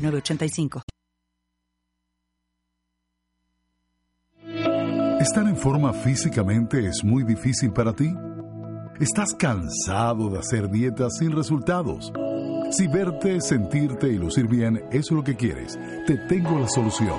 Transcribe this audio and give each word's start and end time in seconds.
906985. 0.00 0.82
¿Estar 5.20 5.46
en 5.46 5.56
forma 5.56 5.92
físicamente 5.92 6.86
es 6.86 7.04
muy 7.04 7.24
difícil 7.24 7.72
para 7.72 7.92
ti? 7.92 8.10
¿Estás 8.98 9.34
cansado 9.34 10.30
de 10.30 10.38
hacer 10.38 10.70
dietas 10.70 11.18
sin 11.18 11.32
resultados? 11.32 12.10
Si 12.70 12.86
verte, 12.86 13.40
sentirte 13.40 14.08
y 14.08 14.16
lucir 14.16 14.46
bien 14.46 14.82
es 14.90 15.10
lo 15.10 15.22
que 15.22 15.36
quieres, 15.36 15.78
te 16.06 16.16
tengo 16.28 16.58
la 16.58 16.68
solución. 16.68 17.18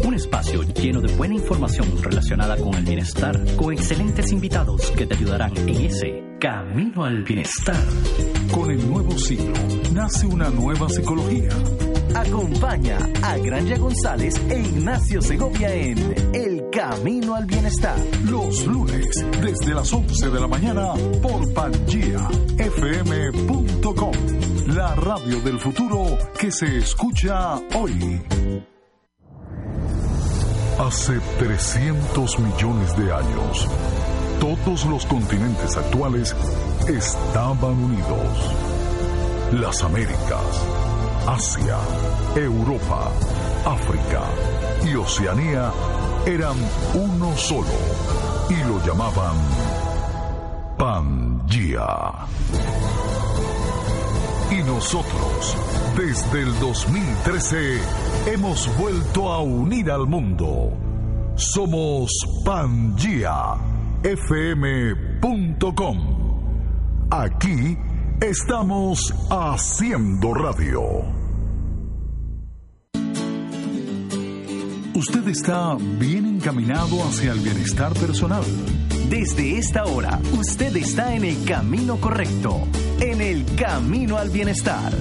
Un 0.05 0.13
espacio 0.13 0.63
lleno 0.63 1.01
de 1.01 1.13
buena 1.15 1.35
información 1.35 2.01
relacionada 2.01 2.57
con 2.57 2.73
el 2.75 2.83
bienestar, 2.83 3.37
con 3.55 3.73
excelentes 3.73 4.31
invitados 4.31 4.91
que 4.91 5.05
te 5.05 5.15
ayudarán 5.15 5.55
en 5.57 5.81
ese 5.85 6.23
camino 6.39 7.03
al 7.03 7.23
bienestar. 7.23 7.83
Con 8.51 8.71
el 8.71 8.89
nuevo 8.89 9.17
siglo 9.17 9.53
nace 9.93 10.25
una 10.25 10.49
nueva 10.49 10.87
psicología. 10.89 11.49
Acompaña 12.15 12.97
a 13.21 13.37
Granja 13.37 13.77
González 13.77 14.33
e 14.49 14.59
Ignacio 14.59 15.21
Segovia 15.21 15.71
en 15.73 16.15
El 16.33 16.69
Camino 16.71 17.35
al 17.35 17.45
Bienestar. 17.45 17.95
Los 18.25 18.65
lunes, 18.65 19.23
desde 19.41 19.73
las 19.73 19.93
11 19.93 20.29
de 20.29 20.39
la 20.39 20.47
mañana, 20.47 20.93
por 21.21 21.53
PangiaFM.com. 21.53 24.13
La 24.75 24.95
radio 24.95 25.39
del 25.41 25.59
futuro 25.59 26.17
que 26.39 26.49
se 26.51 26.77
escucha 26.77 27.57
hoy. 27.75 28.21
Hace 30.79 31.19
300 31.39 32.39
millones 32.39 32.97
de 32.97 33.11
años, 33.11 33.67
todos 34.39 34.85
los 34.85 35.05
continentes 35.05 35.75
actuales 35.75 36.33
estaban 36.87 37.83
unidos. 37.83 38.55
Las 39.51 39.83
Américas, 39.83 40.63
Asia, 41.31 41.77
Europa, 42.35 43.11
África 43.63 44.23
y 44.83 44.95
Oceanía 44.95 45.71
eran 46.25 46.57
uno 46.95 47.37
solo 47.37 47.67
y 48.49 48.55
lo 48.63 48.83
llamaban 48.83 49.35
Pangea. 50.75 52.25
Y 54.49 54.63
nosotros, 54.63 55.55
desde 55.95 56.41
el 56.41 56.59
2013, 56.59 57.79
hemos 58.33 58.75
vuelto 58.79 59.31
a 59.31 59.41
unir 59.41 59.91
al 59.91 60.07
mundo. 60.07 60.73
Somos 61.35 62.09
PangiaFM.com. 62.43 63.59
Aquí 67.11 67.77
estamos 68.19 69.13
haciendo 69.29 70.33
radio. 70.33 71.18
Usted 74.99 75.29
está 75.29 75.77
bien 75.79 76.25
encaminado 76.25 77.01
hacia 77.07 77.31
el 77.31 77.39
bienestar 77.39 77.93
personal. 77.93 78.43
Desde 79.09 79.57
esta 79.57 79.85
hora, 79.85 80.19
usted 80.37 80.75
está 80.75 81.15
en 81.15 81.23
el 81.23 81.41
camino 81.45 81.95
correcto, 82.01 82.67
en 82.99 83.21
el 83.21 83.45
camino 83.55 84.17
al 84.17 84.29
bienestar. 84.29 84.91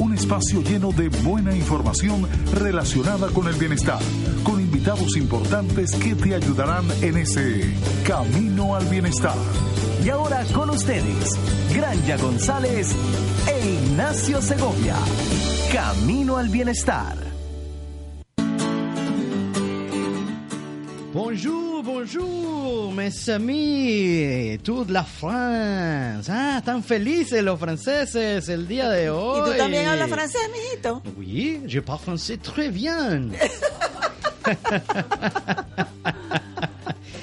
Un 0.00 0.12
espacio 0.12 0.60
lleno 0.60 0.90
de 0.90 1.08
buena 1.08 1.54
información 1.54 2.26
relacionada 2.52 3.28
con 3.28 3.46
el 3.46 3.54
bienestar, 3.54 4.00
con 4.42 4.60
invitados 4.60 5.16
importantes 5.16 5.94
que 5.94 6.16
te 6.16 6.34
ayudarán 6.34 6.86
en 7.00 7.16
ese 7.16 7.72
camino 8.04 8.74
al 8.74 8.86
bienestar. 8.86 9.36
Y 10.04 10.08
ahora 10.08 10.44
con 10.52 10.70
ustedes, 10.70 11.38
Granja 11.72 12.16
González 12.16 12.92
e 13.46 13.84
Ignacio 13.84 14.42
Segovia. 14.42 14.96
Camino 15.72 16.38
al 16.38 16.48
bienestar. 16.48 17.33
Bonjour, 21.14 21.80
bonjour, 21.84 22.92
mes 22.92 23.28
amis, 23.28 24.58
toute 24.64 24.90
la 24.90 25.04
France. 25.04 26.28
Ah, 26.28 26.56
están 26.58 26.82
felices 26.82 27.40
los 27.40 27.56
franceses 27.60 28.48
el 28.48 28.66
día 28.66 28.90
de 28.90 29.10
hoy. 29.10 29.38
¿Y 29.48 29.52
tú 29.52 29.56
también 29.56 29.86
hablas 29.86 30.10
francés, 30.10 30.40
mijito? 30.52 31.00
Oui, 31.16 31.62
je 31.68 31.80
parle 31.80 32.02
français 32.04 32.36
très 32.42 32.68
bien. 32.68 33.32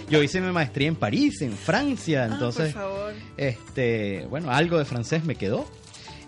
Yo 0.09 0.23
hice 0.23 0.39
mi 0.39 0.53
maestría 0.53 0.88
en 0.88 0.95
París, 0.95 1.41
en 1.41 1.51
Francia, 1.51 2.23
entonces, 2.31 2.73
Ah, 2.73 2.79
por 2.79 2.89
favor. 2.93 3.13
este, 3.35 4.25
bueno, 4.29 4.51
algo 4.51 4.77
de 4.77 4.85
francés 4.85 5.25
me 5.25 5.35
quedó. 5.35 5.65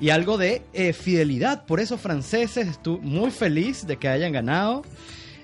y 0.01 0.10
algo 0.10 0.38
de 0.38 0.63
eh, 0.74 0.92
fidelidad 0.92 1.65
por 1.65 1.80
esos 1.80 2.01
franceses. 2.01 2.68
Estoy 2.68 2.98
muy 3.00 3.31
feliz 3.31 3.88
de 3.88 3.95
que 3.95 4.10
hayan 4.10 4.33
ganado. 4.33 4.83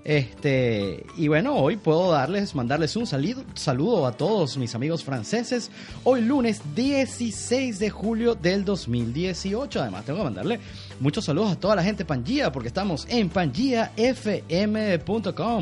Este, 0.10 1.06
y 1.18 1.28
bueno, 1.28 1.56
hoy 1.56 1.78
puedo 1.78 2.10
darles, 2.10 2.56
mandarles 2.56 2.96
un 2.96 3.06
saludo, 3.06 3.44
saludo 3.54 4.08
a 4.08 4.12
todos 4.14 4.58
mis 4.58 4.74
amigos 4.74 5.04
franceses. 5.04 5.70
Hoy 6.04 6.22
lunes 6.22 6.64
16 6.74 7.78
de 7.78 7.92
julio 7.92 8.34
del 8.34 8.66
2018. 8.66 9.80
Además, 9.80 10.06
tengo 10.06 10.18
que 10.18 10.24
mandarle 10.24 10.60
muchos 11.00 11.26
saludos 11.26 11.52
a 11.52 11.60
toda 11.60 11.76
la 11.76 11.84
gente 11.84 12.06
Pangía, 12.06 12.52
porque 12.52 12.70
estamos 12.70 13.06
en 13.08 13.30
pangiafm.com. 13.30 14.00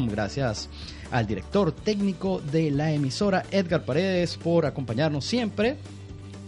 Gracias 0.08 0.70
al 1.12 1.28
director 1.28 1.74
técnico 1.74 2.42
de 2.50 2.72
la 2.72 2.94
emisora, 2.94 3.44
Edgar 3.52 3.84
Paredes, 3.84 4.38
por 4.38 4.66
acompañarnos 4.66 5.26
siempre. 5.26 5.76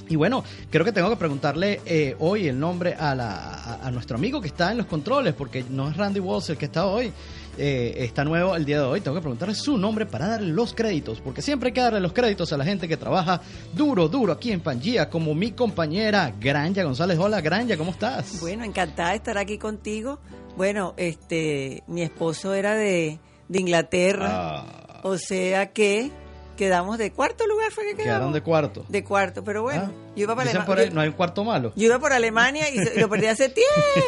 Y 0.08 0.16
bueno, 0.16 0.46
creo 0.72 0.86
que 0.86 0.94
tengo 0.94 1.10
que 1.10 1.18
preguntarle 1.18 1.82
eh, 1.86 2.16
hoy 2.18 2.48
el 2.48 2.58
nombre 2.60 2.96
a, 2.96 3.14
la, 3.14 3.76
a 3.84 3.92
nuestro 3.92 4.18
amigo 4.18 4.40
que 4.42 4.48
está 4.48 4.72
en 4.72 4.78
los 4.78 4.88
controles, 4.88 5.34
porque 5.36 5.66
no 5.70 5.90
es 5.90 5.98
Randy 5.98 6.20
Walls 6.20 6.50
el 6.50 6.58
que 6.58 6.66
está 6.66 6.88
hoy, 6.88 7.12
eh, 7.60 8.04
está 8.06 8.24
nuevo 8.24 8.56
el 8.56 8.66
día 8.66 8.78
de 8.80 8.86
hoy. 8.86 9.02
Tengo 9.02 9.16
que 9.16 9.22
preguntarle 9.22 9.54
su 9.54 9.78
nombre 9.78 10.06
para 10.06 10.28
darle 10.30 10.48
los 10.54 10.74
créditos, 10.74 11.20
porque 11.22 11.42
siempre 11.42 11.68
hay 11.68 11.74
que 11.74 11.82
darle 11.82 12.00
los 12.00 12.14
créditos 12.14 12.52
a 12.54 12.58
la 12.58 12.64
gente 12.66 12.88
que 12.88 12.98
trabaja 12.98 13.42
duro, 13.74 14.08
duro 14.08 14.34
aquí 14.34 14.52
en 14.52 14.62
Pangía, 14.62 15.10
como 15.10 15.36
mi 15.36 15.52
compañera 15.52 16.34
Granja 16.40 16.84
González. 16.84 17.20
Hola, 17.20 17.42
Granja, 17.42 17.78
¿cómo 17.78 17.92
estás? 17.92 18.40
Bueno, 18.40 18.64
encantada 18.64 19.10
de 19.12 19.18
estar 19.18 19.38
aquí 19.38 19.58
contigo. 19.58 20.20
Bueno, 20.58 20.94
este, 20.98 21.84
mi 21.88 22.02
esposo 22.02 22.54
era 22.54 22.76
de, 22.76 23.20
de 23.48 23.60
Inglaterra, 23.60 24.28
Ah, 24.32 25.02
o 25.04 25.18
sea 25.18 25.72
que 25.72 26.12
quedamos 26.60 26.98
de 26.98 27.12
cuarto 27.12 27.48
lugar, 27.48 27.72
fue 27.72 27.86
que 27.86 27.92
quedamos. 27.92 28.06
quedaron 28.06 28.34
de 28.34 28.42
cuarto. 28.42 28.86
De 28.90 29.04
cuarto, 29.04 29.44
pero 29.44 29.62
bueno, 29.64 29.84
Ah, 29.88 29.92
yo 30.16 30.24
iba 30.24 30.36
para 30.36 30.46
dicen 30.50 30.62
Alema- 30.62 30.66
por 30.66 30.80
ahí, 30.80 30.88
yo- 30.90 30.94
no 30.94 31.02
hay 31.02 31.08
un 31.08 31.14
cuarto 31.14 31.44
malo. 31.46 31.72
yo 31.76 31.86
iba 31.86 31.98
por 32.00 32.12
Alemania 32.14 32.66
y 32.70 33.00
lo 33.00 33.08
perdí 33.10 33.28
hace 33.28 33.50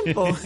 tiempo. 0.03 0.27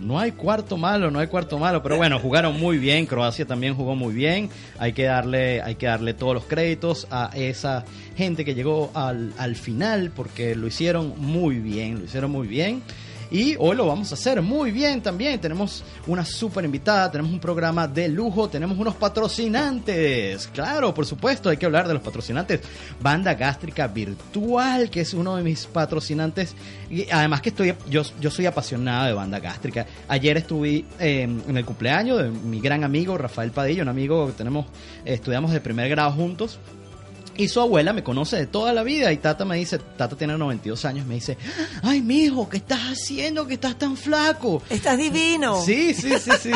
No 0.00 0.18
hay 0.18 0.32
cuarto 0.32 0.76
malo, 0.76 1.10
no 1.10 1.18
hay 1.18 1.26
cuarto 1.26 1.58
malo, 1.58 1.82
pero 1.82 1.96
bueno, 1.96 2.18
jugaron 2.18 2.58
muy 2.58 2.78
bien, 2.78 3.04
Croacia 3.04 3.44
también 3.46 3.74
jugó 3.74 3.94
muy 3.94 4.14
bien. 4.14 4.48
Hay 4.78 4.92
que 4.92 5.02
darle, 5.04 5.60
hay 5.60 5.74
que 5.74 5.86
darle 5.86 6.14
todos 6.14 6.32
los 6.34 6.44
créditos 6.44 7.06
a 7.10 7.30
esa 7.34 7.84
gente 8.16 8.44
que 8.44 8.54
llegó 8.54 8.90
al, 8.94 9.34
al 9.36 9.56
final 9.56 10.10
porque 10.14 10.54
lo 10.54 10.66
hicieron 10.68 11.14
muy 11.18 11.56
bien, 11.58 11.98
lo 11.98 12.04
hicieron 12.04 12.30
muy 12.30 12.46
bien. 12.46 12.82
Y 13.30 13.56
hoy 13.58 13.76
lo 13.76 13.86
vamos 13.86 14.10
a 14.10 14.14
hacer 14.14 14.40
muy 14.40 14.70
bien 14.70 15.02
también. 15.02 15.40
Tenemos 15.40 15.84
una 16.06 16.24
súper 16.24 16.64
invitada, 16.64 17.10
tenemos 17.10 17.32
un 17.32 17.40
programa 17.40 17.86
de 17.86 18.08
lujo, 18.08 18.48
tenemos 18.48 18.78
unos 18.78 18.94
patrocinantes. 18.94 20.48
Claro, 20.48 20.94
por 20.94 21.04
supuesto, 21.04 21.50
hay 21.50 21.58
que 21.58 21.66
hablar 21.66 21.86
de 21.86 21.94
los 21.94 22.02
patrocinantes. 22.02 22.60
Banda 23.00 23.34
Gástrica 23.34 23.86
Virtual, 23.86 24.88
que 24.88 25.02
es 25.02 25.12
uno 25.12 25.36
de 25.36 25.42
mis 25.42 25.66
patrocinantes. 25.66 26.54
Y 26.90 27.08
además 27.10 27.42
que 27.42 27.50
estoy, 27.50 27.74
yo, 27.90 28.02
yo 28.20 28.30
soy 28.30 28.46
apasionado 28.46 29.06
de 29.06 29.12
Banda 29.12 29.38
Gástrica. 29.38 29.86
Ayer 30.08 30.38
estuve 30.38 30.84
eh, 30.98 31.22
en 31.22 31.56
el 31.56 31.64
cumpleaños 31.64 32.22
de 32.22 32.30
mi 32.30 32.60
gran 32.60 32.82
amigo 32.82 33.18
Rafael 33.18 33.50
Padilla, 33.50 33.82
un 33.82 33.88
amigo 33.88 34.26
que 34.28 34.32
tenemos, 34.32 34.66
estudiamos 35.04 35.52
de 35.52 35.60
primer 35.60 35.88
grado 35.90 36.12
juntos. 36.12 36.58
Y 37.38 37.46
su 37.46 37.60
abuela 37.60 37.92
me 37.92 38.02
conoce 38.02 38.36
de 38.36 38.46
toda 38.48 38.72
la 38.72 38.82
vida 38.82 39.12
y 39.12 39.18
Tata 39.18 39.44
me 39.44 39.56
dice, 39.56 39.78
Tata 39.78 40.16
tiene 40.16 40.36
92 40.36 40.84
años, 40.84 41.06
me 41.06 41.14
dice, 41.14 41.38
ay 41.82 42.02
mijo, 42.02 42.48
¿qué 42.48 42.56
estás 42.56 42.80
haciendo 42.80 43.46
que 43.46 43.54
estás 43.54 43.78
tan 43.78 43.96
flaco? 43.96 44.60
Estás 44.68 44.98
divino. 44.98 45.62
Sí, 45.62 45.94
sí, 45.94 46.14
sí, 46.18 46.32
sí. 46.42 46.50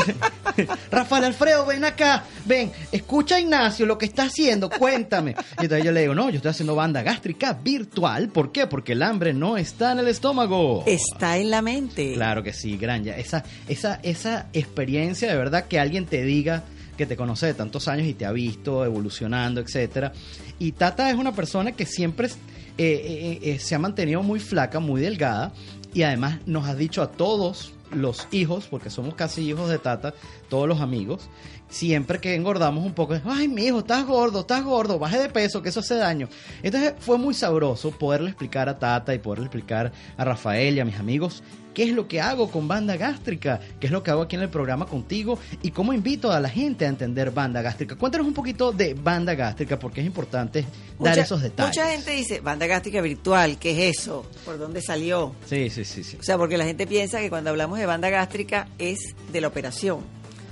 Rafael 0.90 1.24
Alfredo, 1.24 1.66
ven 1.66 1.84
acá, 1.84 2.24
ven, 2.44 2.72
escucha 2.90 3.36
a 3.36 3.40
Ignacio 3.40 3.86
lo 3.86 3.96
que 3.96 4.06
está 4.06 4.24
haciendo, 4.24 4.68
cuéntame. 4.68 5.36
Y 5.60 5.62
entonces 5.62 5.84
yo 5.84 5.92
le 5.92 6.00
digo, 6.00 6.16
no, 6.16 6.30
yo 6.30 6.36
estoy 6.38 6.50
haciendo 6.50 6.74
banda 6.74 7.02
gástrica 7.02 7.52
virtual, 7.52 8.28
¿por 8.28 8.50
qué? 8.50 8.66
Porque 8.66 8.92
el 8.92 9.04
hambre 9.04 9.32
no 9.32 9.56
está 9.56 9.92
en 9.92 10.00
el 10.00 10.08
estómago. 10.08 10.82
Está 10.86 11.38
en 11.38 11.50
la 11.50 11.62
mente. 11.62 12.14
Claro 12.14 12.42
que 12.42 12.52
sí, 12.52 12.76
Granja. 12.76 13.16
Esa, 13.16 13.44
esa, 13.68 14.00
esa 14.02 14.48
experiencia 14.52 15.30
de 15.30 15.36
verdad 15.36 15.66
que 15.68 15.78
alguien 15.78 16.06
te 16.06 16.24
diga 16.24 16.64
que 16.96 17.06
te 17.06 17.16
conoce 17.16 17.46
de 17.46 17.54
tantos 17.54 17.88
años 17.88 18.06
y 18.06 18.14
te 18.14 18.24
ha 18.26 18.32
visto 18.32 18.84
evolucionando, 18.84 19.60
etcétera. 19.60 20.12
Y 20.58 20.72
Tata 20.72 21.10
es 21.10 21.16
una 21.16 21.34
persona 21.34 21.72
que 21.72 21.86
siempre 21.86 22.28
eh, 22.28 22.30
eh, 22.78 23.38
eh, 23.42 23.58
se 23.58 23.74
ha 23.74 23.78
mantenido 23.78 24.22
muy 24.22 24.40
flaca, 24.40 24.80
muy 24.80 25.00
delgada, 25.00 25.52
y 25.94 26.02
además 26.02 26.38
nos 26.46 26.66
ha 26.66 26.74
dicho 26.74 27.02
a 27.02 27.10
todos 27.10 27.74
los 27.94 28.28
hijos, 28.30 28.66
porque 28.70 28.90
somos 28.90 29.14
casi 29.14 29.42
hijos 29.48 29.68
de 29.68 29.78
Tata, 29.78 30.14
todos 30.48 30.68
los 30.68 30.80
amigos, 30.80 31.28
siempre 31.68 32.20
que 32.20 32.34
engordamos 32.34 32.84
un 32.84 32.92
poco, 32.92 33.18
ay, 33.24 33.48
mi 33.48 33.66
hijo, 33.66 33.80
estás 33.80 34.06
gordo, 34.06 34.40
estás 34.40 34.62
gordo, 34.62 34.98
baje 34.98 35.18
de 35.18 35.28
peso, 35.28 35.62
que 35.62 35.70
eso 35.70 35.80
hace 35.80 35.96
daño. 35.96 36.28
Entonces 36.62 36.94
fue 36.98 37.18
muy 37.18 37.34
sabroso 37.34 37.90
poderle 37.90 38.30
explicar 38.30 38.68
a 38.68 38.78
Tata 38.78 39.14
y 39.14 39.18
poderle 39.18 39.46
explicar 39.46 39.92
a 40.16 40.24
Rafael 40.24 40.76
y 40.76 40.80
a 40.80 40.84
mis 40.84 40.96
amigos 40.96 41.42
qué 41.72 41.84
es 41.84 41.90
lo 41.90 42.08
que 42.08 42.20
hago 42.20 42.50
con 42.50 42.68
banda 42.68 42.96
gástrica, 42.96 43.60
qué 43.80 43.86
es 43.86 43.92
lo 43.92 44.02
que 44.02 44.10
hago 44.10 44.22
aquí 44.22 44.36
en 44.36 44.42
el 44.42 44.48
programa 44.48 44.86
contigo 44.86 45.38
y 45.62 45.70
cómo 45.70 45.92
invito 45.92 46.30
a 46.30 46.40
la 46.40 46.48
gente 46.48 46.84
a 46.84 46.88
entender 46.88 47.30
banda 47.30 47.62
gástrica. 47.62 47.96
Cuéntanos 47.96 48.26
un 48.26 48.34
poquito 48.34 48.72
de 48.72 48.94
banda 48.94 49.34
gástrica 49.34 49.78
porque 49.78 50.00
es 50.00 50.06
importante 50.06 50.64
dar 50.98 51.18
esos 51.18 51.42
detalles. 51.42 51.76
Mucha 51.76 51.90
gente 51.90 52.12
dice, 52.12 52.40
banda 52.40 52.66
gástrica 52.66 53.00
virtual, 53.00 53.58
¿qué 53.58 53.88
es 53.88 53.98
eso? 53.98 54.26
¿Por 54.44 54.58
dónde 54.58 54.82
salió? 54.82 55.34
Sí, 55.46 55.70
sí, 55.70 55.84
sí, 55.84 56.04
sí. 56.04 56.16
O 56.20 56.22
sea, 56.22 56.38
porque 56.38 56.56
la 56.56 56.64
gente 56.64 56.86
piensa 56.86 57.20
que 57.20 57.30
cuando 57.30 57.50
hablamos 57.50 57.78
de 57.78 57.81
banda 57.86 58.10
gástrica 58.10 58.68
es 58.78 59.14
de 59.32 59.40
la 59.40 59.48
operación. 59.48 60.00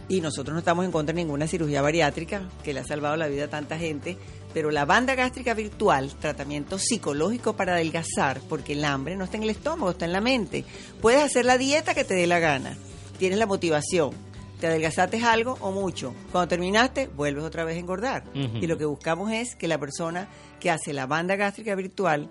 Y 0.08 0.20
nosotros 0.20 0.52
no 0.54 0.58
estamos 0.58 0.84
en 0.84 0.90
contra 0.90 1.14
de 1.14 1.22
ninguna 1.22 1.46
cirugía 1.46 1.82
bariátrica 1.82 2.48
que 2.64 2.74
le 2.74 2.80
ha 2.80 2.84
salvado 2.84 3.16
la 3.16 3.28
vida 3.28 3.44
a 3.44 3.50
tanta 3.50 3.78
gente. 3.78 4.18
Pero 4.52 4.72
la 4.72 4.84
banda 4.84 5.14
gástrica 5.14 5.54
virtual, 5.54 6.12
tratamiento 6.18 6.78
psicológico 6.78 7.54
para 7.54 7.74
adelgazar, 7.74 8.40
porque 8.48 8.72
el 8.72 8.84
hambre 8.84 9.14
no 9.14 9.24
está 9.24 9.36
en 9.36 9.44
el 9.44 9.50
estómago, 9.50 9.92
está 9.92 10.06
en 10.06 10.12
la 10.12 10.20
mente. 10.20 10.64
Puedes 11.00 11.22
hacer 11.22 11.44
la 11.44 11.58
dieta 11.58 11.94
que 11.94 12.02
te 12.02 12.14
dé 12.14 12.26
la 12.26 12.40
gana. 12.40 12.76
Tienes 13.18 13.38
la 13.38 13.46
motivación. 13.46 14.10
Te 14.58 14.66
adelgazaste 14.66 15.22
algo 15.22 15.56
o 15.60 15.70
mucho. 15.70 16.12
Cuando 16.32 16.48
terminaste, 16.48 17.06
vuelves 17.06 17.44
otra 17.44 17.64
vez 17.64 17.76
a 17.76 17.80
engordar. 17.80 18.24
Y 18.34 18.66
lo 18.66 18.76
que 18.76 18.84
buscamos 18.84 19.30
es 19.30 19.54
que 19.54 19.68
la 19.68 19.78
persona 19.78 20.28
que 20.58 20.70
hace 20.70 20.92
la 20.92 21.06
banda 21.06 21.36
gástrica 21.36 21.74
virtual 21.76 22.28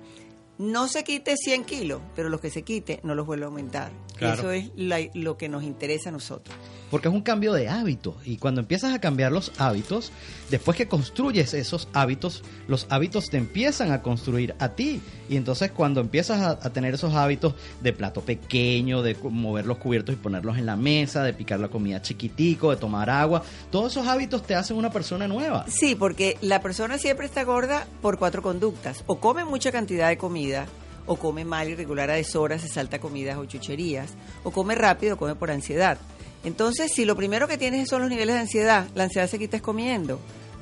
no 0.60 0.88
se 0.88 1.04
quite 1.04 1.36
100 1.36 1.64
kilos, 1.64 2.02
pero 2.16 2.30
los 2.30 2.40
que 2.40 2.52
se 2.52 2.62
quite 2.64 3.00
no 3.04 3.16
los 3.16 3.26
vuelve 3.26 3.46
a 3.46 3.48
aumentar. 3.48 3.92
Claro. 4.16 4.36
Eso 4.40 4.52
es 4.52 4.70
la- 4.76 5.10
lo 5.16 5.38
que 5.38 5.50
nos 5.50 5.64
interesa 5.64 6.10
a 6.10 6.12
nosotros. 6.12 6.56
Porque 6.90 7.08
es 7.08 7.14
un 7.14 7.22
cambio 7.22 7.54
de 7.54 7.70
hábitos. 7.70 8.16
Y 8.26 8.38
cuando 8.38 8.62
empiezas 8.62 8.94
a 8.94 9.00
cambiar 9.00 9.32
los 9.32 9.52
hábitos, 9.60 10.12
después 10.50 10.78
que 10.78 10.88
construyes 10.88 11.54
esos 11.54 11.88
hábitos, 11.94 12.44
los 12.68 12.88
hábitos 12.90 13.30
te 13.30 13.38
empiezan 13.38 13.92
a 13.92 14.02
construir 14.02 14.56
a 14.60 14.70
ti. 14.70 15.02
Y 15.30 15.38
entonces 15.38 15.72
cuando 15.72 16.02
empiezas 16.02 16.42
a, 16.42 16.70
tener 16.72 16.94
esos 16.94 17.14
hábitos 17.14 17.54
de 17.82 17.94
plato 17.94 18.22
pequeño, 18.22 19.02
de 19.02 19.16
mover 19.22 19.66
los 19.66 19.78
cubiertos 19.78 20.14
y 20.14 20.18
ponerlos 20.18 20.58
en 20.58 20.66
la 20.66 20.76
mesa, 20.76 21.24
de 21.24 21.34
picar 21.34 21.60
la 21.60 21.68
comida 21.68 22.02
chiquitico, 22.02 22.72
de 22.72 22.78
tomar 22.78 23.10
agua, 23.10 23.44
todos 23.72 23.92
esos 23.92 24.08
hábitos 24.08 24.44
te 24.44 24.56
hacen 24.56 24.78
una 24.78 24.92
persona 24.92 25.28
nueva. 25.28 25.66
Sí, 25.68 25.96
porque 25.96 26.38
la 26.42 26.62
persona 26.62 26.98
siempre 26.98 27.26
está 27.26 27.44
gorda 27.44 27.88
por 28.02 28.18
cuatro 28.18 28.42
conductas. 28.42 29.04
O 29.06 29.20
come 29.20 29.46
mucha 29.46 29.72
cantidad 29.72 30.10
de 30.10 30.18
comida, 30.18 30.66
o 31.06 31.18
come 31.18 31.44
mal, 31.44 31.68
irregular 31.68 32.12
a 32.12 32.14
deshoras, 32.14 32.62
se 32.62 32.68
salta 32.68 33.00
comidas 33.00 33.38
o 33.38 33.46
chucherías, 33.46 34.12
o 34.44 34.52
come 34.52 34.76
rápido, 34.76 35.18
come 35.18 35.36
por 35.36 35.50
ansiedad. 35.52 35.98
Entonces, 36.44 36.92
si 36.94 37.06
lo 37.06 37.16
primero 37.16 37.48
que 37.48 37.58
tienes 37.58 37.90
son 37.90 38.02
los 38.02 38.10
niveles 38.10 38.36
de 38.36 38.42
ansiedad, 38.42 38.88
la 38.96 39.04
ansiedad 39.04 39.28
se 39.28 39.38
quita 39.40 39.58
es 39.58 39.62
comiendo. 39.64 40.20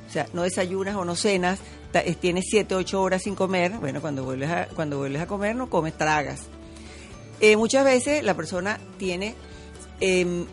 O 0.08 0.10
sea, 0.10 0.26
no 0.32 0.42
desayunas 0.42 0.96
o 0.96 1.04
no 1.04 1.14
cenas, 1.16 1.58
eh, 1.92 2.14
tienes 2.18 2.46
siete, 2.48 2.74
ocho 2.74 3.00
horas 3.02 3.22
sin 3.22 3.34
comer. 3.34 3.72
Bueno, 3.78 4.00
cuando 4.00 4.24
vuelves 4.24 4.50
a, 4.50 4.66
cuando 4.74 4.98
vuelves 4.98 5.22
a 5.22 5.26
comer 5.26 5.54
no 5.54 5.68
comes, 5.70 5.96
tragas. 5.96 6.40
Eh, 7.40 7.56
muchas 7.56 7.84
veces 7.84 8.24
la 8.24 8.34
persona 8.34 8.80
tiene, 8.98 9.34
em, 10.00 10.46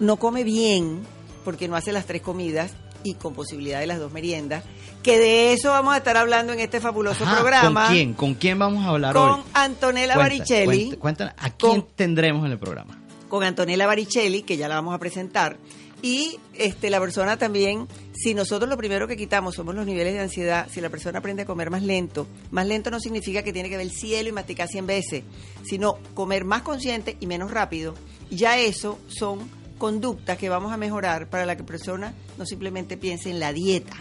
no 0.00 0.16
come 0.18 0.44
bien 0.44 1.00
porque 1.44 1.68
no 1.68 1.76
hace 1.76 1.92
las 1.92 2.04
tres 2.06 2.20
comidas 2.22 2.72
y 3.04 3.14
con 3.14 3.32
posibilidad 3.34 3.80
de 3.80 3.86
las 3.86 3.98
dos 4.00 4.12
meriendas, 4.12 4.64
que 5.02 5.18
de 5.18 5.52
eso 5.54 5.70
vamos 5.70 5.94
a 5.94 5.98
estar 5.98 6.16
hablando 6.16 6.52
en 6.52 6.60
este 6.60 6.80
fabuloso 6.80 7.24
Ajá, 7.24 7.36
programa 7.38 7.84
¿Con 7.86 7.92
quién? 7.94 8.12
¿Con 8.14 8.34
quién 8.34 8.58
vamos 8.58 8.84
a 8.84 8.88
hablar 8.90 9.14
con 9.14 9.30
hoy? 9.30 9.40
Antonella 9.54 10.14
Cuenta, 10.14 10.22
Baricelli. 10.38 10.84
cuenta- 10.86 10.96
cuéntanos, 10.98 11.34
¿a 11.38 11.50
quién 11.50 11.80
Con- 11.80 11.90
tendremos 11.94 12.44
en 12.44 12.52
el 12.52 12.58
programa? 12.58 13.00
Con 13.28 13.44
Antonella 13.44 13.86
Baricelli, 13.86 14.42
que 14.42 14.56
ya 14.56 14.68
la 14.68 14.76
vamos 14.76 14.94
a 14.94 14.98
presentar. 14.98 15.58
Y 16.00 16.38
este, 16.54 16.90
la 16.90 17.00
persona 17.00 17.36
también, 17.38 17.88
si 18.14 18.32
nosotros 18.32 18.68
lo 18.68 18.76
primero 18.76 19.08
que 19.08 19.16
quitamos 19.16 19.56
somos 19.56 19.74
los 19.74 19.86
niveles 19.86 20.14
de 20.14 20.20
ansiedad, 20.20 20.68
si 20.70 20.80
la 20.80 20.90
persona 20.90 21.18
aprende 21.18 21.42
a 21.42 21.46
comer 21.46 21.70
más 21.70 21.82
lento, 21.82 22.28
más 22.50 22.66
lento 22.66 22.90
no 22.90 23.00
significa 23.00 23.42
que 23.42 23.52
tiene 23.52 23.68
que 23.68 23.76
ver 23.76 23.86
el 23.86 23.92
cielo 23.92 24.28
y 24.28 24.32
masticar 24.32 24.68
100 24.68 24.86
veces, 24.86 25.24
sino 25.64 25.98
comer 26.14 26.44
más 26.44 26.62
consciente 26.62 27.16
y 27.18 27.26
menos 27.26 27.50
rápido. 27.50 27.94
Ya 28.30 28.58
eso 28.58 28.98
son 29.08 29.50
conductas 29.78 30.38
que 30.38 30.48
vamos 30.48 30.72
a 30.72 30.76
mejorar 30.76 31.28
para 31.28 31.46
la 31.46 31.56
que 31.56 31.64
persona 31.64 32.14
no 32.36 32.46
simplemente 32.46 32.96
piense 32.96 33.30
en 33.30 33.40
la 33.40 33.52
dieta, 33.52 33.96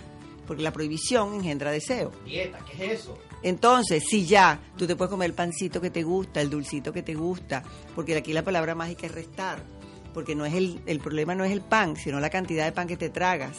porque 0.46 0.64
la 0.64 0.74
prohibición 0.74 1.34
engendra 1.34 1.72
deseo. 1.72 2.12
Dieta, 2.26 2.60
¿qué 2.70 2.86
es 2.86 3.02
eso? 3.02 3.18
Entonces, 3.48 4.04
si 4.06 4.26
ya 4.26 4.60
tú 4.76 4.86
te 4.86 4.98
puedes 4.98 5.10
comer 5.10 5.28
el 5.30 5.34
pancito 5.34 5.80
que 5.80 5.90
te 5.90 6.04
gusta, 6.04 6.42
el 6.42 6.50
dulcito 6.50 6.92
que 6.92 7.02
te 7.02 7.14
gusta, 7.14 7.64
porque 7.96 8.14
aquí 8.18 8.34
la 8.34 8.44
palabra 8.44 8.76
mágica 8.76 9.08
es 9.08 9.14
restar, 9.14 9.64
porque 10.14 10.36
no 10.36 10.46
es 10.46 10.54
el, 10.54 10.82
el 10.86 11.00
problema 11.00 11.34
no 11.34 11.46
es 11.46 11.54
el 11.54 11.62
pan, 11.62 11.96
sino 11.96 12.20
la 12.20 12.30
cantidad 12.30 12.66
de 12.66 12.74
pan 12.74 12.90
que 12.90 12.98
te 12.98 13.10
tragas. 13.10 13.56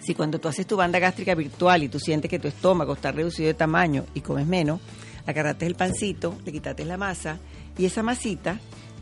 Si 0.00 0.14
cuando 0.14 0.38
tú 0.38 0.48
haces 0.48 0.66
tu 0.66 0.78
banda 0.78 0.98
gástrica 0.98 1.34
virtual 1.34 1.82
y 1.82 1.90
tú 1.90 2.00
sientes 2.00 2.30
que 2.30 2.38
tu 2.38 2.48
estómago 2.48 2.94
está 2.94 3.12
reducido 3.12 3.48
de 3.48 3.52
tamaño 3.52 4.06
y 4.14 4.22
comes 4.22 4.46
menos, 4.46 4.80
agarraste 5.26 5.66
el 5.66 5.74
pancito, 5.74 6.34
le 6.46 6.52
quitaste 6.52 6.86
la 6.86 6.96
masa 6.96 7.38
y 7.76 7.84
esa 7.84 8.02
masita 8.02 8.60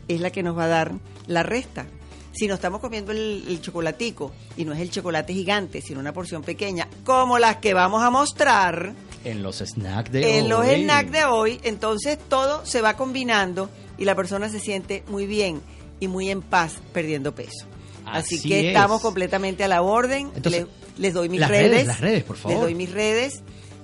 es 0.09 0.19
la 0.19 0.29
que 0.29 0.43
nos 0.43 0.57
va 0.57 0.65
a 0.65 0.67
dar 0.67 0.91
la 1.27 1.43
resta. 1.43 1.85
Si 2.33 2.49
no 2.49 2.55
estamos 2.55 2.81
comiendo 2.81 3.13
el, 3.13 3.45
el 3.47 3.61
chocolatico 3.61 4.33
y 4.57 4.65
no 4.65 4.73
es 4.73 4.81
el 4.81 4.91
chocolate 4.91 5.33
gigante, 5.33 5.79
sino 5.79 6.01
una 6.01 6.11
porción 6.11 6.43
pequeña, 6.43 6.89
como 7.05 7.39
las 7.39 7.57
que 7.57 7.73
vamos 7.73 8.03
a 8.03 8.09
mostrar 8.09 8.93
En 9.25 9.43
los 9.43 9.57
snacks 9.57 10.11
de 10.11 10.39
en 10.39 10.49
los 10.49 10.59
hoy. 10.59 10.83
snacks 10.83 11.11
de 11.11 11.25
hoy, 11.25 11.59
entonces 11.63 12.17
todo 12.29 12.65
se 12.65 12.81
va 12.81 12.95
combinando 12.95 13.69
y 13.97 14.05
la 14.05 14.15
persona 14.15 14.49
se 14.49 14.59
siente 14.59 15.03
muy 15.09 15.25
bien 15.25 15.61
y 15.99 16.07
muy 16.07 16.29
en 16.29 16.41
paz 16.41 16.75
perdiendo 16.93 17.35
peso. 17.35 17.65
Así, 18.05 18.35
Así 18.37 18.49
que 18.49 18.59
es. 18.59 18.65
estamos 18.67 19.01
completamente 19.01 19.63
a 19.63 19.67
la 19.67 19.81
orden. 19.81 20.29
Entonces, 20.35 20.67
les, 20.95 20.99
les 20.99 21.13
doy 21.13 21.29
mis 21.29 21.39
las 21.39 21.49
redes. 21.49 21.71
redes, 21.71 21.87
las 21.87 22.01
redes, 22.01 22.23
por 22.23 22.37
favor. 22.37 22.57
Les 22.57 22.61
doy 22.61 22.75
mis 22.75 22.91
redes 22.91 23.41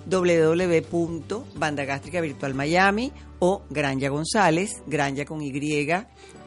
www.bandagástrica 0.10 2.21
virtual 2.21 2.53
Miami 2.53 3.12
o 3.39 3.63
Granja 3.69 4.10
González, 4.10 4.81
Granja 4.88 5.25
con 5.25 5.41
Y 5.41 5.51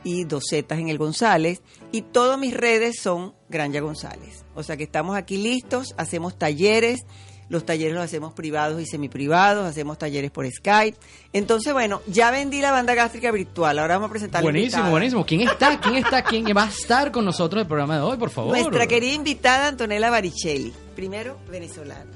y 0.04 0.24
dos 0.24 0.44
Zetas 0.48 0.78
en 0.78 0.88
el 0.88 0.98
González. 0.98 1.62
Y 1.90 2.02
todas 2.02 2.38
mis 2.38 2.54
redes 2.54 3.00
son 3.00 3.34
Granja 3.48 3.80
González. 3.80 4.44
O 4.54 4.62
sea 4.62 4.76
que 4.76 4.84
estamos 4.84 5.16
aquí 5.16 5.38
listos, 5.38 5.94
hacemos 5.96 6.38
talleres. 6.38 7.00
Los 7.48 7.66
talleres 7.66 7.94
los 7.94 8.02
hacemos 8.02 8.32
privados 8.32 8.80
y 8.80 8.86
semiprivados, 8.86 9.66
hacemos 9.68 9.98
talleres 9.98 10.30
por 10.30 10.50
Skype. 10.50 10.96
Entonces, 11.32 11.72
bueno, 11.72 12.00
ya 12.06 12.30
vendí 12.30 12.60
la 12.60 12.72
banda 12.72 12.94
gástrica 12.94 13.30
virtual. 13.30 13.78
Ahora 13.78 13.94
vamos 13.96 14.08
a 14.08 14.10
presentar 14.12 14.40
la 14.42 14.46
Buenísimo, 14.46 14.66
invitada. 14.78 14.90
buenísimo. 14.90 15.26
¿Quién 15.26 15.40
está? 15.42 15.78
¿Quién 15.80 15.96
está? 15.96 16.22
¿Quién 16.22 16.44
va 16.56 16.64
a 16.64 16.68
estar 16.70 17.12
con 17.12 17.24
nosotros 17.24 17.60
en 17.60 17.64
el 17.64 17.68
programa 17.68 17.96
de 17.96 18.02
hoy, 18.02 18.16
por 18.16 18.30
favor? 18.30 18.56
Nuestra 18.56 18.86
querida 18.86 19.12
invitada 19.12 19.68
Antonella 19.68 20.10
Baricelli, 20.10 20.72
primero 20.96 21.38
venezolana. 21.50 22.10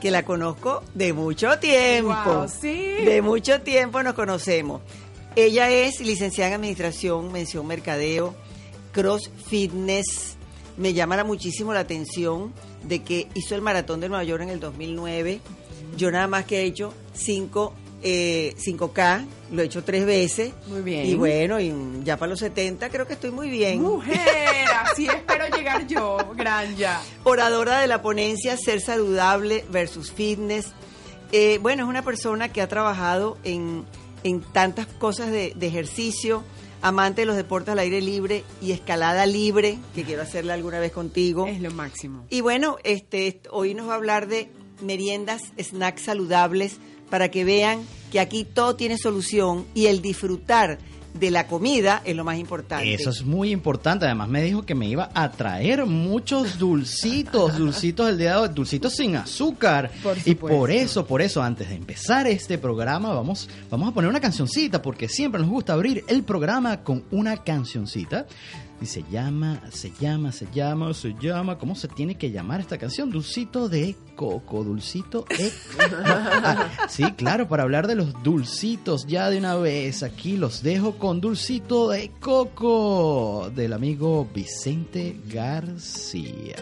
Que 0.00 0.12
la 0.12 0.24
conozco 0.24 0.84
de 0.94 1.12
mucho 1.12 1.58
tiempo. 1.58 2.14
Guau, 2.24 2.48
sí. 2.48 2.94
De 3.04 3.20
mucho 3.20 3.60
tiempo 3.62 4.00
nos 4.04 4.14
conocemos. 4.14 4.80
Ella 5.34 5.68
es 5.70 6.00
licenciada 6.00 6.50
en 6.50 6.54
Administración, 6.54 7.32
Mención 7.32 7.66
Mercadeo, 7.66 8.36
Cross 8.92 9.30
Fitness. 9.48 10.37
Me 10.78 10.94
llama 10.94 11.22
muchísimo 11.24 11.74
la 11.74 11.80
atención 11.80 12.52
de 12.84 13.02
que 13.02 13.28
hizo 13.34 13.54
el 13.54 13.62
maratón 13.62 14.00
de 14.00 14.08
Nueva 14.08 14.24
York 14.24 14.42
en 14.42 14.50
el 14.50 14.60
2009. 14.60 15.40
Yo 15.96 16.10
nada 16.10 16.28
más 16.28 16.44
que 16.44 16.60
he 16.60 16.64
hecho 16.64 16.94
5 17.14 17.74
eh, 18.02 18.54
5K, 18.56 19.26
lo 19.52 19.62
he 19.62 19.64
hecho 19.66 19.82
tres 19.82 20.06
veces. 20.06 20.52
Muy 20.68 20.82
bien. 20.82 21.06
Y 21.06 21.14
bueno, 21.14 21.58
y 21.60 21.72
ya 22.04 22.16
para 22.16 22.30
los 22.30 22.38
70 22.40 22.90
creo 22.90 23.06
que 23.06 23.14
estoy 23.14 23.30
muy 23.30 23.50
bien. 23.50 23.82
Mujer, 23.82 24.18
así 24.84 25.06
espero 25.06 25.46
llegar 25.56 25.86
yo, 25.86 26.18
Granja. 26.36 27.00
oradora 27.24 27.80
de 27.80 27.86
la 27.86 28.00
ponencia 28.02 28.56
Ser 28.56 28.80
Saludable 28.80 29.64
versus 29.70 30.12
Fitness. 30.12 30.66
Eh, 31.32 31.58
bueno, 31.60 31.82
es 31.84 31.88
una 31.88 32.02
persona 32.02 32.52
que 32.52 32.62
ha 32.62 32.68
trabajado 32.68 33.36
en, 33.44 33.84
en 34.22 34.40
tantas 34.40 34.86
cosas 34.86 35.30
de, 35.30 35.52
de 35.56 35.66
ejercicio, 35.66 36.44
amante 36.82 37.22
de 37.22 37.26
los 37.26 37.36
deportes 37.36 37.72
al 37.72 37.78
aire 37.78 38.00
libre 38.00 38.44
y 38.60 38.72
escalada 38.72 39.26
libre, 39.26 39.78
que 39.94 40.04
quiero 40.04 40.22
hacerla 40.22 40.54
alguna 40.54 40.78
vez 40.78 40.92
contigo. 40.92 41.46
Es 41.46 41.60
lo 41.60 41.70
máximo. 41.70 42.26
Y 42.30 42.40
bueno, 42.40 42.76
este, 42.84 43.40
hoy 43.50 43.74
nos 43.74 43.88
va 43.88 43.92
a 43.92 43.96
hablar 43.96 44.28
de 44.28 44.50
meriendas, 44.80 45.42
snacks 45.60 46.02
saludables, 46.02 46.78
para 47.10 47.30
que 47.30 47.44
vean 47.44 47.82
que 48.12 48.20
aquí 48.20 48.44
todo 48.44 48.76
tiene 48.76 48.98
solución 48.98 49.66
y 49.74 49.86
el 49.86 50.02
disfrutar 50.02 50.78
de 51.18 51.30
la 51.30 51.46
comida 51.46 52.02
es 52.04 52.14
lo 52.14 52.24
más 52.24 52.38
importante. 52.38 52.92
Eso 52.94 53.10
es 53.10 53.24
muy 53.24 53.50
importante. 53.50 54.06
Además, 54.06 54.28
me 54.28 54.42
dijo 54.42 54.64
que 54.64 54.74
me 54.74 54.86
iba 54.86 55.10
a 55.14 55.30
traer 55.30 55.86
muchos 55.86 56.58
dulcitos, 56.58 57.56
dulcitos 57.56 58.06
del 58.06 58.18
día 58.18 58.32
de 58.32 58.36
hoy, 58.38 58.48
dulcitos 58.48 58.94
sin 58.94 59.16
azúcar. 59.16 59.90
Por 60.02 60.16
y 60.24 60.34
por 60.34 60.70
eso, 60.70 61.06
por 61.06 61.22
eso, 61.22 61.42
antes 61.42 61.68
de 61.68 61.74
empezar 61.74 62.26
este 62.26 62.58
programa, 62.58 63.12
vamos, 63.12 63.48
vamos 63.70 63.88
a 63.88 63.92
poner 63.92 64.10
una 64.10 64.20
cancioncita, 64.20 64.82
porque 64.82 65.08
siempre 65.08 65.40
nos 65.40 65.50
gusta 65.50 65.72
abrir 65.72 66.04
el 66.08 66.22
programa 66.22 66.82
con 66.82 67.04
una 67.10 67.36
cancioncita. 67.36 68.26
Y 68.80 68.86
se 68.86 69.04
llama, 69.10 69.60
se 69.72 69.92
llama, 70.00 70.30
se 70.30 70.46
llama, 70.52 70.94
se 70.94 71.14
llama. 71.20 71.58
¿Cómo 71.58 71.74
se 71.74 71.88
tiene 71.88 72.16
que 72.16 72.30
llamar 72.30 72.60
esta 72.60 72.78
canción? 72.78 73.10
Dulcito 73.10 73.68
de 73.68 73.96
coco, 74.18 74.64
dulcito 74.64 75.24
de 75.28 75.52
Ah, 76.04 76.88
sí, 76.88 77.04
claro, 77.12 77.46
para 77.46 77.62
hablar 77.62 77.86
de 77.86 77.94
los 77.94 78.20
dulcitos 78.24 79.06
ya 79.06 79.30
de 79.30 79.38
una 79.38 79.54
vez, 79.54 80.02
aquí 80.02 80.36
los 80.36 80.60
dejo 80.64 80.96
con 80.98 81.20
dulcito 81.20 81.90
de 81.90 82.10
coco 82.18 83.48
del 83.54 83.72
amigo 83.72 84.28
Vicente 84.34 85.20
García. 85.26 86.56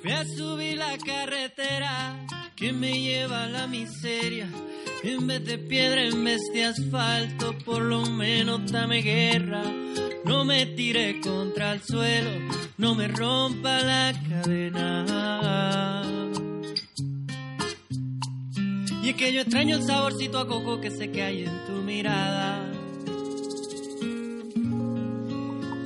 Fui 0.00 0.12
a 0.12 0.24
subir 0.24 0.78
la 0.78 0.96
carretera 0.96 2.26
que 2.56 2.72
me 2.72 2.92
lleva 2.98 3.44
a 3.44 3.48
la 3.48 3.66
miseria. 3.66 4.48
En 5.06 5.26
vez 5.26 5.44
de 5.44 5.58
piedra, 5.58 6.02
en 6.02 6.24
vez 6.24 6.40
de 6.54 6.64
asfalto, 6.64 7.54
por 7.64 7.82
lo 7.82 8.06
menos 8.06 8.72
dame 8.72 9.02
guerra. 9.02 9.62
No 10.24 10.44
me 10.46 10.64
tire 10.64 11.20
contra 11.20 11.74
el 11.74 11.82
suelo, 11.82 12.30
no 12.78 12.94
me 12.94 13.08
rompa 13.08 13.80
la 13.80 14.14
cadena. 14.28 16.02
Y 19.02 19.10
es 19.10 19.16
que 19.16 19.32
yo 19.32 19.42
extraño 19.42 19.76
el 19.76 19.82
saborcito 19.82 20.38
a 20.38 20.48
coco 20.48 20.80
que 20.80 20.90
sé 20.90 21.10
que 21.10 21.22
hay 21.22 21.44
en 21.44 21.66
tu 21.66 21.72
mirada. 21.82 22.72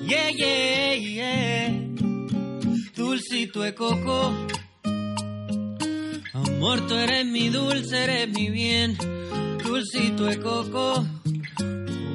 Yeah, 0.06 0.30
yeah, 0.30 0.94
yeah 0.94 1.88
dulcito 2.98 3.62
de 3.62 3.74
coco. 3.74 4.32
Amor, 6.46 6.86
tú 6.86 6.94
eres 6.94 7.26
mi 7.26 7.48
dulce, 7.48 8.04
eres 8.04 8.28
mi 8.28 8.50
bien, 8.50 8.96
dulcito 9.64 10.24
de 10.24 10.38
coco. 10.40 11.04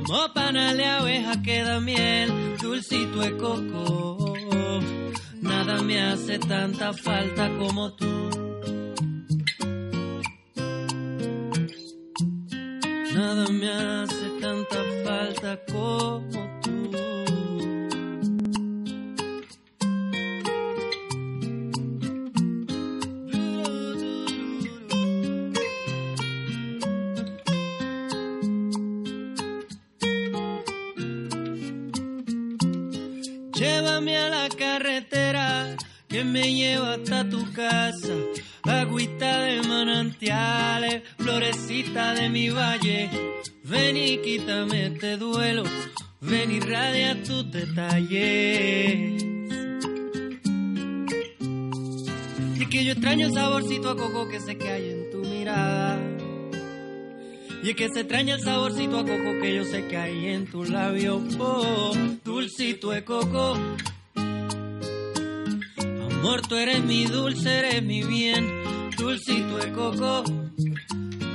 Como 0.06 0.34
panal 0.34 0.78
de 0.78 0.86
abeja 0.86 1.42
queda 1.42 1.80
miel, 1.80 2.32
dulcito 2.62 3.20
de 3.22 3.38
coco. 3.38 4.34
Nada 5.42 5.82
me 5.82 6.02
hace 6.02 6.40
tanta 6.40 6.94
falta 6.94 7.50
como 7.58 7.94
tú. 7.94 8.30
Nada 13.14 13.48
me 13.50 13.70
hace 13.70 14.30
tanta 14.42 14.78
falta 15.04 15.60
como 15.72 16.22
tú. 16.32 16.53
Me 36.24 36.54
lleva 36.54 36.94
hasta 36.94 37.30
tu 37.30 37.52
casa. 37.52 38.14
Agüita 38.64 39.42
de 39.42 39.62
manantiales, 39.62 41.04
florecita 41.18 42.14
de 42.14 42.30
mi 42.30 42.50
valle. 42.50 43.10
Ven 43.64 43.98
y 43.98 44.18
quítame 44.20 44.88
este 44.88 45.18
duelo, 45.18 45.64
ven 46.22 46.52
y 46.52 46.60
radia 46.60 47.22
tus 47.24 47.52
detalles. 47.52 49.24
Y 52.60 52.66
que 52.68 52.86
yo 52.86 52.92
extraño 52.94 53.28
el 53.28 53.34
saborcito 53.34 53.90
a 53.90 53.98
coco 53.98 54.28
que 54.30 54.40
sé 54.40 54.58
que 54.58 54.70
hay 54.70 54.90
en 54.92 55.12
tu 55.12 55.18
mirada. 55.20 56.00
Y 57.64 57.70
es 57.70 57.76
que 57.78 57.88
se 57.88 58.02
extraña 58.02 58.36
el 58.36 58.42
saborcito 58.42 59.00
a 59.00 59.06
coco 59.06 59.40
que 59.42 59.56
yo 59.56 59.64
sé 59.64 59.88
que 59.88 59.96
hay 59.96 60.28
en 60.28 60.46
tu 60.46 60.66
labio. 60.66 61.22
Oh, 61.40 61.94
dulcito 62.24 62.92
de 62.92 63.06
coco. 63.06 63.58
Amor, 66.24 66.42
tú 66.48 66.56
eres 66.56 66.82
mi 66.82 67.04
dulce, 67.04 67.60
eres 67.60 67.84
mi 67.84 68.02
bien. 68.02 68.48
Dulcito 68.98 69.58
de 69.58 69.74
coco. 69.74 70.24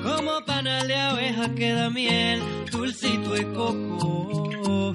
Como 0.03 0.43
panal 0.47 0.89
de 0.89 0.97
abeja 0.97 1.55
queda 1.55 1.91
miel. 1.91 2.41
Dulcito 2.73 3.35
de 3.35 3.45
coco. 3.53 4.95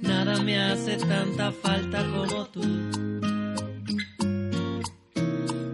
Nada 0.00 0.40
me 0.40 0.62
hace 0.62 0.98
tanta 0.98 1.50
falta 1.50 2.06
como 2.12 2.46
tú. 2.46 2.62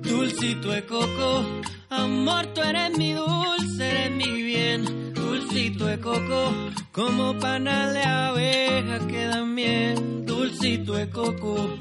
Dulcito 0.08 0.70
de 0.70 0.86
coco, 0.86 1.44
amor, 1.90 2.46
tú 2.54 2.62
eres 2.62 2.96
mi 2.96 3.12
dulce, 3.12 3.90
eres 3.90 4.10
mi 4.12 4.42
bien. 4.42 5.12
Dulcito 5.12 5.84
de 5.84 6.00
coco, 6.00 6.54
como 6.92 7.38
panal 7.38 7.92
de 7.92 8.04
abeja 8.04 9.06
queda 9.06 9.44
miel. 9.44 10.24
Dulcito 10.24 10.94
de 10.94 11.10
coco, 11.10 11.76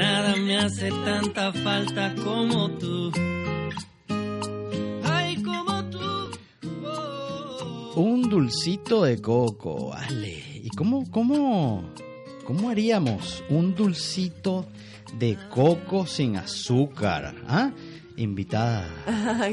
nada 0.00 0.34
me 0.36 0.56
hace 0.56 0.88
tanta 1.04 1.52
falta 1.52 2.14
como 2.24 2.70
tú. 2.70 3.12
Ay, 5.04 5.42
como 5.42 5.84
tú. 5.90 6.30
Oh. 6.86 8.00
Un 8.00 8.22
dulcito 8.22 9.04
de 9.04 9.20
coco, 9.20 9.90
vale. 9.90 10.42
¿Y 10.62 10.70
cómo, 10.70 11.10
cómo, 11.10 11.84
¿cómo 12.46 12.70
haríamos 12.70 13.44
un 13.50 13.74
dulcito 13.74 14.66
de 15.18 15.36
coco 15.50 16.06
sin 16.06 16.36
azúcar? 16.36 17.34
¿Ah? 17.46 17.70
Invitada. 18.20 18.86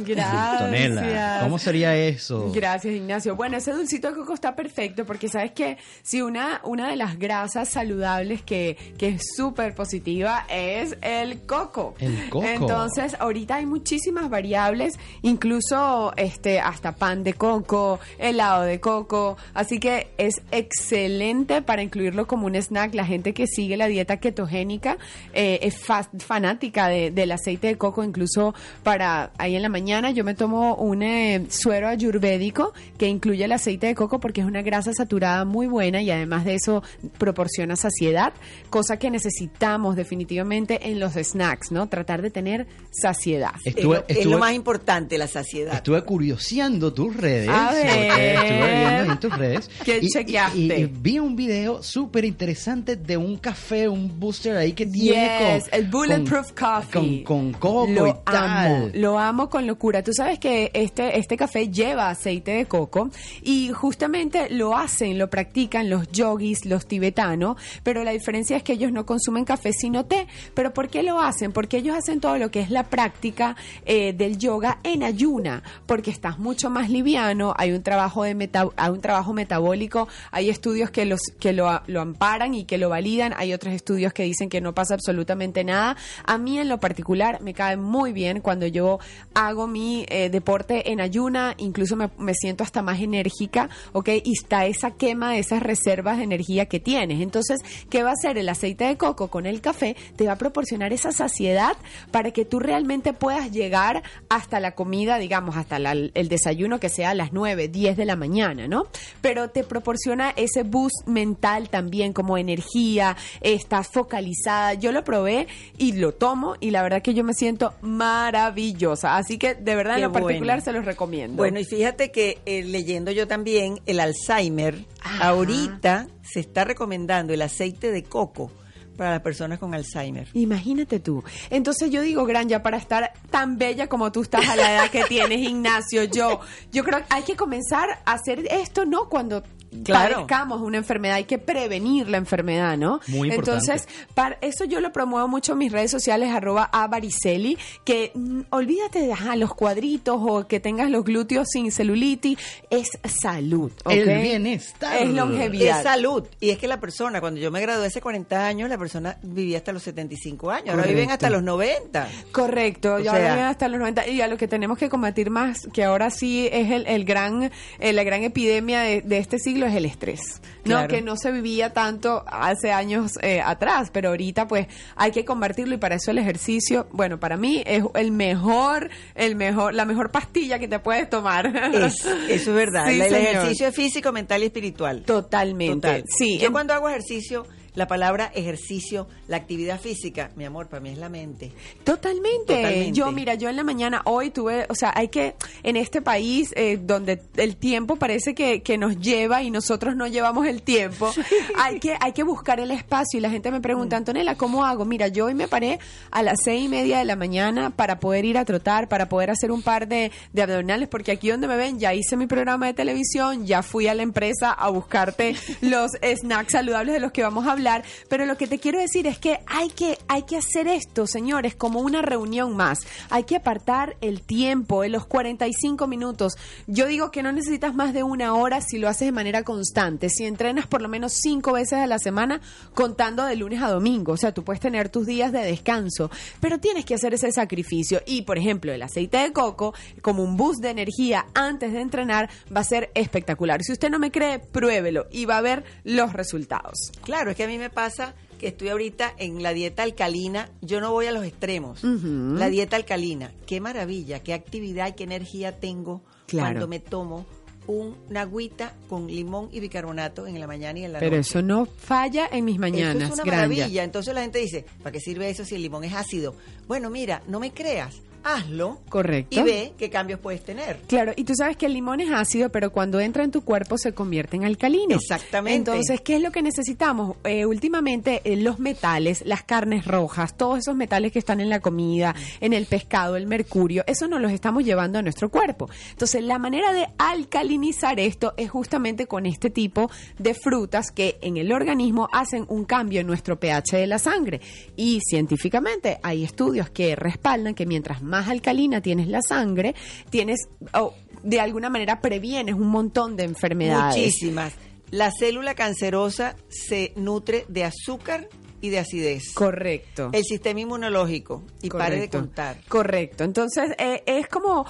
Gracias. 0.06 0.60
Tonela, 0.60 1.40
¿cómo 1.42 1.58
sería 1.58 1.96
eso? 1.96 2.52
Gracias, 2.54 2.94
Ignacio. 2.94 3.36
Bueno, 3.38 3.56
ese 3.58 3.72
dulcito 3.72 4.10
de 4.10 4.16
coco 4.16 4.34
está 4.34 4.56
perfecto 4.56 5.06
porque 5.06 5.30
sabes 5.30 5.52
que 5.52 5.78
si 6.04 6.22
una, 6.22 6.60
una 6.66 6.90
de 6.90 6.98
las 6.98 7.18
grasas 7.18 7.70
saludables 7.70 8.42
que, 8.42 8.76
que 8.98 9.08
es 9.10 9.22
súper 9.38 9.74
positiva 9.74 10.46
es 10.50 10.98
el 11.02 11.42
coco. 11.46 11.96
El 12.00 12.30
coco. 12.30 12.46
Entonces, 12.46 13.16
ahorita 13.20 13.56
hay 13.56 13.66
muchísimas 13.66 14.30
variables, 14.30 15.00
incluso 15.22 16.12
este 16.18 16.60
hasta 16.60 16.92
pan 16.92 17.24
de 17.24 17.34
coco, 17.36 18.00
helado 18.18 18.64
de 18.64 18.82
coco, 18.82 19.38
así 19.54 19.80
que 19.80 20.12
es 20.18 20.42
excelente 20.52 21.62
para 21.62 21.82
incluirlo 21.84 22.28
como 22.28 22.48
un 22.48 22.56
snack. 22.56 22.94
La 22.96 23.06
gente 23.06 23.34
que 23.34 23.48
sigue 23.48 23.78
la 23.78 23.88
dieta 23.88 24.18
ketogénica 24.18 24.98
eh, 25.34 25.60
es 25.62 25.78
fa- 25.78 26.10
fanática 26.20 26.88
de- 26.90 27.12
del 27.12 27.32
aceite 27.32 27.68
de 27.68 27.78
coco, 27.78 28.04
incluso 28.04 28.54
para 28.84 29.32
ahí 29.38 29.56
en 29.56 29.62
la 29.62 29.70
mañana 29.70 30.12
yo 30.12 30.24
me 30.24 30.34
tomo 30.36 30.76
un 30.76 31.04
eh, 31.04 31.46
suero 31.50 31.88
ayurvédico 31.88 32.74
que 32.98 33.08
incluye 33.08 33.46
el 33.46 33.52
aceite 33.52 33.88
de 33.88 33.96
coco 33.96 34.20
porque 34.20 34.42
es 34.42 34.48
una 34.48 34.62
grasa 34.62 34.94
saturada 34.94 35.46
muy 35.46 35.68
buena 35.68 36.02
y 36.02 36.12
además 36.12 36.46
de 36.46 36.56
eso 36.56 36.84
proporciona 37.18 37.76
saciedad, 37.76 38.34
cosa 38.70 38.98
que 38.98 39.10
necesitamos 39.10 39.96
definitivamente 39.96 40.90
en 40.90 41.00
los 41.00 41.14
snacks, 41.14 41.72
¿no? 41.72 41.88
Tratar 41.88 42.22
de 42.22 42.30
tener 42.32 42.68
saciedad. 42.92 43.52
es, 43.66 43.84
lo, 43.84 44.04
es 44.08 44.26
lo 44.26 44.38
más 44.38 44.54
importante, 44.54 45.18
la 45.18 45.28
saciedad. 45.28 45.76
Estuve 45.76 46.02
curioseando 46.04 46.94
tus 46.94 47.16
redes. 47.16 47.50
A 47.50 47.72
ver. 47.72 48.36
Estuve 48.36 48.80
viendo 48.80 49.14
en 49.14 49.20
tus 49.20 49.38
redes. 49.38 49.70
¿Qué 49.84 50.00
y, 50.02 50.08
chequeaste? 50.10 50.58
y- 50.58 50.72
y 50.74 50.86
vi 50.86 51.20
un 51.20 51.36
video 51.36 51.82
súper 51.84 52.26
interesante 52.26 52.96
de 52.96 53.18
un 53.18 53.38
café, 53.38 53.88
un 53.88 54.20
booster 54.20 54.56
ahí 54.58 54.74
que 54.74 54.86
tiene 54.86 55.56
Yes, 55.56 55.70
con... 55.70 55.80
el 55.80 55.88
Bulletproof 55.88 56.52
Coffee. 56.54 57.24
Con, 57.24 57.52
con 57.52 57.54
coco 57.54 57.88
lo 57.92 58.08
y 58.08 58.14
tal. 58.26 58.34
Amo, 58.38 58.90
lo 58.94 59.20
amo 59.20 59.50
con 59.50 59.68
locura. 59.68 60.04
Tú 60.04 60.12
sabes 60.14 60.40
que 60.40 60.72
este, 60.74 61.18
este 61.20 61.38
café 61.38 61.70
lleva 61.70 62.10
aceite 62.10 62.52
de 62.52 62.66
coco 62.66 63.10
y 63.42 63.70
justamente 63.72 64.50
lo 64.50 64.76
hacen, 64.76 65.18
lo 65.18 65.30
practican 65.30 65.90
los 65.90 66.12
yogis, 66.12 66.66
los 66.66 66.88
tibetanos, 66.88 67.58
pero 67.84 68.04
la 68.04 68.12
diferencia 68.12 68.58
es 68.58 68.64
que 68.64 68.74
ellos 68.74 68.92
no 68.92 69.06
consumen 69.06 69.46
café 69.46 69.72
sino 69.74 70.06
té. 70.06 70.28
¿Pero 70.54 70.74
por 70.74 70.90
qué 70.90 71.04
lo 71.04 71.20
hacen? 71.22 71.52
Porque 71.52 71.78
ellos 71.78 71.96
hacen 71.96 72.20
todo 72.20 72.38
lo 72.38 72.52
que 72.52 72.60
es 72.60 72.70
la 72.70 72.84
práctica 72.84 73.56
eh, 73.86 74.14
del 74.14 74.38
yoga 74.38 74.80
en 74.84 75.04
ayuna, 75.04 75.64
porque 75.86 76.12
estás 76.12 76.40
mucho 76.40 76.70
más 76.70 76.90
liviano, 76.90 77.54
hay 77.58 77.72
un 77.72 77.84
trabajo 77.84 78.24
de 78.24 78.36
meta- 78.36 78.68
hay 78.76 78.90
un 78.92 79.02
trabajo 79.02 79.32
metabólico, 79.34 80.08
hay 80.32 80.50
estudios 80.50 80.90
que 80.92 81.06
los 81.06 81.22
que 81.40 81.54
lo, 81.54 81.82
lo 81.88 82.02
amparan 82.02 82.54
y 82.54 82.66
que 82.66 82.78
lo 82.78 82.90
validan, 82.90 83.34
hay 83.38 83.54
otros 83.54 83.74
estudios 83.74 84.12
que 84.14 84.24
dicen 84.24 84.50
que 84.50 84.60
no 84.60 84.74
pasa 84.74 84.96
absolutamente 84.96 85.64
nada. 85.64 85.96
A 86.26 86.38
mí 86.38 86.60
en 86.60 86.68
lo 86.68 86.80
particular 86.80 87.42
me 87.42 87.54
cae 87.54 87.78
muy 87.78 88.12
bien 88.12 88.27
cuando 88.42 88.68
yo 88.68 89.00
hago 89.34 89.68
mi 89.68 90.06
eh, 90.10 90.30
deporte 90.30 90.92
en 90.92 91.02
ayuna, 91.02 91.56
incluso 91.58 91.96
me, 91.96 92.34
siento 92.34 92.64
hasta 92.64 92.82
más 92.82 93.00
enérgica, 93.00 93.70
¿ok? 93.94 94.10
Y 94.24 94.34
está 94.34 94.66
esa 94.66 94.92
quema 94.92 95.34
de 95.34 95.40
esas 95.40 95.64
reservas 95.64 96.18
de 96.18 96.24
energía 96.24 96.68
que 96.68 96.80
tienes. 96.80 97.22
Entonces, 97.22 97.60
¿qué 97.90 98.04
va 98.04 98.10
a 98.10 98.14
hacer 98.14 98.38
el 98.38 98.50
aceite 98.50 98.86
de 98.86 98.98
coco 98.98 99.30
con 99.30 99.46
el 99.46 99.62
café? 99.62 99.96
Te 100.16 100.28
va 100.28 100.34
a 100.34 100.38
proporcionar 100.38 100.94
esa 100.94 101.12
saciedad 101.12 101.78
para 102.12 102.32
que 102.32 102.46
tú 102.46 102.60
realmente 102.60 103.14
puedas 103.14 103.52
llegar 103.52 104.04
hasta 104.30 104.60
la 104.60 104.72
comida, 104.72 105.18
digamos, 105.18 105.56
hasta 105.56 105.78
el 105.78 106.30
desayuno 106.30 106.80
que 106.80 106.90
sea 106.90 107.12
a 107.12 107.16
las 107.16 107.34
9, 107.34 107.68
10 107.68 107.98
de 107.98 108.06
la 108.06 108.16
mañana, 108.16 108.68
¿no? 108.68 108.88
Pero 109.22 109.50
te 109.50 109.64
proporciona 109.64 110.32
ese 110.36 110.64
boost 110.64 111.08
mental 111.08 111.70
también, 111.70 112.14
como 112.14 112.38
energía, 112.38 113.16
estás 113.42 113.88
focalizada. 113.88 114.74
Yo 114.74 114.92
lo 114.92 115.04
probé 115.04 115.48
y 115.78 115.94
lo 115.94 116.14
tomo 116.14 116.56
y 116.60 116.72
la 116.72 116.82
verdad 116.84 117.02
que 117.02 117.14
yo 117.14 117.24
me 117.24 117.34
siento 117.34 117.74
maravillosa. 118.18 119.18
Así 119.18 119.38
que 119.38 119.56
de 119.56 119.76
verdad 119.76 119.96
Qué 119.96 120.02
en 120.02 120.08
lo 120.08 120.14
particular 120.14 120.62
se 120.62 120.74
los 120.74 120.86
recomiendo. 120.86 121.38
Bueno, 121.38 121.60
y 121.60 121.66
fíjate 121.66 122.12
que 122.12 122.40
eh, 122.46 122.64
leyendo 122.64 123.12
yo 123.12 123.28
también 123.28 123.80
el 123.86 124.00
Alzheimer, 124.00 124.86
ahorita 125.22 126.08
se 126.24 126.40
está 126.40 126.64
recomendando 126.64 127.34
el 127.34 127.42
aceite 127.42 127.92
de 127.92 128.04
coco 128.04 128.52
para 128.98 129.12
las 129.12 129.22
personas 129.22 129.60
con 129.60 129.74
Alzheimer. 129.74 130.28
Imagínate 130.34 131.00
tú. 131.00 131.24
Entonces 131.50 131.92
yo 131.92 132.02
digo, 132.02 132.26
Gran, 132.26 132.50
ya 132.50 132.64
para 132.64 132.78
estar 132.78 133.14
tan 133.30 133.58
bella 133.58 133.88
como 133.88 134.12
tú 134.12 134.24
estás 134.24 134.50
a 134.50 134.56
la 134.56 134.74
edad 134.74 134.90
que 134.90 135.04
tienes, 135.04 135.40
Ignacio, 135.40 136.04
yo, 136.06 136.40
yo 136.72 136.84
creo 136.84 137.00
que 137.00 137.06
hay 137.10 137.24
que 137.24 137.36
comenzar 137.36 138.02
a 138.06 138.14
hacer 138.14 138.48
esto, 138.50 138.86
¿no? 138.86 139.08
Cuando 139.08 139.44
Claro. 139.84 140.14
padezcamos 140.16 140.62
una 140.62 140.78
enfermedad, 140.78 141.16
hay 141.16 141.26
que 141.26 141.38
prevenir 141.38 142.08
la 142.10 142.18
enfermedad, 142.18 142.78
¿no? 142.78 143.00
Muy 143.08 143.30
importante. 143.30 143.60
Entonces, 143.72 143.88
para 144.14 144.38
eso 144.42 144.64
yo 144.66 144.80
lo 144.80 144.92
promuevo 144.92 145.28
mucho 145.28 145.54
en 145.54 145.58
mis 145.60 145.72
redes 145.72 145.92
sociales, 145.92 146.30
arroba 146.32 146.70
a 146.72 146.88
Bariceli, 146.88 147.58
que 147.84 148.12
mm, 148.16 148.42
olvídate 148.50 149.00
de 149.02 149.14
ajá, 149.14 149.36
los 149.36 149.54
cuadritos 149.54 150.18
o 150.20 150.48
que 150.48 150.60
tengas 150.60 150.90
los 150.90 151.04
glúteos 151.04 151.48
sin 151.52 151.72
celulitis, 151.72 152.38
es 152.70 152.92
salud. 153.22 153.72
¿ok? 153.84 153.92
El 153.92 154.22
bienestar. 154.22 155.02
Es 155.02 155.10
longevidad. 155.10 155.78
Es 155.80 155.84
salud. 155.84 156.24
Y 156.40 156.50
es 156.52 156.58
que 156.58 156.68
la 156.68 156.80
persona, 156.80 157.20
cuando 157.20 157.40
yo 157.40 157.52
me 157.52 157.60
gradué 157.62 157.88
hace 157.88 158.00
40 158.02 158.48
años, 158.48 158.70
la 158.70 158.78
persona 158.78 159.18
vivía 159.22 159.58
hasta 159.58 159.74
los 159.74 159.84
75 159.84 160.50
años. 160.52 160.70
Ahora 160.76 160.88
viven 160.88 161.12
hasta 161.12 161.30
los 161.30 161.44
90. 161.44 162.08
Correcto, 162.32 162.96
O 162.96 163.00
y 163.00 163.08
ahora 163.08 163.20
sea- 163.22 163.32
viven 163.34 163.46
hasta 163.48 163.68
los 163.68 163.80
90 163.80 164.08
y 164.08 164.22
a 164.22 164.28
lo 164.28 164.38
que 164.38 164.48
tenemos 164.48 164.78
que 164.78 164.88
combatir 164.90 165.30
más, 165.30 165.68
que 165.74 165.84
ahora 165.84 166.10
sí 166.10 166.48
es 166.52 166.72
el, 166.72 166.86
el 166.88 167.04
gran, 167.06 167.52
eh, 167.80 167.94
la 167.94 168.04
gran 168.04 168.24
epidemia 168.24 168.82
de, 168.82 169.02
de 169.02 169.18
este 169.18 169.40
siglo 169.40 169.57
es 169.66 169.76
el 169.76 169.86
estrés, 169.86 170.42
¿no? 170.64 170.76
Claro. 170.76 170.88
Que 170.88 171.02
no 171.02 171.18
se 171.18 171.32
vivía 171.32 171.74
tanto 171.74 172.24
hace 172.28 172.72
años 172.72 173.14
eh, 173.22 173.42
atrás, 173.44 173.90
pero 173.92 174.10
ahorita 174.10 174.48
pues 174.48 174.68
hay 174.96 175.12
que 175.12 175.26
combatirlo 175.26 175.74
y 175.76 175.78
para 175.78 175.96
eso 175.96 176.12
el 176.12 176.18
ejercicio, 176.20 176.88
bueno, 176.92 177.20
para 177.20 177.38
mí 177.38 177.64
es 177.66 177.84
el 177.96 178.12
mejor, 178.12 178.90
el 179.16 179.36
mejor, 179.36 179.74
la 179.74 179.86
mejor 179.86 180.12
pastilla 180.12 180.60
que 180.60 180.68
te 180.68 180.80
puedes 180.80 181.10
tomar. 181.10 181.48
Es, 181.74 182.06
eso 182.06 182.12
es 182.30 182.48
verdad. 182.56 182.86
Sí, 182.88 183.02
el 183.02 183.10
señor. 183.10 183.22
ejercicio 183.36 183.68
es 183.68 183.76
físico, 183.76 184.12
mental 184.12 184.44
y 184.44 184.46
espiritual. 184.46 185.04
Totalmente. 185.04 185.88
Total. 185.88 186.04
Sí, 186.08 186.38
Yo 186.38 186.48
en- 186.48 186.54
cuando 186.54 186.74
hago 186.74 186.88
ejercicio, 186.90 187.46
la 187.78 187.88
palabra 187.88 188.32
ejercicio, 188.36 189.08
la 189.30 189.38
actividad 189.38 189.80
física, 189.80 190.32
mi 190.36 190.46
amor, 190.46 190.68
para 190.68 190.82
mí 190.82 190.90
es 190.90 190.98
la 190.98 191.10
mente. 191.10 191.52
Totalmente. 191.84 192.56
Totalmente. 192.56 192.92
Yo, 192.92 193.12
mira, 193.12 193.36
yo 193.36 193.50
en 193.50 193.56
la 193.56 193.64
mañana 193.64 194.02
hoy 194.04 194.30
tuve, 194.30 194.66
o 194.70 194.76
sea, 194.76 194.92
hay 194.96 195.08
que, 195.08 195.36
en 195.64 195.78
este 195.78 196.02
país 196.02 196.52
eh, 196.56 196.78
donde 196.82 197.22
el 197.38 197.56
tiempo 197.56 197.96
parece 197.96 198.36
que, 198.36 198.62
que 198.62 198.78
nos 198.78 199.00
lleva 199.00 199.42
y 199.44 199.50
nosotros 199.50 199.96
no 199.96 200.08
llevamos 200.08 200.46
el 200.46 200.62
tiempo, 200.62 201.12
hay 201.58 201.80
que 201.80 201.98
hay 202.00 202.12
que 202.12 202.24
buscar 202.24 202.60
el 202.60 202.72
espacio 202.72 203.18
y 203.18 203.22
la 203.22 203.30
gente 203.30 203.50
me 203.50 203.62
pregunta, 203.62 203.78
Mm. 203.96 203.98
Antonella, 203.98 204.36
¿cómo 204.36 204.66
hago? 204.66 204.86
Mira, 204.86 205.08
yo 205.08 205.26
hoy 205.26 205.34
me 205.34 205.48
paré 205.48 205.80
a 206.12 206.24
las 206.24 206.40
seis 206.44 206.66
y 206.66 206.68
media 206.68 207.00
de 207.00 207.06
la 207.06 207.16
mañana 207.16 207.70
para 207.70 208.00
poder 208.00 208.26
ir 208.26 208.38
a 208.38 208.46
trotar, 208.46 208.88
para 208.88 209.10
poder 209.10 209.30
hacer 209.30 209.52
un 209.52 209.62
par 209.62 209.88
de, 209.88 210.12
de 210.34 210.42
abdominales, 210.42 210.88
porque 210.88 211.12
aquí 211.12 211.30
donde 211.30 211.48
me 211.48 211.58
ven 211.58 211.80
ya 211.80 211.94
hice 211.94 212.16
mi 212.16 212.28
programa 212.28 212.68
de 212.68 212.74
televisión, 212.74 213.46
ya 213.46 213.64
fui 213.64 213.88
a 213.88 213.94
la 213.94 214.04
empresa 214.04 214.52
a 214.52 214.70
buscarte 214.70 215.36
los 215.62 215.92
snacks 216.02 216.54
saludables 216.54 216.94
de 216.94 217.00
los 217.00 217.12
que 217.12 217.24
vamos 217.24 217.48
a 217.48 217.52
hablar, 217.52 217.67
pero 218.10 218.26
lo 218.26 218.38
que 218.38 218.48
te 218.48 218.60
quiero 218.60 218.80
decir 218.80 219.08
es 219.08 219.18
que 219.18 219.40
hay 219.46 219.70
que 219.70 219.98
hay 220.08 220.24
que 220.24 220.38
hacer 220.38 220.68
esto, 220.68 221.08
señores, 221.08 221.56
como 221.56 221.80
una 221.80 222.02
reunión 222.02 222.56
más. 222.56 222.80
Hay 223.10 223.24
que 223.24 223.36
apartar 223.36 223.98
el 224.02 224.22
tiempo, 224.22 224.84
en 224.84 224.92
los 224.92 225.06
45 225.06 225.88
minutos. 225.88 226.38
Yo 226.68 226.88
digo 226.88 227.12
que 227.12 227.24
no 227.24 227.32
necesitas 227.32 227.76
más 227.76 227.94
de 227.94 228.04
una 228.04 228.34
hora 228.34 228.62
si 228.62 228.78
lo 228.78 228.88
haces 228.88 229.08
de 229.08 229.12
manera 229.12 229.44
constante. 229.44 230.10
Si 230.10 230.26
entrenas 230.26 230.68
por 230.68 230.82
lo 230.82 230.90
menos 230.90 231.14
cinco 231.14 231.54
veces 231.54 231.80
a 231.80 231.88
la 231.88 232.00
semana, 232.00 232.42
contando 232.74 233.26
de 233.26 233.36
lunes 233.36 233.62
a 233.62 233.70
domingo. 233.70 234.14
O 234.14 234.18
sea, 234.18 234.34
tú 234.34 234.44
puedes 234.44 234.62
tener 234.62 234.90
tus 234.90 235.06
días 235.06 235.32
de 235.32 235.40
descanso, 235.40 236.10
pero 236.40 236.60
tienes 236.60 236.86
que 236.86 236.96
hacer 236.96 237.14
ese 237.14 237.32
sacrificio. 237.32 238.02
Y, 238.06 238.24
por 238.24 238.38
ejemplo, 238.38 238.72
el 238.72 238.82
aceite 238.82 239.18
de 239.18 239.34
coco, 239.34 239.74
como 240.02 240.24
un 240.24 240.38
boost 240.38 240.62
de 240.62 240.70
energía 240.70 241.26
antes 241.34 241.74
de 241.74 241.82
entrenar, 241.82 242.30
va 242.56 242.62
a 242.62 242.64
ser 242.64 242.92
espectacular. 242.94 243.64
Si 243.64 243.72
usted 243.72 243.90
no 243.90 244.00
me 244.00 244.12
cree, 244.12 244.40
pruébelo 244.40 245.08
y 245.12 245.26
va 245.26 245.38
a 245.38 245.42
ver 245.42 245.64
los 245.84 246.14
resultados. 246.14 246.92
Claro, 247.04 247.32
es 247.32 247.38
que 247.38 247.44
a 247.44 247.48
mí 247.48 247.57
me 247.60 247.70
pasa 247.70 248.14
que 248.40 248.48
estoy 248.48 248.70
ahorita 248.70 249.14
en 249.18 249.42
la 249.42 249.52
dieta 249.54 249.84
alcalina, 249.84 250.50
yo 250.62 250.80
no 250.80 250.92
voy 250.92 251.08
a 251.08 251.12
los 251.12 251.26
extremos. 251.26 251.84
La 251.84 252.50
dieta 252.50 252.76
alcalina, 252.76 253.32
qué 253.48 253.60
maravilla, 253.62 254.20
qué 254.22 254.34
actividad 254.34 254.90
y 254.90 254.92
qué 254.94 255.04
energía 255.06 255.60
tengo 255.60 256.02
Claro. 256.28 256.48
cuando 256.50 256.68
me 256.68 256.80
tomo 256.80 257.26
una 257.68 258.22
agüita 258.22 258.74
con 258.88 259.08
limón 259.08 259.50
y 259.52 259.60
bicarbonato 259.60 260.26
en 260.28 260.40
la 260.40 260.48
mañana 260.48 260.80
y 260.80 260.86
en 260.86 260.94
la 260.94 261.00
Pero 261.00 261.18
noche. 261.18 261.30
eso 261.30 261.42
no 261.42 261.66
falla 261.66 262.30
en 262.32 262.46
mis 262.46 262.60
mañanas, 262.60 262.96
Eso 263.04 263.06
es 263.06 263.14
una 263.16 263.24
Granja. 263.24 263.48
maravilla. 263.48 263.84
Entonces 263.84 264.14
la 264.14 264.22
gente 264.22 264.40
dice, 264.40 264.66
¿para 264.84 264.92
qué 264.94 265.00
sirve 265.02 265.30
eso 265.30 265.44
si 265.44 265.56
el 265.56 265.64
limón 265.64 265.84
es 265.84 265.94
ácido? 265.94 266.36
Bueno, 266.68 266.90
mira, 266.90 267.22
no 267.28 267.40
me 267.42 267.52
creas. 267.52 267.96
Hazlo 268.28 268.80
Correcto. 268.90 269.40
y 269.40 269.44
ve 269.44 269.74
qué 269.78 269.90
cambios 269.90 270.20
puedes 270.20 270.44
tener. 270.44 270.80
Claro, 270.88 271.14
y 271.16 271.24
tú 271.24 271.34
sabes 271.36 271.58
que 271.58 271.66
el 271.68 271.74
limón 271.74 272.00
es 272.02 272.12
ácido, 272.12 272.50
pero 272.50 272.72
cuando 272.72 273.00
entra 273.00 273.24
en 273.24 273.32
tu 273.32 273.42
cuerpo 273.42 273.78
se 273.78 273.94
convierte 273.94 274.36
en 274.36 274.46
alcalino. 274.46 274.96
Exactamente. 274.96 275.72
Entonces, 275.72 276.02
¿qué 276.02 276.18
es 276.18 276.22
lo 276.22 276.32
que 276.32 276.42
necesitamos? 276.42 277.18
Eh, 277.24 277.46
últimamente, 277.46 278.22
eh, 278.24 278.36
los 278.36 278.60
metales, 278.60 279.24
las 279.26 279.44
carnes 279.44 279.86
rojas, 279.86 280.36
todos 280.36 280.60
esos 280.60 280.76
metales 280.76 281.12
que 281.12 281.20
están 281.20 281.40
en 281.40 281.50
la 281.50 281.60
comida, 281.60 282.16
en 282.42 282.54
el 282.54 282.66
pescado, 282.66 283.16
el 283.16 283.28
mercurio, 283.28 283.84
eso 283.88 284.08
nos 284.08 284.22
los 284.22 284.32
estamos 284.32 284.64
llevando 284.64 285.00
a 285.00 285.02
nuestro 285.02 285.30
cuerpo. 285.30 285.70
Entonces, 285.92 286.24
la 286.24 286.38
manera 286.40 286.74
de 286.74 286.88
alcalinizar 286.98 288.00
esto 288.00 288.34
es 288.38 288.50
justamente 288.50 289.08
con 289.08 289.26
este 289.26 289.50
tipo 289.50 289.90
de 290.18 290.34
frutas 290.34 290.92
que 290.92 291.18
en 291.22 291.38
el 291.38 291.52
organismo 291.52 292.10
hacen 292.12 292.46
un 292.50 292.66
cambio 292.66 293.02
en 293.02 293.08
nuestro 293.08 293.40
pH 293.40 293.78
de 293.78 293.88
la 293.88 294.00
sangre. 294.00 294.42
Y 294.76 295.00
científicamente 295.02 296.00
hay 296.04 296.24
estudios 296.24 296.70
que 296.70 296.96
respaldan 296.96 297.56
que 297.56 297.66
mientras 297.66 298.02
más 298.02 298.17
alcalina 298.26 298.82
tienes 298.82 299.08
la 299.08 299.22
sangre, 299.22 299.76
tienes, 300.10 300.40
o 300.74 300.94
de 301.24 301.40
alguna 301.40 301.70
manera 301.70 302.02
previenes 302.02 302.56
un 302.56 302.68
montón 302.68 303.16
de 303.16 303.26
enfermedades. 303.26 303.96
Muchísimas. 303.96 304.54
La 304.90 305.12
célula 305.12 305.54
cancerosa 305.54 306.36
se 306.48 306.94
nutre 306.96 307.46
de 307.50 307.66
azúcar 307.66 308.30
y 308.62 308.70
de 308.70 308.80
acidez. 308.80 309.34
Correcto. 309.34 310.10
El 310.14 310.24
sistema 310.24 310.60
inmunológico. 310.62 311.44
Y 311.62 311.70
pare 311.70 312.00
de 312.00 312.10
contar. 312.10 312.58
Correcto. 312.68 313.24
Entonces, 313.24 313.72
eh, 313.78 314.04
es 314.06 314.28
como, 314.28 314.66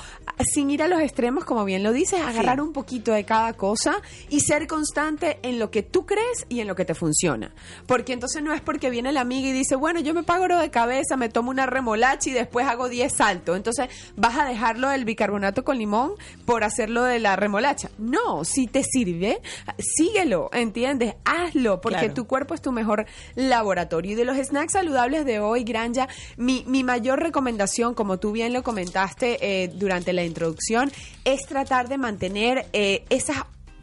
sin 0.54 0.70
ir 0.70 0.84
a 0.84 0.88
los 0.88 1.00
extremos, 1.02 1.46
como 1.46 1.64
bien 1.66 1.84
lo 1.84 1.94
dices, 1.94 2.20
agarrar 2.22 2.60
un 2.62 2.74
poquito 2.74 3.12
de 3.14 3.24
cada 3.24 3.54
cosa 3.54 3.96
y 4.30 4.42
ser 4.42 4.68
constante 4.68 5.40
en 5.44 5.58
lo 5.60 5.72
que 5.72 5.84
tú 5.84 6.06
crees 6.06 6.46
y 6.50 6.60
en 6.60 6.68
lo 6.68 6.76
que 6.76 6.86
te 6.86 6.96
funciona. 6.96 7.54
Porque 7.86 8.14
entonces 8.14 8.44
no 8.44 8.54
es 8.54 8.62
porque 8.62 8.90
viene 8.90 9.12
la 9.12 9.22
amiga 9.22 9.48
y 9.48 9.54
dice, 9.54 9.76
bueno, 9.76 10.00
yo 10.02 10.14
me 10.14 10.24
pago 10.24 10.44
oro 10.44 10.60
de 10.60 10.70
cabeza, 10.70 11.16
me 11.18 11.30
tomo 11.30 11.50
una 11.50 11.66
remolacha 11.66 12.30
y 12.30 12.34
después 12.34 12.68
hago 12.68 12.90
10 12.90 13.14
saltos. 13.16 13.56
Entonces, 13.56 13.88
vas 14.16 14.38
a 14.38 14.46
dejarlo 14.46 14.90
del 14.90 15.06
bicarbonato 15.06 15.64
con 15.64 15.78
limón 15.78 16.12
por 16.46 16.64
hacerlo 16.64 17.04
de 17.04 17.20
la 17.20 17.36
remolacha. 17.36 17.90
No, 17.98 18.44
si 18.44 18.68
te 18.68 18.84
sirve, 18.84 19.42
síguelo, 19.80 20.50
¿entiendes? 20.54 21.16
Hazlo, 21.26 21.80
porque 21.82 22.00
Claro. 22.00 22.14
tu 22.14 22.28
cuerpo 22.28 22.54
es 22.54 22.62
tu 22.62 22.72
mejor 22.72 23.06
laboratorio. 23.36 23.77
Y 24.06 24.16
de 24.16 24.26
los 24.26 24.38
snacks 24.38 24.74
saludables 24.74 25.26
de 25.26 25.40
hoy, 25.40 25.64
Granja, 25.64 26.08
mi, 26.36 26.64
mi 26.68 26.84
mayor 26.84 27.22
recomendación, 27.22 27.94
como 27.94 28.18
tú 28.18 28.32
bien 28.32 28.54
lo 28.54 28.64
comentaste 28.64 29.38
eh, 29.42 29.68
durante 29.68 30.14
la 30.14 30.24
introducción, 30.24 30.92
es 31.26 31.42
tratar 31.48 31.88
de 31.90 31.98
mantener 31.98 32.66
eh, 32.74 33.06
esas 33.10 33.38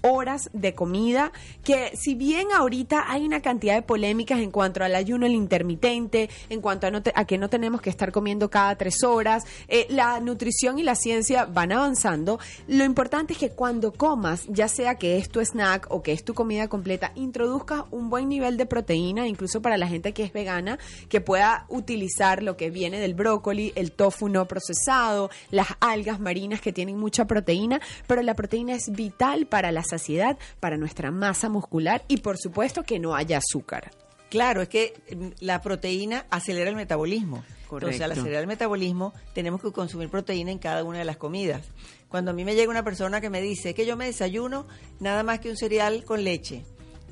horas 0.04 0.50
de 0.52 0.74
comida, 0.74 1.32
que 1.64 1.96
si 1.96 2.14
bien 2.14 2.48
ahorita 2.54 3.10
hay 3.10 3.24
una 3.24 3.40
cantidad 3.40 3.74
de 3.74 3.82
polémicas 3.82 4.38
en 4.38 4.50
cuanto 4.50 4.84
al 4.84 4.94
ayuno 4.94 5.24
el 5.24 5.32
intermitente, 5.32 6.28
en 6.50 6.60
cuanto 6.60 6.86
a, 6.86 6.90
no 6.90 7.02
que 7.02 7.38
no 7.38 7.48
tenemos 7.48 7.80
que 7.80 7.88
estar 7.88 8.12
comiendo 8.12 8.50
cada 8.50 8.76
tres 8.76 9.02
horas, 9.02 9.44
eh, 9.68 9.86
la 9.88 10.20
nutrición 10.20 10.78
y 10.78 10.82
la 10.82 10.94
ciencia 10.94 11.46
van 11.46 11.72
avanzando, 11.72 12.38
lo 12.68 12.84
importante 12.84 13.32
es 13.32 13.38
que 13.38 13.50
cuando 13.50 13.92
comas, 13.92 14.44
ya 14.48 14.68
sea 14.68 14.96
que 14.96 15.16
es 15.16 15.30
tu 15.30 15.40
snack 15.40 15.86
o 15.90 16.02
que 16.02 16.12
es 16.12 16.22
tu 16.22 16.34
comida 16.34 16.68
completa, 16.68 17.12
introduzcas 17.14 17.84
un 17.90 18.10
buen 18.10 18.28
nivel 18.28 18.58
de 18.58 18.66
proteína, 18.66 19.26
incluso 19.26 19.62
para 19.62 19.78
la 19.78 19.88
gente 19.88 20.12
que 20.12 20.24
es 20.24 20.32
vegana, 20.34 20.78
que 21.08 21.22
pueda 21.22 21.64
utilizar 21.70 22.42
lo 22.42 22.58
que 22.58 22.68
viene 22.70 23.00
del 23.00 23.14
brócoli, 23.14 23.72
el 23.74 23.92
tofu 23.92 24.28
no 24.28 24.46
procesado, 24.46 25.30
las 25.50 25.68
algas 25.80 26.20
marinas 26.20 26.60
que 26.60 26.74
tienen 26.74 26.98
mucha 26.98 27.26
proteína, 27.26 27.80
pero 28.06 28.20
la 28.20 28.34
proteína 28.34 28.74
es 28.74 28.90
vital 28.92 29.46
para 29.46 29.72
la 29.72 29.82
saciedad, 29.98 30.36
para 30.60 30.76
nuestra 30.76 31.10
masa 31.10 31.48
muscular 31.48 32.04
y 32.08 32.18
por 32.18 32.38
supuesto 32.38 32.82
que 32.82 32.98
no 32.98 33.14
haya 33.14 33.38
azúcar. 33.38 33.90
Claro, 34.30 34.62
es 34.62 34.68
que 34.68 34.94
mm, 35.14 35.28
la 35.44 35.60
proteína 35.60 36.26
acelera 36.30 36.68
el 36.70 36.76
metabolismo. 36.76 37.44
Entonces, 37.70 38.00
al 38.00 38.08
Correcto. 38.10 38.20
acelerar 38.20 38.40
el 38.42 38.46
metabolismo, 38.46 39.12
tenemos 39.32 39.60
que 39.60 39.72
consumir 39.72 40.08
proteína 40.08 40.52
en 40.52 40.58
cada 40.58 40.84
una 40.84 40.98
de 40.98 41.04
las 41.04 41.16
comidas. 41.16 41.62
Cuando 42.08 42.30
a 42.30 42.34
mí 42.34 42.44
me 42.44 42.54
llega 42.54 42.70
una 42.70 42.84
persona 42.84 43.20
que 43.20 43.30
me 43.30 43.40
dice 43.40 43.74
que 43.74 43.84
yo 43.86 43.96
me 43.96 44.06
desayuno 44.06 44.66
nada 45.00 45.22
más 45.24 45.40
que 45.40 45.50
un 45.50 45.56
cereal 45.56 46.04
con 46.04 46.22
leche. 46.22 46.62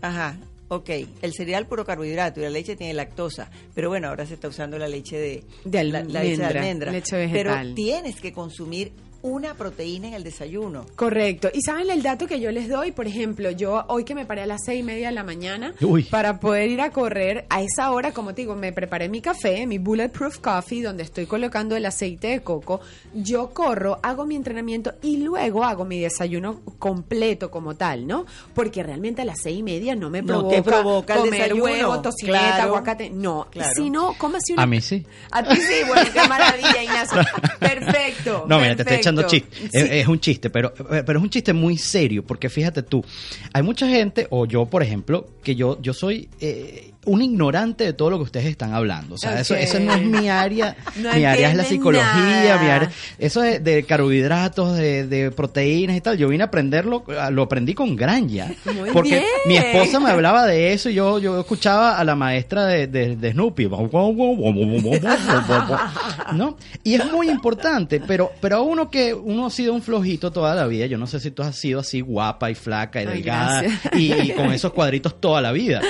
Ajá, 0.02 0.38
ok. 0.68 0.90
El 1.22 1.32
cereal 1.32 1.66
puro 1.66 1.84
carbohidrato 1.84 2.38
y 2.40 2.44
la 2.44 2.50
leche 2.50 2.76
tiene 2.76 2.94
lactosa. 2.94 3.50
Pero 3.74 3.88
bueno, 3.88 4.08
ahora 4.08 4.24
se 4.26 4.34
está 4.34 4.46
usando 4.48 4.78
la 4.78 4.86
leche 4.88 5.18
de, 5.18 5.44
De 5.64 5.82
la- 5.84 6.04
la 6.04 6.22
leche 6.22 6.36
de 6.36 6.44
almendra, 6.44 6.60
almendra. 6.60 6.92
leche 6.92 7.16
vegetal. 7.16 7.62
Pero 7.62 7.74
tienes 7.74 8.20
que 8.20 8.32
consumir 8.32 8.92
una 9.22 9.54
proteína 9.54 10.08
en 10.08 10.14
el 10.14 10.24
desayuno. 10.24 10.84
Correcto. 10.96 11.48
Y 11.52 11.62
saben 11.62 11.88
el 11.90 12.02
dato 12.02 12.26
que 12.26 12.40
yo 12.40 12.50
les 12.50 12.68
doy, 12.68 12.92
por 12.92 13.06
ejemplo, 13.06 13.50
yo 13.50 13.84
hoy 13.88 14.04
que 14.04 14.14
me 14.14 14.26
paré 14.26 14.42
a 14.42 14.46
las 14.46 14.60
seis 14.64 14.80
y 14.80 14.82
media 14.82 15.08
de 15.08 15.14
la 15.14 15.22
mañana 15.24 15.74
Uy. 15.80 16.02
para 16.04 16.40
poder 16.40 16.68
ir 16.68 16.80
a 16.80 16.90
correr, 16.90 17.46
a 17.48 17.62
esa 17.62 17.90
hora, 17.92 18.12
como 18.12 18.34
te 18.34 18.42
digo, 18.42 18.54
me 18.56 18.72
preparé 18.72 19.08
mi 19.08 19.20
café, 19.20 19.66
mi 19.66 19.78
Bulletproof 19.78 20.38
Coffee, 20.38 20.82
donde 20.82 21.02
estoy 21.04 21.26
colocando 21.26 21.76
el 21.76 21.86
aceite 21.86 22.28
de 22.28 22.40
coco. 22.42 22.80
Yo 23.14 23.50
corro, 23.50 23.98
hago 24.02 24.26
mi 24.26 24.36
entrenamiento 24.36 24.94
y 25.02 25.18
luego 25.18 25.64
hago 25.64 25.84
mi 25.84 26.00
desayuno 26.00 26.60
completo 26.78 27.50
como 27.50 27.74
tal, 27.76 28.06
¿no? 28.06 28.26
Porque 28.54 28.82
realmente 28.82 29.22
a 29.22 29.24
las 29.24 29.40
seis 29.42 29.58
y 29.58 29.62
media 29.62 29.94
no 29.94 30.10
me 30.10 30.20
No 30.22 30.26
provoca, 30.26 30.56
te 30.56 30.62
provoca 30.62 31.14
el 31.14 31.20
comer 31.20 31.32
desayuno. 31.42 31.64
huevo, 31.64 32.00
tocineta, 32.02 32.38
Claro. 32.40 32.62
aguacate. 32.64 33.10
No, 33.10 33.46
Claro. 33.50 33.70
si 33.76 33.88
no, 33.90 34.14
cómase 34.18 34.52
una... 34.54 34.62
A 34.62 34.66
mí 34.66 34.80
sí. 34.80 35.06
A 35.30 35.42
ti 35.42 35.56
sí, 35.56 35.74
bueno, 35.86 36.10
qué 36.12 36.26
maravilla, 36.28 36.82
Ignacio. 36.82 37.18
Perfecto. 37.60 38.44
No, 38.48 38.58
mira, 38.58 38.76
te 38.76 38.82
estoy 38.82 39.00
echando 39.20 39.22
chiste. 39.22 39.48
Es, 39.72 39.90
es 39.90 40.08
un 40.08 40.20
chiste, 40.20 40.50
pero, 40.50 40.72
pero 40.74 41.18
es 41.18 41.22
un 41.22 41.30
chiste 41.30 41.52
muy 41.52 41.76
serio, 41.76 42.24
porque 42.24 42.48
fíjate 42.48 42.82
tú, 42.82 43.04
hay 43.52 43.62
mucha 43.62 43.88
gente, 43.88 44.26
o 44.30 44.46
yo, 44.46 44.66
por 44.66 44.82
ejemplo, 44.82 45.28
que 45.42 45.54
yo, 45.54 45.80
yo 45.80 45.92
soy 45.92 46.28
eh, 46.40 46.91
un 47.04 47.20
ignorante 47.20 47.84
de 47.84 47.92
todo 47.92 48.10
lo 48.10 48.16
que 48.18 48.24
ustedes 48.24 48.46
están 48.46 48.74
hablando. 48.74 49.16
O 49.16 49.18
sea, 49.18 49.40
eso, 49.40 49.56
eso 49.56 49.80
no 49.80 49.92
es 49.94 50.02
mi 50.02 50.28
área. 50.28 50.76
No 50.96 51.12
mi 51.14 51.24
área 51.24 51.50
es 51.50 51.56
la 51.56 51.64
psicología, 51.64 52.14
nada. 52.14 52.62
mi 52.62 52.68
área. 52.68 52.90
Eso 53.18 53.40
de, 53.40 53.60
de 53.60 53.84
carbohidratos, 53.84 54.76
de, 54.76 55.06
de 55.06 55.30
proteínas 55.30 55.96
y 55.96 56.00
tal. 56.00 56.18
Yo 56.18 56.28
vine 56.28 56.44
a 56.44 56.46
aprenderlo, 56.46 57.04
lo 57.30 57.42
aprendí 57.42 57.74
con 57.74 57.96
Granja. 57.96 58.48
Muy 58.66 58.90
porque 58.92 59.20
bien. 59.20 59.24
mi 59.46 59.56
esposa 59.56 60.00
me 60.00 60.10
hablaba 60.10 60.46
de 60.46 60.72
eso 60.72 60.90
y 60.90 60.94
yo, 60.94 61.18
yo 61.18 61.40
escuchaba 61.40 61.98
a 61.98 62.04
la 62.04 62.14
maestra 62.14 62.66
de, 62.66 62.86
de, 62.86 63.16
de 63.16 63.32
Snoopy. 63.32 63.68
¿No? 66.34 66.56
Y 66.84 66.94
es 66.94 67.10
muy 67.10 67.30
importante, 67.30 68.00
pero, 68.06 68.32
pero 68.40 68.56
a 68.56 68.60
uno 68.60 68.90
que 68.90 69.14
uno 69.14 69.46
ha 69.46 69.50
sido 69.50 69.72
un 69.72 69.82
flojito 69.82 70.30
toda 70.30 70.54
la 70.54 70.66
vida, 70.66 70.86
yo 70.86 70.98
no 70.98 71.06
sé 71.06 71.20
si 71.20 71.30
tú 71.30 71.42
has 71.42 71.56
sido 71.56 71.80
así 71.80 72.00
guapa 72.00 72.50
y 72.50 72.54
flaca 72.54 73.02
y 73.02 73.06
delgada 73.06 73.64
y, 73.94 74.12
y 74.12 74.30
con 74.32 74.52
esos 74.52 74.72
cuadritos 74.72 75.20
toda 75.20 75.40
la 75.40 75.52
vida. 75.52 75.80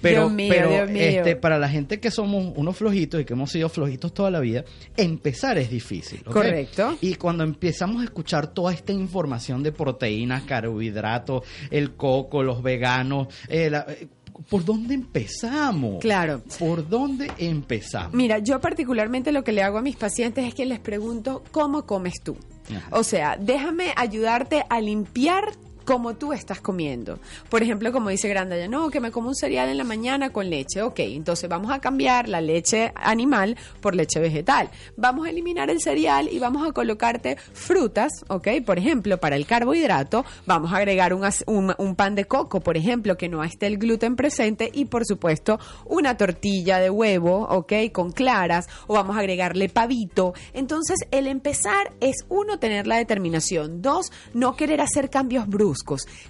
Pero, 0.00 0.30
pero 0.62 0.74
Dios 0.86 0.90
mío. 0.90 1.02
este, 1.02 1.36
para 1.36 1.58
la 1.58 1.68
gente 1.68 2.00
que 2.00 2.10
somos 2.10 2.52
unos 2.56 2.76
flojitos 2.76 3.20
y 3.20 3.24
que 3.24 3.32
hemos 3.34 3.50
sido 3.50 3.68
flojitos 3.68 4.12
toda 4.14 4.30
la 4.30 4.40
vida, 4.40 4.64
empezar 4.96 5.58
es 5.58 5.70
difícil. 5.70 6.22
Correcto. 6.24 6.96
Y 7.00 7.14
cuando 7.14 7.44
empezamos 7.44 8.00
a 8.02 8.04
escuchar 8.04 8.48
toda 8.48 8.72
esta 8.72 8.92
información 8.92 9.62
de 9.62 9.72
proteínas, 9.72 10.42
carbohidratos, 10.44 11.42
el 11.70 11.94
coco, 11.94 12.42
los 12.42 12.62
veganos, 12.62 13.28
eh, 13.48 13.70
la- 13.70 13.86
eh, 13.88 14.08
¿por 14.48 14.64
dónde 14.64 14.94
empezamos? 14.94 16.00
Claro. 16.00 16.42
¿Por 16.58 16.88
dónde 16.88 17.30
empezamos? 17.38 18.14
Mira, 18.14 18.38
yo 18.38 18.60
particularmente 18.60 19.32
lo 19.32 19.44
que 19.44 19.52
le 19.52 19.62
hago 19.62 19.78
a 19.78 19.82
mis 19.82 19.96
pacientes 19.96 20.46
es 20.46 20.54
que 20.54 20.66
les 20.66 20.78
pregunto 20.80 21.42
cómo 21.50 21.84
comes 21.86 22.14
tú. 22.22 22.36
Ajá. 22.70 22.88
O 22.92 23.02
sea, 23.02 23.36
déjame 23.38 23.92
ayudarte 23.96 24.64
a 24.68 24.80
limpiar 24.80 25.44
como 25.90 26.14
tú 26.14 26.32
estás 26.32 26.60
comiendo. 26.60 27.18
Por 27.48 27.64
ejemplo, 27.64 27.90
como 27.90 28.10
dice 28.10 28.28
Grandaya, 28.28 28.68
no, 28.68 28.90
que 28.90 29.00
me 29.00 29.10
como 29.10 29.30
un 29.30 29.34
cereal 29.34 29.68
en 29.70 29.76
la 29.76 29.82
mañana 29.82 30.30
con 30.30 30.48
leche. 30.48 30.82
Ok, 30.82 31.00
entonces 31.00 31.50
vamos 31.50 31.72
a 31.72 31.80
cambiar 31.80 32.28
la 32.28 32.40
leche 32.40 32.92
animal 32.94 33.56
por 33.80 33.96
leche 33.96 34.20
vegetal. 34.20 34.70
Vamos 34.96 35.26
a 35.26 35.30
eliminar 35.30 35.68
el 35.68 35.80
cereal 35.80 36.28
y 36.30 36.38
vamos 36.38 36.64
a 36.64 36.70
colocarte 36.70 37.36
frutas, 37.54 38.12
ok. 38.28 38.62
Por 38.64 38.78
ejemplo, 38.78 39.18
para 39.18 39.34
el 39.34 39.46
carbohidrato, 39.46 40.24
vamos 40.46 40.72
a 40.72 40.76
agregar 40.76 41.12
un, 41.12 41.74
un 41.76 41.96
pan 41.96 42.14
de 42.14 42.24
coco, 42.24 42.60
por 42.60 42.76
ejemplo, 42.76 43.16
que 43.16 43.28
no 43.28 43.42
esté 43.42 43.66
el 43.66 43.76
gluten 43.76 44.14
presente 44.14 44.70
y, 44.72 44.84
por 44.84 45.04
supuesto, 45.04 45.58
una 45.86 46.16
tortilla 46.16 46.78
de 46.78 46.88
huevo, 46.88 47.48
ok, 47.50 47.72
con 47.92 48.12
claras, 48.12 48.68
o 48.86 48.94
vamos 48.94 49.16
a 49.16 49.20
agregarle 49.20 49.68
pavito. 49.68 50.34
Entonces, 50.52 50.98
el 51.10 51.26
empezar 51.26 51.94
es 51.98 52.14
uno, 52.28 52.60
tener 52.60 52.86
la 52.86 52.96
determinación. 52.96 53.82
Dos, 53.82 54.12
no 54.34 54.54
querer 54.54 54.80
hacer 54.80 55.10
cambios 55.10 55.48
bruscos. 55.48 55.79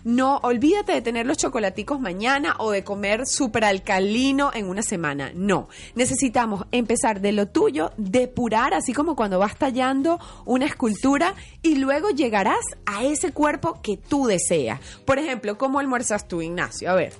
No, 0.04 0.38
olvídate 0.38 0.92
de 0.92 1.02
tener 1.02 1.26
los 1.26 1.38
chocolaticos 1.38 2.00
mañana 2.00 2.56
o 2.58 2.70
de 2.70 2.84
comer 2.84 3.26
súper 3.26 3.64
alcalino 3.64 4.50
en 4.54 4.68
una 4.68 4.82
semana. 4.82 5.32
No, 5.34 5.68
necesitamos 5.94 6.64
empezar 6.72 7.20
de 7.20 7.32
lo 7.32 7.46
tuyo, 7.46 7.92
depurar, 7.96 8.74
así 8.74 8.92
como 8.92 9.16
cuando 9.16 9.38
vas 9.38 9.56
tallando 9.56 10.18
una 10.44 10.66
escultura 10.66 11.34
y 11.62 11.76
luego 11.76 12.10
llegarás 12.10 12.64
a 12.86 13.04
ese 13.04 13.32
cuerpo 13.32 13.80
que 13.82 13.96
tú 13.96 14.26
deseas. 14.26 14.80
Por 15.04 15.18
ejemplo, 15.18 15.58
¿cómo 15.58 15.78
almuerzas 15.78 16.28
tú, 16.28 16.42
Ignacio? 16.42 16.90
A 16.90 16.94
ver. 16.94 17.12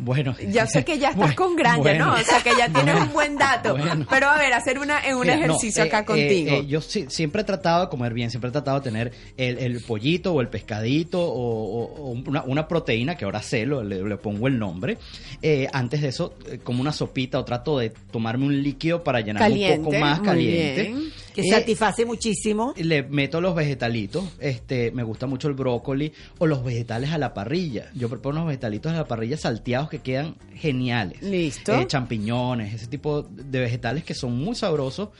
Bueno. 0.00 0.34
Ya 0.48 0.66
sé 0.66 0.84
que 0.84 0.98
ya 0.98 1.08
estás 1.10 1.16
Bueno, 1.18 1.34
con 1.36 1.56
granja, 1.56 1.78
bueno. 1.78 2.06
¿no? 2.06 2.14
O 2.14 2.18
sea, 2.24 2.40
que 2.42 2.50
ya 2.50 2.68
tienes 2.68 2.84
Bueno, 2.94 3.02
un 3.06 3.12
buen 3.12 3.36
dato. 3.36 3.76
Pero 4.08 4.28
a 4.28 4.36
ver, 4.38 4.52
hacer 4.52 4.78
una, 4.78 5.00
un 5.14 5.20
Mira, 5.20 5.34
ejercicio 5.34 5.84
eh, 5.84 5.86
acá 5.86 6.00
eh, 6.00 6.04
contigo. 6.04 6.50
eh, 6.56 6.66
yo 6.66 6.80
siempre 6.80 7.42
he 7.42 7.44
tratado 7.44 7.84
de 7.84 7.88
comer 7.90 8.12
bien, 8.14 8.30
siempre 8.30 8.48
he 8.48 8.52
tratado 8.52 8.80
de 8.80 8.84
tener 8.84 9.12
el, 9.36 9.58
el 9.58 9.80
pollito 9.82 10.32
o 10.32 10.40
el 10.40 10.48
pescadito 10.48 11.20
o, 11.20 11.32
o- 11.82 11.94
o 11.94 12.10
una, 12.10 12.42
una 12.44 12.66
proteína 12.68 13.16
que 13.16 13.24
ahora 13.24 13.42
sé, 13.42 13.66
lo- 13.66 13.82
le, 13.82 14.02
le 14.02 14.16
pongo 14.16 14.48
el 14.48 14.58
nombre. 14.58 14.98
Eh, 15.42 15.68
antes 15.72 16.00
de 16.02 16.08
eso, 16.08 16.34
como 16.64 16.80
una 16.80 16.92
sopita 16.92 17.38
o 17.38 17.44
trato 17.44 17.78
de 17.78 17.90
tomarme 18.10 18.46
un 18.46 18.62
líquido 18.62 19.04
para 19.04 19.20
llenarme 19.20 19.54
un 19.72 19.78
poco 19.84 19.90
Caliente, 19.90 19.98
más 20.00 20.18
muy 20.18 20.26
caliente. 20.26 20.82
bien. 20.82 21.12
Que 21.34 21.42
Eh, 21.42 21.50
satisface 21.50 22.04
muchísimo. 22.04 22.74
le 22.76 23.02
meto 23.02 23.40
los 23.40 23.54
vegetalitos, 23.54 24.24
este, 24.40 24.90
me 24.90 25.02
gusta 25.02 25.26
mucho 25.26 25.48
el 25.48 25.54
brócoli 25.54 26.12
o 26.38 26.46
los 26.46 26.64
vegetales 26.64 27.10
a 27.10 27.18
la 27.18 27.32
parrilla. 27.34 27.90
Yo 27.94 28.08
preparo 28.08 28.30
unos 28.36 28.46
vegetalitos 28.48 28.92
a 28.92 28.96
la 28.96 29.04
parrilla 29.06 29.36
salteados 29.36 29.88
que 29.90 30.00
quedan 30.00 30.36
geniales. 30.54 31.22
Listo. 31.22 31.72
Eh, 31.72 31.86
champiñones, 31.86 32.74
ese 32.74 32.86
tipo 32.88 33.22
de 33.22 33.60
vegetales 33.60 34.04
que 34.04 34.14
son 34.14 34.36
muy 34.38 34.54
sabrosos. 34.54 35.10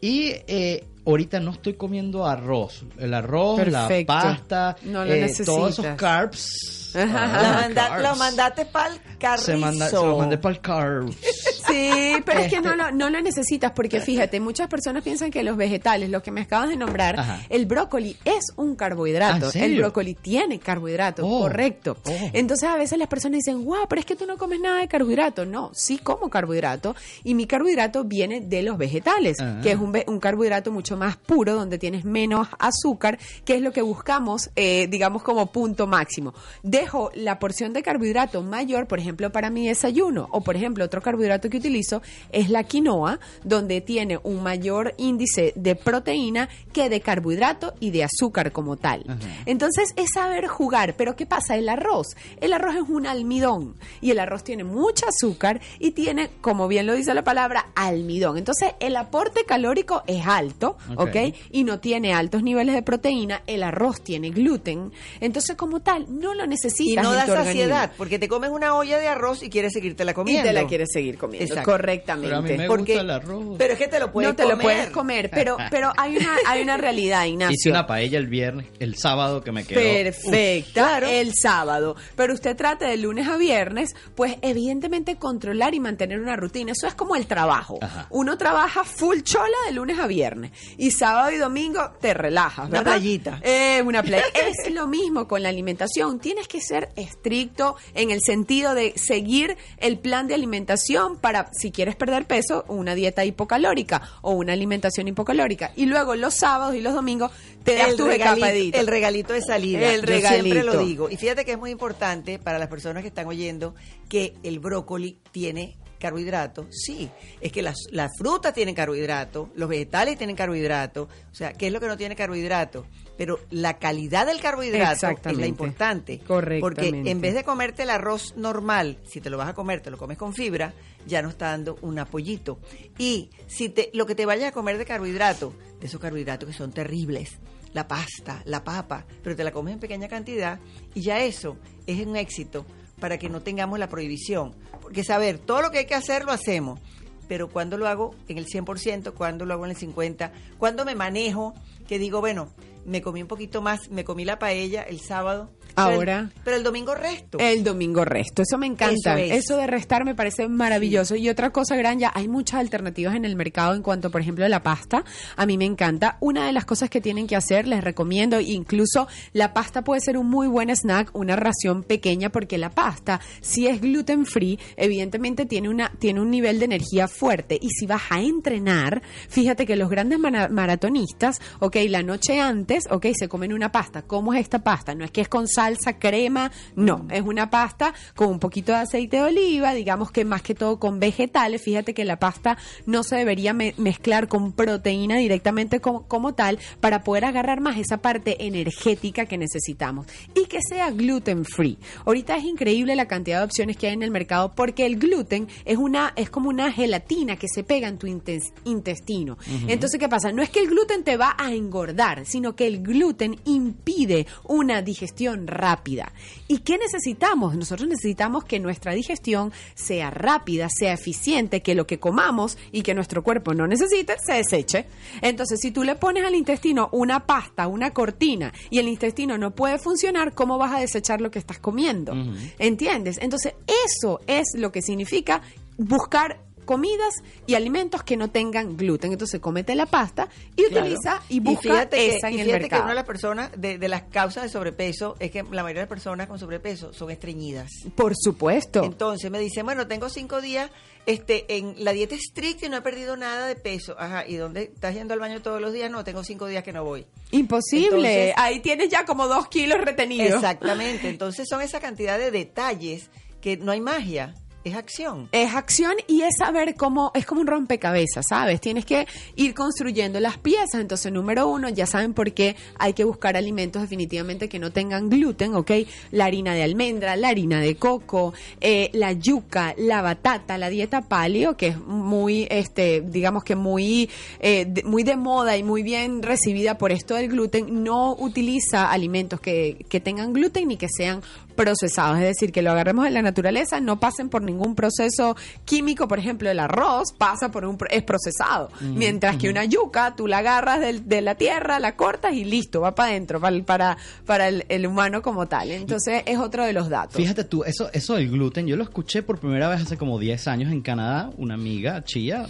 Y 0.00 0.32
eh, 0.46 0.84
ahorita 1.06 1.40
no 1.40 1.52
estoy 1.52 1.74
comiendo 1.74 2.26
arroz. 2.26 2.84
El 2.98 3.14
arroz, 3.14 3.60
Perfecto. 3.60 4.12
la 4.12 4.20
pasta, 4.22 4.76
No 4.82 5.04
lo 5.04 5.12
eh, 5.14 5.32
todos 5.44 5.70
esos 5.70 5.86
carbs. 5.96 6.92
La 6.94 7.02
Ah, 7.02 7.60
manda- 7.62 7.88
carbs. 7.88 8.02
lo 8.08 8.16
mandaste 8.16 8.64
para 8.66 8.94
el 8.94 9.00
carrizo. 9.18 9.44
Se, 9.46 9.56
manda, 9.56 9.88
se 9.88 9.96
los 9.96 10.18
mandé 10.18 10.38
para 10.38 10.54
el 10.54 10.60
carbs. 10.60 11.16
Sí, 11.66 11.90
pero 12.24 12.38
es 12.38 12.48
que 12.48 12.56
Este- 12.58 12.68
no 12.68 12.76
lo, 12.76 12.92
no 12.92 13.10
lo 13.10 13.20
necesitas 13.20 13.72
porque 13.72 14.00
fíjate, 14.00 14.38
muchas 14.38 14.68
personas 14.68 15.02
piensan 15.02 15.32
que 15.32 15.42
los 15.42 15.56
vegetales, 15.56 16.08
lo 16.10 16.22
que 16.22 16.30
me 16.30 16.42
acabas 16.42 16.68
de 16.68 16.76
nombrar, 16.76 17.18
Ajá. 17.18 17.40
el 17.48 17.66
brócoli 17.66 18.16
es 18.24 18.52
un 18.54 18.74
Ah, 18.74 18.76
carbohidrato. 18.78 19.46
¿en 19.46 19.50
serio? 19.50 19.74
el 19.78 19.82
brócoli 19.82 20.14
tiene 20.14 20.60
carbohidratos, 20.60 21.24
Oh, 21.28 21.40
correcto. 21.40 21.96
oh. 22.06 22.30
Entonces 22.32 22.68
a 22.68 22.76
veces 22.76 22.98
las 23.00 23.08
personas 23.08 23.38
dicen, 23.44 23.64
wow, 23.64 23.88
pero 23.88 23.98
es 23.98 24.06
que 24.06 24.14
tú 24.14 24.26
no 24.26 24.38
comes 24.38 24.60
nada 24.60 24.78
de 24.78 24.86
carbohidrato. 24.86 25.44
No, 25.44 25.72
sí 25.74 25.98
como 25.98 26.30
carbohidrato 26.30 26.94
y 27.24 27.34
mi 27.34 27.46
carbohidrato 27.48 28.04
viene 28.04 28.40
de 28.42 28.62
los 28.62 28.78
vegetales, 28.78 29.38
Ah. 29.40 29.58
que 29.60 29.72
es 29.72 29.76
un, 29.76 29.92
un 30.06 30.20
carbohidrato 30.20 30.70
mucho 30.70 30.95
más 30.96 31.16
puro, 31.16 31.54
donde 31.54 31.78
tienes 31.78 32.04
menos 32.04 32.48
azúcar, 32.58 33.18
que 33.44 33.56
es 33.56 33.62
lo 33.62 33.72
que 33.72 33.82
buscamos, 33.82 34.50
eh, 34.56 34.86
digamos, 34.88 35.22
como 35.22 35.46
punto 35.46 35.86
máximo. 35.86 36.34
Dejo 36.62 37.10
la 37.14 37.38
porción 37.38 37.72
de 37.72 37.82
carbohidrato 37.82 38.42
mayor, 38.42 38.86
por 38.86 38.98
ejemplo, 38.98 39.30
para 39.30 39.50
mi 39.50 39.68
desayuno, 39.68 40.28
o 40.30 40.40
por 40.40 40.56
ejemplo, 40.56 40.84
otro 40.84 41.02
carbohidrato 41.02 41.50
que 41.50 41.58
utilizo 41.58 42.02
es 42.32 42.50
la 42.50 42.64
quinoa, 42.64 43.20
donde 43.44 43.80
tiene 43.80 44.18
un 44.22 44.42
mayor 44.42 44.94
índice 44.96 45.52
de 45.56 45.76
proteína 45.76 46.48
que 46.72 46.88
de 46.88 47.00
carbohidrato 47.00 47.74
y 47.80 47.90
de 47.90 48.04
azúcar 48.04 48.52
como 48.52 48.76
tal. 48.76 49.04
Entonces 49.46 49.92
es 49.96 50.10
saber 50.14 50.46
jugar, 50.46 50.94
pero 50.96 51.16
¿qué 51.16 51.26
pasa? 51.26 51.56
El 51.56 51.68
arroz, 51.68 52.16
el 52.40 52.52
arroz 52.52 52.76
es 52.76 52.88
un 52.88 53.06
almidón 53.06 53.74
y 54.00 54.10
el 54.10 54.18
arroz 54.18 54.44
tiene 54.44 54.64
mucho 54.64 55.06
azúcar 55.06 55.60
y 55.78 55.92
tiene, 55.92 56.30
como 56.40 56.68
bien 56.68 56.86
lo 56.86 56.94
dice 56.94 57.14
la 57.14 57.24
palabra, 57.24 57.68
almidón. 57.74 58.38
Entonces 58.38 58.74
el 58.80 58.96
aporte 58.96 59.44
calórico 59.44 60.02
es 60.06 60.26
alto, 60.26 60.76
Ok. 60.94 61.08
¿ok? 61.08 61.16
Y 61.50 61.64
no 61.64 61.80
tiene 61.80 62.14
altos 62.14 62.42
niveles 62.42 62.74
de 62.74 62.82
proteína, 62.82 63.42
el 63.46 63.62
arroz 63.62 64.02
tiene 64.02 64.30
gluten, 64.30 64.92
entonces 65.20 65.56
como 65.56 65.80
tal 65.80 66.06
no 66.08 66.34
lo 66.34 66.46
necesitas. 66.46 67.04
Y 67.04 67.06
no 67.06 67.12
en 67.12 67.18
da 67.18 67.24
tu 67.26 67.32
organismo. 67.32 67.44
saciedad, 67.60 67.92
porque 67.96 68.18
te 68.18 68.28
comes 68.28 68.50
una 68.50 68.74
olla 68.76 68.98
de 68.98 69.08
arroz 69.08 69.42
y 69.42 69.50
quieres 69.50 69.72
seguirte 69.72 70.04
la 70.04 70.12
Y 70.12 70.14
comiendo. 70.14 70.44
te 70.48 70.52
la 70.52 70.66
quieres 70.66 70.88
seguir 70.92 71.18
comiendo, 71.18 71.44
Exacto. 71.46 71.70
correctamente. 71.70 72.28
Pero 72.28 72.38
a 72.38 72.42
mí 72.42 72.56
me 72.56 72.66
Porque- 72.66 72.92
gusta 72.92 73.00
el 73.02 73.10
arroz. 73.10 73.56
Pero 73.58 73.72
es 73.72 73.78
que 73.78 73.88
te 73.88 73.98
lo 74.00 74.12
puedes 74.12 74.30
no 74.30 74.36
te 74.36 74.42
lo 74.44 74.50
comer. 74.50 74.62
puedes 74.64 74.90
comer, 74.90 75.30
pero, 75.30 75.56
pero 75.70 75.92
hay 75.96 76.16
una, 76.16 76.36
hay 76.46 76.62
una 76.62 76.76
realidad, 76.76 77.24
Ignacio. 77.24 77.54
Hice 77.54 77.70
una 77.70 77.86
paella 77.86 78.18
el 78.18 78.26
viernes, 78.26 78.66
el 78.78 78.96
sábado 78.96 79.42
que 79.42 79.52
me 79.52 79.64
quedó. 79.64 79.80
Perfecta, 79.80 80.98
el 80.98 81.32
sábado. 81.34 81.96
Pero 82.16 82.34
usted 82.34 82.56
trate 82.56 82.84
de 82.86 82.96
lunes 82.96 83.28
a 83.28 83.36
viernes, 83.36 83.94
pues 84.14 84.36
evidentemente 84.42 85.16
controlar 85.16 85.74
y 85.74 85.80
mantener 85.80 86.20
una 86.20 86.36
rutina. 86.36 86.72
Eso 86.72 86.86
es 86.86 86.94
como 86.94 87.16
el 87.16 87.26
trabajo. 87.26 87.78
Ajá. 87.80 88.06
Uno 88.10 88.36
trabaja 88.38 88.84
full 88.84 89.20
chola 89.22 89.56
de 89.66 89.72
lunes 89.72 89.98
a 89.98 90.06
viernes 90.06 90.52
y 90.78 90.90
sábado 90.90 91.30
y 91.30 91.36
domingo 91.38 91.92
te 92.00 92.14
relajas, 92.14 92.68
Una 92.68 92.78
¿verdad? 92.78 92.92
playita. 92.92 93.40
Eh, 93.42 93.82
una 93.84 94.02
playa. 94.02 94.24
es 94.64 94.72
lo 94.72 94.86
mismo 94.86 95.26
con 95.26 95.42
la 95.42 95.48
alimentación. 95.48 96.18
Tienes 96.18 96.48
que 96.48 96.60
ser 96.60 96.90
estricto 96.96 97.76
en 97.94 98.10
el 98.10 98.20
sentido 98.20 98.74
de 98.74 98.92
seguir 98.96 99.56
el 99.78 99.98
plan 99.98 100.26
de 100.26 100.34
alimentación 100.34 101.18
para, 101.18 101.50
si 101.52 101.70
quieres 101.70 101.96
perder 101.96 102.26
peso, 102.26 102.64
una 102.68 102.94
dieta 102.94 103.24
hipocalórica 103.24 104.02
o 104.22 104.32
una 104.32 104.52
alimentación 104.52 105.08
hipocalórica. 105.08 105.72
Y 105.76 105.86
luego 105.86 106.14
los 106.14 106.34
sábados 106.34 106.74
y 106.74 106.80
los 106.80 106.94
domingos 106.94 107.30
te 107.64 107.74
das 107.74 107.90
el 107.90 107.96
tus 107.96 108.06
regalito, 108.06 108.78
el 108.78 108.86
regalito 108.86 109.32
de 109.32 109.42
salida. 109.42 109.92
El 109.92 110.02
Yo 110.02 110.06
siempre 110.06 110.62
lo 110.62 110.72
regalito. 110.72 110.78
digo. 110.78 111.10
Y 111.10 111.16
fíjate 111.16 111.44
que 111.44 111.52
es 111.52 111.58
muy 111.58 111.70
importante 111.70 112.38
para 112.38 112.58
las 112.58 112.68
personas 112.68 113.02
que 113.02 113.08
están 113.08 113.26
oyendo 113.26 113.74
que 114.08 114.34
el 114.42 114.60
brócoli 114.60 115.18
tiene 115.32 115.76
carbohidratos. 116.06 116.66
Sí, 116.70 117.10
es 117.40 117.50
que 117.50 117.62
las, 117.62 117.76
las 117.90 118.12
frutas 118.16 118.54
tienen 118.54 118.74
carbohidratos, 118.74 119.48
los 119.56 119.68
vegetales 119.68 120.16
tienen 120.16 120.36
carbohidratos. 120.36 121.08
O 121.08 121.34
sea, 121.34 121.52
¿qué 121.52 121.66
es 121.66 121.72
lo 121.72 121.80
que 121.80 121.88
no 121.88 121.96
tiene 121.96 122.14
carbohidratos? 122.14 122.86
Pero 123.16 123.40
la 123.50 123.78
calidad 123.78 124.26
del 124.26 124.40
carbohidrato 124.40 125.08
es 125.08 125.36
la 125.36 125.46
importante. 125.46 126.20
Correctamente. 126.20 126.60
Porque 126.60 127.10
en 127.10 127.20
vez 127.20 127.34
de 127.34 127.42
comerte 127.42 127.82
el 127.82 127.90
arroz 127.90 128.34
normal, 128.36 128.98
si 129.04 129.20
te 129.20 129.30
lo 129.30 129.36
vas 129.36 129.48
a 129.48 129.54
comer, 129.54 129.80
te 129.80 129.90
lo 129.90 129.98
comes 129.98 130.16
con 130.16 130.32
fibra, 130.32 130.74
ya 131.06 131.22
no 131.22 131.30
está 131.30 131.46
dando 131.46 131.76
un 131.82 131.98
apoyito. 131.98 132.60
Y 132.98 133.30
si 133.48 133.68
te, 133.68 133.90
lo 133.92 134.06
que 134.06 134.14
te 134.14 134.26
vayas 134.26 134.50
a 134.50 134.52
comer 134.52 134.78
de 134.78 134.84
carbohidratos, 134.84 135.54
de 135.80 135.86
esos 135.86 136.00
carbohidratos 136.00 136.48
que 136.48 136.54
son 136.54 136.72
terribles, 136.72 137.38
la 137.72 137.88
pasta, 137.88 138.42
la 138.44 138.62
papa, 138.62 139.06
pero 139.22 139.34
te 139.34 139.44
la 139.44 139.50
comes 139.50 139.74
en 139.74 139.80
pequeña 139.80 140.08
cantidad 140.08 140.60
y 140.94 141.02
ya 141.02 141.22
eso 141.24 141.56
es 141.86 142.06
un 142.06 142.16
éxito 142.16 142.64
para 143.00 143.18
que 143.18 143.28
no 143.28 143.42
tengamos 143.42 143.78
la 143.78 143.88
prohibición. 143.88 144.54
Porque 144.86 145.02
saber, 145.02 145.38
todo 145.38 145.62
lo 145.62 145.72
que 145.72 145.78
hay 145.78 145.86
que 145.86 145.96
hacer 145.96 146.24
lo 146.24 146.30
hacemos, 146.30 146.78
pero 147.26 147.48
cuando 147.48 147.76
lo 147.76 147.88
hago 147.88 148.14
en 148.28 148.38
el 148.38 148.46
100%, 148.46 149.14
cuando 149.14 149.44
lo 149.44 149.52
hago 149.52 149.64
en 149.64 149.72
el 149.72 149.76
50%, 149.76 150.30
cuando 150.58 150.84
me 150.84 150.94
manejo, 150.94 151.54
que 151.88 151.98
digo, 151.98 152.20
bueno, 152.20 152.50
me 152.86 153.02
comí 153.02 153.20
un 153.22 153.28
poquito 153.28 153.60
más, 153.62 153.90
me 153.90 154.04
comí 154.04 154.24
la 154.24 154.38
paella 154.38 154.82
el 154.82 155.00
sábado. 155.00 155.50
pero 155.74 155.88
el- 155.90 155.94
Ahora. 155.94 156.30
pero 156.42 156.56
el 156.56 156.62
domingo 156.62 156.94
resto. 156.94 157.36
El 157.38 157.62
domingo 157.62 158.02
resto, 158.06 158.40
eso 158.40 158.56
me 158.56 158.66
encanta. 158.66 159.20
Eso 159.20 159.34
Eso, 159.34 159.54
es. 159.56 159.60
de 159.60 159.66
restar 159.66 160.06
me 160.06 160.14
parece 160.14 160.48
maravilloso. 160.48 161.16
Y 161.16 161.28
otra 161.28 161.50
cosa, 161.50 161.76
gran, 161.76 161.98
ya 161.98 162.10
hay 162.14 162.28
muchas 162.28 162.60
alternativas 162.60 163.14
en 163.14 163.26
el 163.26 163.36
mercado 163.36 163.74
en 163.74 163.82
cuanto, 163.82 164.10
por 164.10 164.22
ejemplo, 164.22 164.46
a 164.46 164.48
la 164.48 164.62
pasta. 164.62 165.04
A 165.36 165.44
mí 165.44 165.58
me 165.58 165.66
encanta. 165.66 166.16
Una 166.20 166.46
de 166.46 166.52
las 166.54 166.64
cosas 166.64 166.88
que 166.88 167.02
tienen 167.02 167.26
que 167.26 167.36
hacer, 167.36 167.66
les 167.68 167.84
recomiendo, 167.84 168.40
incluso 168.40 169.06
la 169.34 169.52
pasta 169.52 169.84
puede 169.84 170.00
ser 170.00 170.16
un 170.16 170.30
muy 170.30 170.48
buen 170.48 170.70
snack, 170.70 171.10
una 171.14 171.36
ración 171.36 171.82
pequeña, 171.82 172.30
porque 172.30 172.56
la 172.56 172.70
pasta, 172.70 173.20
si 173.42 173.66
es 173.66 173.80
gluten 173.82 174.24
free, 174.24 174.58
evidentemente 174.76 175.44
tiene 175.44 175.68
una 175.68 175.92
tiene 175.98 176.22
un 176.22 176.30
nivel 176.30 176.58
de 176.58 176.64
energía 176.64 177.06
fuerte. 177.06 177.58
Y 177.60 177.68
si 177.70 177.84
vas 177.86 178.02
a 178.08 178.20
entrenar, 178.22 179.02
fíjate 179.28 179.66
que 179.66 179.76
los 179.76 179.90
grandes 179.90 180.18
mara- 180.18 180.48
maratonistas, 180.48 181.38
ok, 181.60 181.76
la 181.88 182.02
noche 182.02 182.40
antes, 182.40 182.75
ok, 182.90 183.06
se 183.18 183.28
comen 183.28 183.52
una 183.52 183.72
pasta. 183.72 184.02
¿Cómo 184.02 184.34
es 184.34 184.40
esta 184.40 184.60
pasta? 184.62 184.94
No 184.94 185.04
es 185.04 185.10
que 185.10 185.20
es 185.20 185.28
con 185.28 185.48
salsa, 185.48 185.98
crema, 185.98 186.50
no, 186.74 187.06
es 187.10 187.22
una 187.22 187.50
pasta 187.50 187.94
con 188.14 188.28
un 188.28 188.38
poquito 188.38 188.72
de 188.72 188.78
aceite 188.78 189.16
de 189.18 189.22
oliva, 189.24 189.74
digamos 189.74 190.10
que 190.10 190.24
más 190.24 190.42
que 190.42 190.54
todo 190.54 190.78
con 190.78 191.00
vegetales. 191.00 191.62
Fíjate 191.62 191.94
que 191.94 192.04
la 192.04 192.18
pasta 192.18 192.56
no 192.86 193.02
se 193.02 193.16
debería 193.16 193.52
me- 193.52 193.74
mezclar 193.78 194.28
con 194.28 194.52
proteína 194.52 195.16
directamente 195.16 195.80
como, 195.80 196.06
como 196.06 196.34
tal 196.34 196.58
para 196.80 197.02
poder 197.02 197.24
agarrar 197.24 197.60
más 197.60 197.76
esa 197.78 197.98
parte 197.98 198.44
energética 198.46 199.26
que 199.26 199.38
necesitamos 199.38 200.06
y 200.34 200.46
que 200.46 200.58
sea 200.68 200.90
gluten 200.90 201.44
free. 201.44 201.78
Ahorita 202.04 202.36
es 202.36 202.44
increíble 202.44 202.96
la 202.96 203.06
cantidad 203.08 203.38
de 203.40 203.44
opciones 203.44 203.76
que 203.76 203.86
hay 203.88 203.94
en 203.94 204.02
el 204.02 204.10
mercado 204.10 204.52
porque 204.54 204.86
el 204.86 204.96
gluten 204.98 205.48
es 205.64 205.76
una 205.78 206.12
es 206.16 206.30
como 206.30 206.48
una 206.48 206.70
gelatina 206.72 207.36
que 207.36 207.46
se 207.48 207.64
pega 207.64 207.88
en 207.88 207.98
tu 207.98 208.06
intes- 208.06 208.52
intestino. 208.64 209.36
Entonces, 209.68 209.98
¿qué 209.98 210.08
pasa? 210.08 210.32
No 210.32 210.42
es 210.42 210.50
que 210.50 210.60
el 210.60 210.68
gluten 210.68 211.02
te 211.04 211.16
va 211.16 211.34
a 211.38 211.52
engordar, 211.52 212.24
sino 212.26 212.54
que 212.56 212.65
el 212.66 212.82
gluten 212.82 213.38
impide 213.44 214.26
una 214.44 214.82
digestión 214.82 215.46
rápida. 215.46 216.12
¿Y 216.48 216.58
qué 216.58 216.78
necesitamos? 216.78 217.56
Nosotros 217.56 217.88
necesitamos 217.88 218.44
que 218.44 218.58
nuestra 218.58 218.92
digestión 218.92 219.52
sea 219.74 220.10
rápida, 220.10 220.68
sea 220.70 220.92
eficiente, 220.94 221.62
que 221.62 221.74
lo 221.74 221.86
que 221.86 221.98
comamos 221.98 222.58
y 222.72 222.82
que 222.82 222.94
nuestro 222.94 223.22
cuerpo 223.22 223.54
no 223.54 223.66
necesite 223.66 224.16
se 224.24 224.34
deseche. 224.34 224.86
Entonces, 225.22 225.60
si 225.60 225.70
tú 225.70 225.82
le 225.82 225.94
pones 225.96 226.24
al 226.24 226.34
intestino 226.34 226.88
una 226.92 227.26
pasta, 227.26 227.66
una 227.66 227.92
cortina 227.92 228.52
y 228.70 228.78
el 228.78 228.88
intestino 228.88 229.38
no 229.38 229.54
puede 229.54 229.78
funcionar, 229.78 230.34
¿cómo 230.34 230.58
vas 230.58 230.72
a 230.74 230.80
desechar 230.80 231.20
lo 231.20 231.30
que 231.30 231.38
estás 231.38 231.58
comiendo? 231.58 232.12
¿Entiendes? 232.58 233.18
Entonces, 233.20 233.54
eso 233.86 234.20
es 234.26 234.54
lo 234.54 234.72
que 234.72 234.82
significa 234.82 235.42
buscar 235.78 236.45
comidas 236.66 237.14
y 237.46 237.54
alimentos 237.54 238.02
que 238.02 238.18
no 238.18 238.30
tengan 238.30 238.76
gluten. 238.76 239.12
Entonces, 239.12 239.40
comete 239.40 239.74
la 239.74 239.86
pasta 239.86 240.28
y 240.56 240.64
Claro. 240.64 240.84
utiliza 240.86 241.22
y 241.30 241.40
busca 241.40 241.62
fíjate 241.62 241.96
que- 241.96 242.16
esa 242.16 242.28
en 242.28 242.34
y 242.34 242.40
el 242.40 242.44
fíjate 242.46 242.60
mercado. 242.64 242.82
que 242.82 242.84
una 242.84 242.92
de 242.92 242.96
las 242.96 243.06
personas, 243.06 243.50
de, 243.56 243.78
de 243.78 243.88
las 243.88 244.02
causas 244.02 244.42
de 244.42 244.48
sobrepeso, 244.50 245.16
es 245.18 245.30
que 245.30 245.42
la 245.44 245.62
mayoría 245.62 245.80
de 245.80 245.86
las 245.86 245.88
personas 245.88 246.26
con 246.26 246.38
sobrepeso 246.38 246.92
son 246.92 247.10
estreñidas. 247.10 247.70
Por 247.94 248.12
supuesto. 248.14 248.84
Entonces 248.84 249.30
me 249.30 249.38
dicen, 249.38 249.64
bueno, 249.64 249.86
tengo 249.86 250.10
cinco 250.10 250.42
días 250.42 250.70
este, 251.06 251.56
en 251.56 251.74
la 251.84 251.92
dieta 251.92 252.16
estricta 252.16 252.66
y 252.66 252.68
no 252.68 252.78
he 252.78 252.82
perdido 252.82 253.16
nada 253.16 253.46
de 253.46 253.54
peso. 253.54 253.94
Ajá, 253.96 254.26
¿y 254.26 254.34
dónde 254.34 254.64
estás 254.74 254.92
yendo 254.92 255.14
al 255.14 255.20
baño 255.20 255.40
todos 255.40 255.60
los 255.60 255.72
días? 255.72 255.88
No, 255.88 256.02
tengo 256.02 256.24
cinco 256.24 256.46
días 256.46 256.64
que 256.64 256.72
no 256.72 256.82
voy. 256.84 257.06
Imposible. 257.30 257.88
Entonces- 258.30 258.34
Ahí 258.36 258.58
tienes 258.58 258.88
ya 258.88 259.04
como 259.04 259.28
dos 259.28 259.46
kilos 259.46 259.80
retenidos. 259.80 260.34
Exactamente. 260.34 261.08
Entonces 261.08 261.46
son 261.48 261.60
esa 261.62 261.78
cantidad 261.78 262.18
de 262.18 262.32
detalles 262.32 263.08
que 263.40 263.56
no 263.56 263.70
hay 263.70 263.80
magia. 263.80 264.34
Es 264.68 264.74
acción. 264.76 265.28
Es 265.32 265.54
acción 265.54 265.92
y 266.08 266.22
es 266.22 266.34
saber 266.38 266.74
cómo, 266.74 267.12
es 267.14 267.24
como 267.26 267.40
un 267.40 267.46
rompecabezas, 267.46 268.26
¿sabes? 268.28 268.60
Tienes 268.60 268.84
que 268.84 269.06
ir 269.36 269.54
construyendo 269.54 270.18
las 270.20 270.38
piezas. 270.38 270.80
Entonces, 270.80 271.12
número 271.12 271.48
uno, 271.48 271.68
ya 271.68 271.86
saben 271.86 272.14
por 272.14 272.32
qué 272.32 272.56
hay 272.78 272.92
que 272.92 273.04
buscar 273.04 273.36
alimentos 273.36 273.82
definitivamente 273.82 274.48
que 274.48 274.58
no 274.58 274.72
tengan 274.72 275.08
gluten, 275.08 275.54
¿ok? 275.54 275.70
La 276.10 276.24
harina 276.26 276.54
de 276.54 276.62
almendra, 276.64 277.16
la 277.16 277.28
harina 277.28 277.60
de 277.60 277.76
coco, 277.76 278.34
eh, 278.60 278.90
la 278.92 279.12
yuca, 279.12 279.74
la 279.78 280.02
batata, 280.02 280.58
la 280.58 280.68
dieta 280.68 281.02
paleo, 281.02 281.56
que 281.56 281.68
es 281.68 281.78
muy, 281.78 282.46
este, 282.50 283.02
digamos 283.02 283.44
que 283.44 283.54
muy, 283.56 284.10
eh, 284.40 284.64
de- 284.68 284.82
muy 284.82 285.02
de 285.04 285.16
moda 285.16 285.56
y 285.56 285.62
muy 285.62 285.82
bien 285.82 286.22
recibida 286.22 286.76
por 286.78 286.90
esto 286.92 287.14
del 287.14 287.28
gluten, 287.28 287.84
no 287.84 288.14
utiliza 288.18 288.90
alimentos 288.90 289.40
que, 289.40 289.84
que 289.88 290.00
tengan 290.00 290.32
gluten 290.32 290.68
ni 290.68 290.76
que 290.76 290.88
sean 290.88 291.22
procesados, 291.56 292.18
es 292.18 292.24
decir, 292.24 292.52
que 292.52 292.62
lo 292.62 292.70
agarremos 292.70 293.04
de 293.06 293.10
la 293.10 293.22
naturaleza, 293.22 293.80
no 293.80 293.98
pasen 293.98 294.28
por 294.28 294.42
ningún 294.42 294.74
proceso 294.76 295.36
químico, 295.64 296.06
por 296.06 296.18
ejemplo, 296.18 296.48
el 296.50 296.60
arroz 296.60 297.12
pasa 297.18 297.50
por 297.50 297.64
un 297.64 297.76
es 297.90 298.02
procesado, 298.04 298.68
Ujú, 298.76 298.84
mientras 298.94 299.36
que 299.36 299.48
ujú. 299.48 299.52
una 299.56 299.64
yuca 299.64 300.14
tú 300.16 300.26
la 300.28 300.38
agarras 300.38 300.80
del- 300.80 301.08
de 301.08 301.20
la 301.22 301.34
tierra, 301.34 301.80
la 301.80 301.96
cortas 301.96 302.34
y 302.34 302.44
listo, 302.44 302.80
va 302.80 302.94
para 302.94 303.10
adentro, 303.10 303.40
para, 303.40 303.56
el- 303.56 303.64
para, 303.64 303.96
para 304.26 304.48
el, 304.48 304.64
el 304.68 304.86
humano 304.86 305.22
como 305.22 305.46
tal. 305.48 305.70
Entonces 305.70 306.22
es 306.26 306.38
otro 306.38 306.64
de 306.64 306.72
los 306.72 306.88
datos. 306.88 307.16
Fíjate 307.16 307.44
tú, 307.44 307.64
eso, 307.64 307.90
eso 307.92 308.14
del 308.14 308.30
gluten, 308.30 308.66
yo 308.66 308.76
lo 308.76 308.82
escuché 308.84 309.22
por 309.22 309.38
primera 309.38 309.68
vez 309.68 309.80
hace 309.82 309.96
como 309.96 310.18
10 310.18 310.46
años 310.48 310.70
en 310.70 310.82
Canadá, 310.82 311.30
una 311.38 311.54
amiga 311.54 312.04
chía, 312.04 312.46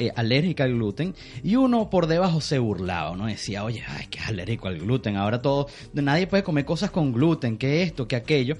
eh, 0.00 0.10
alérgica 0.16 0.64
al 0.64 0.72
gluten, 0.74 1.14
y 1.44 1.54
uno 1.56 1.88
por 1.90 2.06
debajo 2.08 2.40
se 2.40 2.58
burlaba, 2.58 3.16
¿no? 3.16 3.26
Decía, 3.26 3.62
oye, 3.64 3.84
ay, 3.86 4.06
que 4.08 4.18
es 4.18 4.26
alérgico 4.26 4.66
al 4.68 4.78
gluten, 4.78 5.16
ahora 5.16 5.40
todo, 5.40 5.68
nadie 5.92 6.26
puede 6.26 6.42
comer 6.42 6.64
cosas 6.64 6.90
con 6.90 7.12
gluten, 7.12 7.56
que 7.58 7.82
esto, 7.82 8.08
que 8.08 8.16
aquello, 8.16 8.56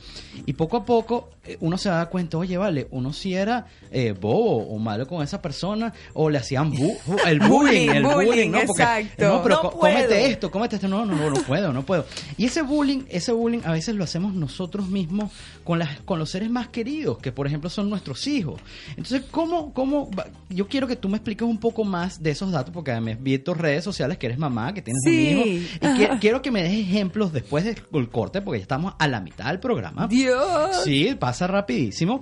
y 0.46 0.53
poco 0.53 0.76
a 0.76 0.85
poco 0.85 1.31
eh, 1.44 1.57
uno 1.61 1.79
se 1.79 1.88
da 1.88 2.07
cuenta, 2.07 2.37
oye, 2.38 2.57
vale, 2.59 2.87
uno 2.90 3.12
si 3.12 3.35
era 3.35 3.66
eh, 3.90 4.12
bobo 4.12 4.59
o 4.68 4.79
malo 4.79 5.07
con 5.09 5.22
esa 5.22 5.40
persona, 5.42 5.92
o 6.14 6.29
le 6.31 6.38
hacían 6.38 6.70
bu- 6.72 6.98
el 7.26 7.40
bullying, 7.40 7.88
el 7.90 8.03
bullying, 8.05 8.26
bullying, 8.29 8.50
¿no? 8.50 8.61
Porque, 8.66 8.83
exacto. 8.83 9.24
no, 9.29 9.42
pero 9.42 9.62
No 9.62 9.70
cómete 9.70 10.26
esto, 10.26 10.50
cómete 10.50 10.76
esto, 10.76 10.87
no, 10.88 11.05
no, 11.07 11.16
no, 11.16 11.31
no 11.31 11.42
puedo, 11.42 11.72
no 11.72 11.83
puedo. 11.85 12.05
Y 12.37 12.44
ese 12.44 12.61
bullying, 12.62 13.05
ese 13.09 13.33
bullying 13.33 13.61
a 13.64 13.72
veces 13.72 13.94
lo 13.94 14.05
hacemos 14.05 14.35
nosotros 14.35 14.88
mismos 14.88 15.33
con 15.64 15.79
las, 15.79 16.00
con 16.03 16.18
los 16.18 16.29
seres 16.31 16.50
más 16.50 16.68
queridos, 16.68 17.18
que 17.18 17.33
por 17.33 17.46
ejemplo 17.46 17.70
son 17.70 17.88
nuestros 17.88 18.26
hijos. 18.26 18.61
Entonces, 18.90 19.22
¿cómo, 19.31 19.72
cómo, 19.72 20.11
yo 20.50 20.68
quiero 20.68 20.87
que 20.87 20.96
tú 20.96 21.09
me 21.09 21.16
expliques 21.16 21.29
un 21.40 21.58
poco 21.58 21.84
más 21.84 22.22
de 22.22 22.30
esos 22.30 22.50
datos, 22.52 22.72
porque 22.72 22.98
me 23.00 23.14
vi 23.14 23.34
en 23.34 23.44
tus 23.44 23.56
redes 23.56 23.84
sociales 23.84 24.18
que 24.18 24.26
eres 24.26 24.38
mamá, 24.38 24.72
que 24.74 24.82
tienes 24.82 25.02
Sí. 25.04 25.10
un 25.34 25.48
hijo, 25.48 25.66
y 25.94 25.98
que- 25.98 26.18
quiero 26.20 26.42
que 26.42 26.50
me 26.50 26.62
des 26.62 26.72
ejemplos 26.72 27.32
después 27.32 27.64
del 27.64 28.08
corte, 28.10 28.42
porque 28.42 28.58
ya 28.58 28.62
estamos 28.62 28.94
a 28.98 29.08
la 29.08 29.20
mitad 29.20 29.46
del 29.46 29.60
programa. 29.60 30.06
Dios. 30.06 30.82
Sí, 30.84 31.14
pasa 31.18 31.46
rapidísimo. 31.46 32.20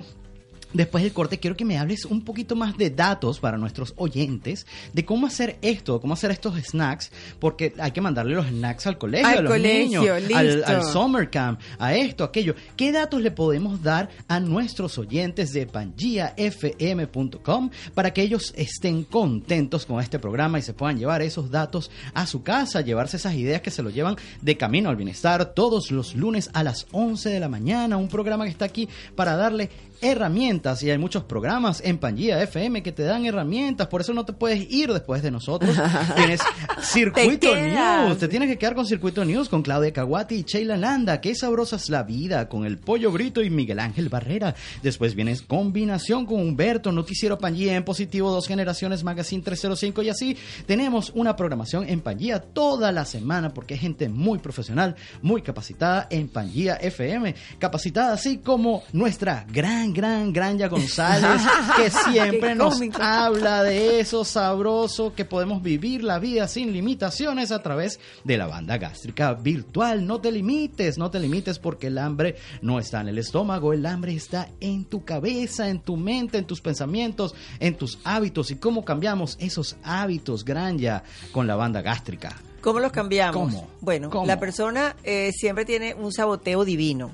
Después 0.73 1.03
del 1.03 1.13
corte 1.13 1.39
quiero 1.39 1.57
que 1.57 1.65
me 1.65 1.79
hables 1.79 2.05
un 2.05 2.23
poquito 2.23 2.55
más 2.55 2.77
de 2.77 2.91
datos 2.91 3.41
para 3.41 3.57
nuestros 3.57 3.95
oyentes 3.97 4.67
de 4.93 5.05
cómo 5.05 5.27
hacer 5.27 5.59
esto, 5.63 6.01
cómo 6.01 6.15
hacer 6.15 6.31
estos 6.31 6.55
snacks, 6.63 7.11
porque 7.39 7.73
hay 7.79 7.93
que 7.93 8.01
mandarle 8.01 8.35
los 8.35 8.47
snacks 8.47 8.87
al 8.87 8.99
colegio, 8.99 9.27
Al 9.27 9.39
a 9.39 9.43
los 9.43 9.53
colegio, 9.53 10.21
niños, 10.21 10.35
al, 10.35 10.65
al 10.65 10.85
summer 10.85 11.31
camp, 11.31 11.61
a 11.79 11.95
esto, 11.95 12.25
aquello. 12.25 12.55
¿Qué 12.77 12.93
datos 12.93 13.23
le 13.23 13.31
podemos 13.31 13.83
dar 13.83 14.11
a 14.29 14.41
nuestros 14.41 14.99
oyentes 14.99 15.53
de 15.53 15.67
pangiafm.com 15.67 17.71
para 17.95 18.13
que 18.13 18.23
ellos 18.23 18.53
estén 18.57 19.05
contentos 19.05 19.87
con 19.87 20.01
este 20.01 20.19
programa 20.19 20.59
y 20.59 20.63
se 20.63 20.75
puedan 20.75 20.99
llevar 20.99 21.23
esos 21.23 21.51
datos 21.51 21.91
a 22.15 22.27
su 22.27 22.43
casa, 22.43 22.83
llevarse 22.83 23.17
esas 23.17 23.35
ideas 23.35 23.63
que 23.63 23.71
se 23.71 23.83
lo 23.83 23.91
llevan 23.91 24.17
de 24.43 24.57
camino 24.57 24.91
al 24.91 24.97
bienestar 24.97 25.55
todos 25.55 25.91
los 25.91 26.15
lunes 26.15 26.51
a 26.53 26.63
las 26.63 26.87
11 26.93 27.31
de 27.31 27.41
la 27.41 27.49
mañana, 27.49 27.97
un 27.97 28.09
programa 28.09 28.45
que 28.45 28.51
está 28.51 28.67
aquí 28.67 28.89
para 29.15 29.37
darle 29.37 29.71
herramientas 30.01 30.83
y 30.83 30.91
hay 30.91 30.99
muchos 30.99 31.25
programas 31.25 31.81
en 31.85 31.99
Pangía 31.99 32.43
FM 32.43 32.83
que 32.83 32.93
te 32.93 33.03
dan 33.03 33.25
herramientas, 33.27 33.89
por 33.89 34.01
eso 34.01 34.13
no 34.13 34.25
te 34.25 34.33
puedes 34.33 34.71
ir 34.71 34.93
después 34.93 35.23
de 35.23 35.31
nosotros. 35.31 35.77
Tienes 36.17 36.41
Circuito 36.83 37.53
Te. 37.53 37.73
News, 37.73 38.19
te 38.19 38.29
tienes 38.29 38.49
que 38.49 38.59
quedar 38.59 38.75
con 38.75 38.87
Circuito 38.87 39.25
News 39.25 39.49
con 39.49 39.63
Claudia 39.63 39.93
Caguati 39.93 40.37
y 40.37 40.43
Sheila 40.43 40.77
Landa, 40.77 41.21
qué 41.21 41.35
sabrosa 41.35 41.77
es 41.77 41.89
la 41.89 42.03
vida 42.03 42.49
con 42.49 42.65
el 42.65 42.79
Pollo 42.79 43.11
Brito 43.11 43.43
y 43.43 43.51
Miguel 43.51 43.81
Ángel 43.81 44.09
Barrera. 44.09 44.55
Después 44.83 45.15
vienes 45.15 45.43
Combinación 45.43 46.27
con 46.27 46.41
Humberto, 46.41 46.93
Noticiero 46.93 47.39
Pangía 47.39 47.77
en 47.77 47.85
positivo, 47.85 48.31
Dos 48.31 48.47
Generaciones 48.47 49.05
Magazine 49.05 49.43
305 49.43 50.03
y 50.03 50.09
así 50.09 50.37
tenemos 50.67 51.11
una 51.15 51.37
programación 51.37 51.89
en 51.89 52.01
Pangía 52.01 52.41
toda 52.41 52.93
la 52.93 53.05
semana 53.05 53.53
porque 53.55 53.75
hay 53.75 53.81
gente 53.81 54.09
muy 54.09 54.39
profesional, 54.39 54.97
muy 55.23 55.43
capacitada 55.43 56.07
en 56.11 56.29
Pangía 56.29 56.75
FM, 56.77 57.35
capacitada 57.59 58.13
así 58.13 58.39
como 58.39 58.83
nuestra 58.93 59.47
gran, 59.53 59.88
gran, 59.92 60.33
gran 60.33 60.59
Ya 60.59 60.68
González, 60.68 61.42
que 61.77 61.90
siempre 62.11 62.55
nos 62.55 62.81
habla 63.01 63.62
de 63.62 64.01
eso 64.01 64.24
sabroso 64.24 65.14
que 65.14 65.24
podemos 65.24 65.62
vivir 65.62 66.05
la 66.05 66.18
vida 66.18 66.48
sin 66.48 66.72
limitaciones 66.72 67.53
a 67.53 67.62
través 67.62 68.01
de 68.24 68.37
la 68.37 68.46
banda 68.46 68.79
gástrica 68.79 69.35
virtual. 69.35 70.07
No 70.07 70.20
te 70.20 70.33
limites, 70.33 70.98
no 70.98 71.11
te 71.11 71.20
limites 71.20 71.59
porque 71.59 71.88
el 71.88 71.98
hambre 71.98 72.37
no 72.62 72.79
está 72.79 73.01
en 73.01 73.09
el 73.09 73.18
estómago, 73.18 73.72
el 73.72 73.87
hambre 73.87 74.14
está 74.14 74.48
en 74.61 74.85
tu 74.85 75.05
cabeza, 75.05 75.68
en 75.68 75.81
tu 75.81 75.96
mente, 75.96 76.38
en 76.38 76.44
tus 76.44 76.61
pensamientos, 76.61 77.35
en 77.61 77.77
tus 77.77 77.98
hábitos 78.05 78.51
y 78.51 78.57
cómo 78.57 78.85
cambiamos 78.85 79.37
esos 79.40 79.77
hábitos, 79.83 80.44
Granja, 80.44 81.03
con 81.33 81.46
la 81.46 81.57
banda 81.57 81.83
gástrica. 81.83 82.37
¿Cómo 82.61 82.81
los 82.81 82.92
cambiamos? 82.92 83.35
¿Cómo? 83.35 83.68
Bueno, 83.81 84.11
¿Cómo? 84.11 84.27
la 84.27 84.38
persona 84.38 84.96
eh, 85.05 85.33
siempre 85.33 85.64
tiene 85.64 85.94
un 85.94 86.12
saboteo 86.12 86.64
divino. 86.64 87.12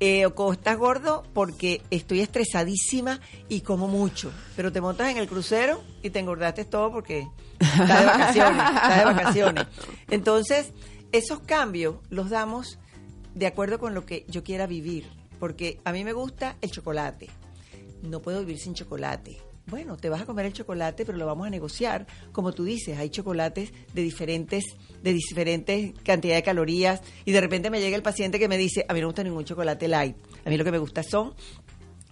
Eh, 0.00 0.26
o 0.26 0.52
estás 0.52 0.78
gordo 0.78 1.24
porque 1.34 1.82
estoy 1.90 2.20
estresadísima 2.20 3.20
y 3.48 3.62
como 3.62 3.88
mucho. 3.88 4.32
Pero 4.54 4.70
te 4.70 4.80
montas 4.80 5.10
en 5.10 5.16
el 5.16 5.28
crucero 5.28 5.82
y 6.02 6.10
te 6.10 6.20
engordaste 6.20 6.64
todo 6.64 6.92
porque 6.92 7.26
estás 7.58 8.00
de 8.00 8.06
vacaciones. 8.06 8.64
estás 8.74 8.98
de 8.98 9.04
vacaciones. 9.04 9.66
Entonces, 10.08 10.72
esos 11.10 11.40
cambios 11.40 11.96
los 12.10 12.30
damos 12.30 12.78
de 13.34 13.46
acuerdo 13.46 13.78
con 13.78 13.94
lo 13.94 14.06
que 14.06 14.24
yo 14.28 14.44
quiera 14.44 14.66
vivir. 14.66 15.10
Porque 15.40 15.80
a 15.84 15.92
mí 15.92 16.04
me 16.04 16.12
gusta 16.12 16.56
el 16.60 16.70
chocolate. 16.70 17.28
No 18.02 18.20
puedo 18.20 18.40
vivir 18.40 18.58
sin 18.58 18.74
chocolate. 18.74 19.47
Bueno, 19.70 19.98
te 19.98 20.08
vas 20.08 20.22
a 20.22 20.26
comer 20.26 20.46
el 20.46 20.54
chocolate, 20.54 21.04
pero 21.04 21.18
lo 21.18 21.26
vamos 21.26 21.46
a 21.46 21.50
negociar. 21.50 22.06
Como 22.32 22.52
tú 22.52 22.64
dices, 22.64 22.96
hay 22.96 23.10
chocolates 23.10 23.70
de 23.92 24.02
diferentes, 24.02 24.64
de 25.02 25.12
diferentes 25.12 25.92
cantidades 26.02 26.42
de 26.42 26.44
calorías. 26.44 27.02
Y 27.26 27.32
de 27.32 27.40
repente 27.42 27.68
me 27.68 27.80
llega 27.80 27.94
el 27.94 28.02
paciente 28.02 28.38
que 28.38 28.48
me 28.48 28.56
dice, 28.56 28.86
a 28.88 28.94
mí 28.94 29.00
no 29.00 29.06
me 29.06 29.10
gusta 29.10 29.24
ningún 29.24 29.44
chocolate 29.44 29.86
light. 29.86 30.16
A 30.46 30.48
mí 30.48 30.56
lo 30.56 30.64
que 30.64 30.72
me 30.72 30.78
gusta 30.78 31.02
son 31.02 31.34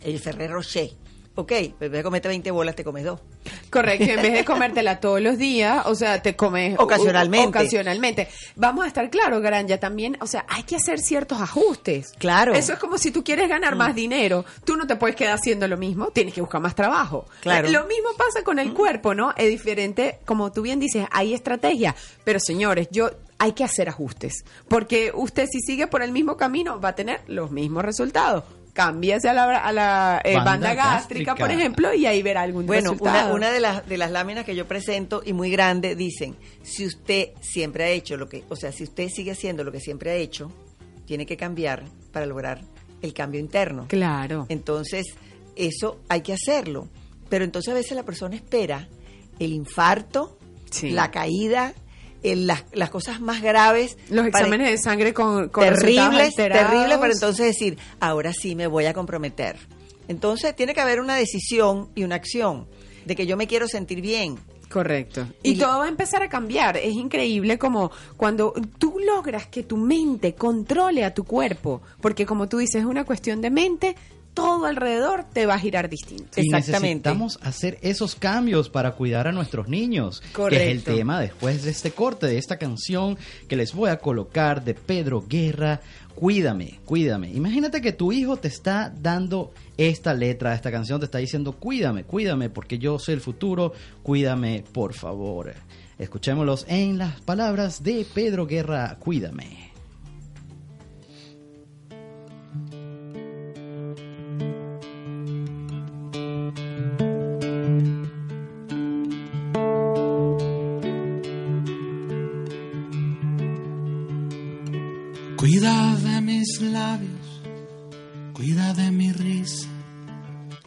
el 0.02 0.18
Ferrero 0.18 0.54
Rocher. 0.54 0.90
Ok, 1.36 1.52
pero 1.78 1.86
en 1.86 1.92
vez 1.92 1.92
de 1.92 2.02
comerte 2.02 2.28
20 2.28 2.50
bolas, 2.50 2.74
te 2.74 2.82
comes 2.82 3.04
dos. 3.04 3.20
Correcto, 3.68 4.04
en 4.04 4.22
vez 4.22 4.32
de 4.32 4.44
comértela 4.46 5.00
todos 5.00 5.20
los 5.20 5.36
días, 5.36 5.84
o 5.84 5.94
sea, 5.94 6.22
te 6.22 6.34
comes 6.34 6.78
Ocasionalmente. 6.78 7.58
Ocasionalmente. 7.58 8.28
Vamos 8.56 8.86
a 8.86 8.88
estar 8.88 9.10
claro, 9.10 9.40
Granja, 9.42 9.78
también, 9.78 10.16
o 10.20 10.26
sea, 10.26 10.46
hay 10.48 10.62
que 10.62 10.76
hacer 10.76 10.98
ciertos 10.98 11.38
ajustes. 11.40 12.12
Claro. 12.18 12.54
Eso 12.54 12.72
es 12.72 12.78
como 12.78 12.96
si 12.96 13.10
tú 13.10 13.22
quieres 13.22 13.50
ganar 13.50 13.76
más 13.76 13.94
dinero, 13.94 14.46
tú 14.64 14.76
no 14.76 14.86
te 14.86 14.96
puedes 14.96 15.14
quedar 15.14 15.34
haciendo 15.34 15.68
lo 15.68 15.76
mismo, 15.76 16.06
tienes 16.06 16.32
que 16.32 16.40
buscar 16.40 16.62
más 16.62 16.74
trabajo. 16.74 17.26
Claro. 17.40 17.68
Lo 17.68 17.84
mismo 17.84 18.08
pasa 18.16 18.42
con 18.42 18.58
el 18.58 18.72
cuerpo, 18.72 19.14
¿no? 19.14 19.34
Es 19.36 19.50
diferente, 19.50 20.20
como 20.24 20.50
tú 20.52 20.62
bien 20.62 20.80
dices, 20.80 21.06
hay 21.10 21.34
estrategia, 21.34 21.94
pero 22.24 22.40
señores, 22.40 22.88
yo 22.90 23.10
hay 23.38 23.52
que 23.52 23.64
hacer 23.64 23.90
ajustes, 23.90 24.44
porque 24.68 25.12
usted 25.14 25.46
si 25.50 25.60
sigue 25.60 25.86
por 25.86 26.02
el 26.02 26.12
mismo 26.12 26.38
camino 26.38 26.80
va 26.80 26.90
a 26.90 26.94
tener 26.94 27.20
los 27.26 27.50
mismos 27.50 27.84
resultados. 27.84 28.44
Cámbiase 28.76 29.28
a 29.30 29.32
la, 29.32 29.56
a 29.58 29.72
la 29.72 30.20
eh, 30.22 30.34
Banda 30.34 30.50
banda, 30.52 30.74
gástrica, 30.74 31.32
gástrica. 31.32 31.34
por 31.34 31.50
ejemplo, 31.50 31.94
y 31.94 32.04
ahí 32.06 32.22
verá 32.22 32.42
algún 32.42 32.66
Bueno, 32.66 32.92
resultado. 32.92 33.26
una, 33.28 33.34
una 33.34 33.50
de, 33.50 33.60
las, 33.60 33.88
de 33.88 33.96
las 33.96 34.10
láminas 34.10 34.44
que 34.44 34.54
yo 34.54 34.68
presento 34.68 35.22
y 35.24 35.32
muy 35.32 35.50
grande 35.50 35.96
dicen, 35.96 36.36
si 36.62 36.84
usted 36.86 37.30
siempre 37.40 37.84
ha 37.84 37.88
hecho 37.88 38.16
lo 38.18 38.28
que, 38.28 38.44
o 38.50 38.54
sea, 38.56 38.70
si 38.72 38.84
usted 38.84 39.08
sigue 39.08 39.30
haciendo 39.32 39.64
lo 39.64 39.72
que 39.72 39.80
siempre 39.80 40.10
ha 40.10 40.14
hecho, 40.14 40.52
tiene 41.06 41.24
que 41.24 41.36
cambiar 41.36 41.84
para 42.12 42.26
lograr 42.26 42.60
el 43.00 43.14
cambio 43.14 43.40
interno. 43.40 43.86
Claro. 43.88 44.44
Entonces, 44.50 45.06
eso 45.56 46.00
hay 46.08 46.20
que 46.20 46.34
hacerlo. 46.34 46.88
Pero 47.28 47.44
entonces 47.44 47.72
a 47.72 47.74
veces 47.74 47.96
la 47.96 48.02
persona 48.04 48.36
espera 48.36 48.88
el 49.38 49.52
infarto, 49.52 50.38
Sí. 50.70 50.90
la 50.90 51.10
caída, 51.10 51.72
las, 52.34 52.64
las 52.72 52.90
cosas 52.90 53.20
más 53.20 53.42
graves. 53.42 53.96
Los 54.08 54.28
para- 54.30 54.44
exámenes 54.46 54.70
de 54.70 54.78
sangre 54.78 55.12
con, 55.14 55.48
con 55.50 55.62
terribles, 55.64 56.34
terribles 56.34 56.98
para 56.98 57.12
entonces 57.12 57.46
decir, 57.46 57.78
ahora 58.00 58.32
sí 58.32 58.56
me 58.56 58.66
voy 58.66 58.86
a 58.86 58.94
comprometer. 58.94 59.56
Entonces 60.08 60.56
tiene 60.56 60.74
que 60.74 60.80
haber 60.80 61.00
una 61.00 61.14
decisión 61.16 61.90
y 61.94 62.04
una 62.04 62.14
acción 62.16 62.66
de 63.04 63.14
que 63.14 63.26
yo 63.26 63.36
me 63.36 63.46
quiero 63.46 63.68
sentir 63.68 64.00
bien. 64.00 64.36
Correcto. 64.68 65.28
Y, 65.44 65.52
Y- 65.52 65.58
todo 65.58 65.78
va 65.78 65.84
a 65.84 65.88
empezar 65.88 66.22
a 66.22 66.28
cambiar. 66.28 66.76
Es 66.76 66.94
increíble 66.94 67.56
como 67.58 67.90
cuando 68.16 68.52
tú 68.78 68.96
logras 69.04 69.46
que 69.46 69.62
tu 69.62 69.76
mente 69.76 70.34
controle 70.34 71.04
a 71.04 71.14
tu 71.14 71.22
cuerpo, 71.24 71.82
porque 72.00 72.26
como 72.26 72.48
tú 72.48 72.58
dices, 72.58 72.80
es 72.80 72.84
una 72.84 73.04
cuestión 73.04 73.40
de 73.40 73.50
mente 73.50 73.94
todo 74.36 74.66
alrededor 74.66 75.24
te 75.24 75.46
va 75.46 75.54
a 75.54 75.58
girar 75.58 75.88
distinto. 75.88 76.38
Y 76.38 76.50
necesitamos 76.50 77.38
hacer 77.42 77.78
esos 77.80 78.14
cambios 78.14 78.68
para 78.68 78.92
cuidar 78.92 79.26
a 79.26 79.32
nuestros 79.32 79.66
niños. 79.66 80.20
Que 80.20 80.26
es 80.26 80.30
el 80.30 80.34
Correcto. 80.34 80.94
tema 80.94 81.20
después 81.20 81.64
de 81.64 81.70
este 81.70 81.90
corte, 81.90 82.26
de 82.26 82.36
esta 82.36 82.58
canción 82.58 83.16
que 83.48 83.56
les 83.56 83.72
voy 83.72 83.88
a 83.88 83.98
colocar 83.98 84.62
de 84.62 84.74
Pedro 84.74 85.24
Guerra. 85.26 85.80
Cuídame, 86.14 86.80
cuídame. 86.84 87.30
Imagínate 87.32 87.80
que 87.80 87.92
tu 87.92 88.12
hijo 88.12 88.36
te 88.36 88.48
está 88.48 88.92
dando 88.94 89.52
esta 89.78 90.12
letra, 90.12 90.54
esta 90.54 90.70
canción, 90.70 91.00
te 91.00 91.06
está 91.06 91.18
diciendo, 91.18 91.52
cuídame, 91.52 92.04
cuídame, 92.04 92.50
porque 92.50 92.78
yo 92.78 92.98
soy 92.98 93.14
el 93.14 93.22
futuro, 93.22 93.72
cuídame, 94.02 94.64
por 94.70 94.92
favor. 94.92 95.54
Escuchémoslos 95.98 96.66
en 96.68 96.98
las 96.98 97.22
palabras 97.22 97.82
de 97.82 98.06
Pedro 98.14 98.46
Guerra, 98.46 98.96
cuídame. 98.98 99.75
Mis 116.46 116.60
labios, 116.60 117.42
cuida 118.32 118.72
de 118.74 118.90
mi 118.90 119.12
risa. 119.12 119.68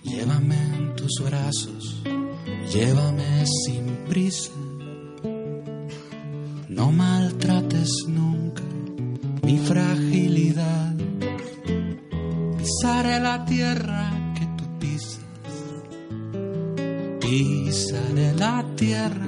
Llévame 0.03 0.57
en 0.75 0.95
tus 0.95 1.21
brazos, 1.23 2.01
llévame 2.73 3.45
sin 3.45 3.85
prisa. 4.09 4.51
No 6.67 6.91
maltrates 6.91 7.91
nunca 8.07 8.63
mi 9.43 9.57
fragilidad. 9.59 10.95
Pisaré 12.57 13.19
la 13.19 13.45
tierra 13.45 14.33
que 14.35 14.45
tú 14.57 14.65
pisas. 14.79 15.19
Pisaré 17.21 18.33
la 18.33 18.65
tierra 18.75 19.27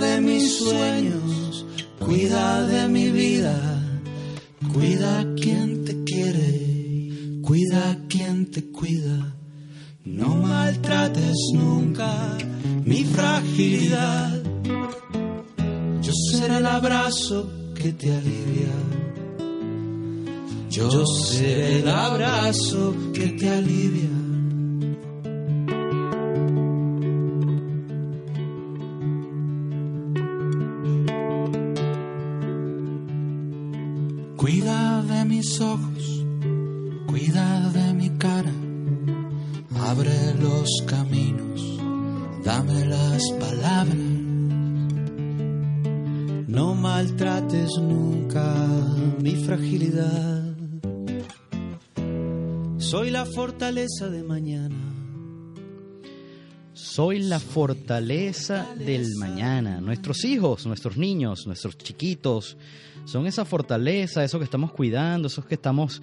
De 0.00 0.20
mis 0.20 0.58
sueños, 0.58 1.66
cuida 1.98 2.66
de 2.66 2.88
mi 2.88 3.10
vida, 3.10 3.56
cuida 4.72 5.20
a 5.20 5.34
quien 5.34 5.84
te 5.84 6.02
quiere, 6.04 7.40
cuida 7.42 7.90
a 7.90 7.96
quien 8.08 8.50
te 8.50 8.70
cuida. 8.72 9.36
No 10.04 10.34
maltrates 10.36 11.36
nunca 11.54 12.38
mi 12.84 13.04
fragilidad. 13.04 14.42
Yo 16.00 16.12
seré 16.30 16.56
el 16.56 16.66
abrazo 16.66 17.50
que 17.74 17.92
te 17.92 18.10
alivia. 18.10 18.74
Yo 20.70 21.04
seré 21.04 21.80
el 21.80 21.88
abrazo 21.88 22.94
que 23.12 23.28
te 23.28 23.50
alivia. 23.50 24.19
Mis 35.40 35.58
ojos, 35.62 36.26
cuida 37.06 37.70
de 37.70 37.94
mi 37.94 38.10
cara, 38.18 38.52
abre 39.88 40.34
los 40.34 40.68
caminos, 40.86 41.78
dame 42.44 42.84
las 42.84 43.22
palabras. 43.44 43.96
No 46.46 46.74
maltrates 46.74 47.70
nunca 47.78 48.54
mi 49.22 49.34
fragilidad. 49.36 50.44
Soy 52.76 53.08
la 53.08 53.24
fortaleza 53.24 54.10
de 54.10 54.22
mañana. 54.22 54.89
Soy 56.90 57.20
la 57.20 57.38
fortaleza 57.38 58.66
del 58.74 59.14
mañana. 59.14 59.80
Nuestros 59.80 60.24
hijos, 60.24 60.66
nuestros 60.66 60.96
niños, 60.96 61.46
nuestros 61.46 61.78
chiquitos, 61.78 62.56
son 63.04 63.28
esa 63.28 63.44
fortaleza, 63.44 64.24
eso 64.24 64.38
que 64.38 64.44
estamos 64.44 64.72
cuidando, 64.72 65.28
esos 65.28 65.44
que 65.44 65.54
estamos 65.54 66.02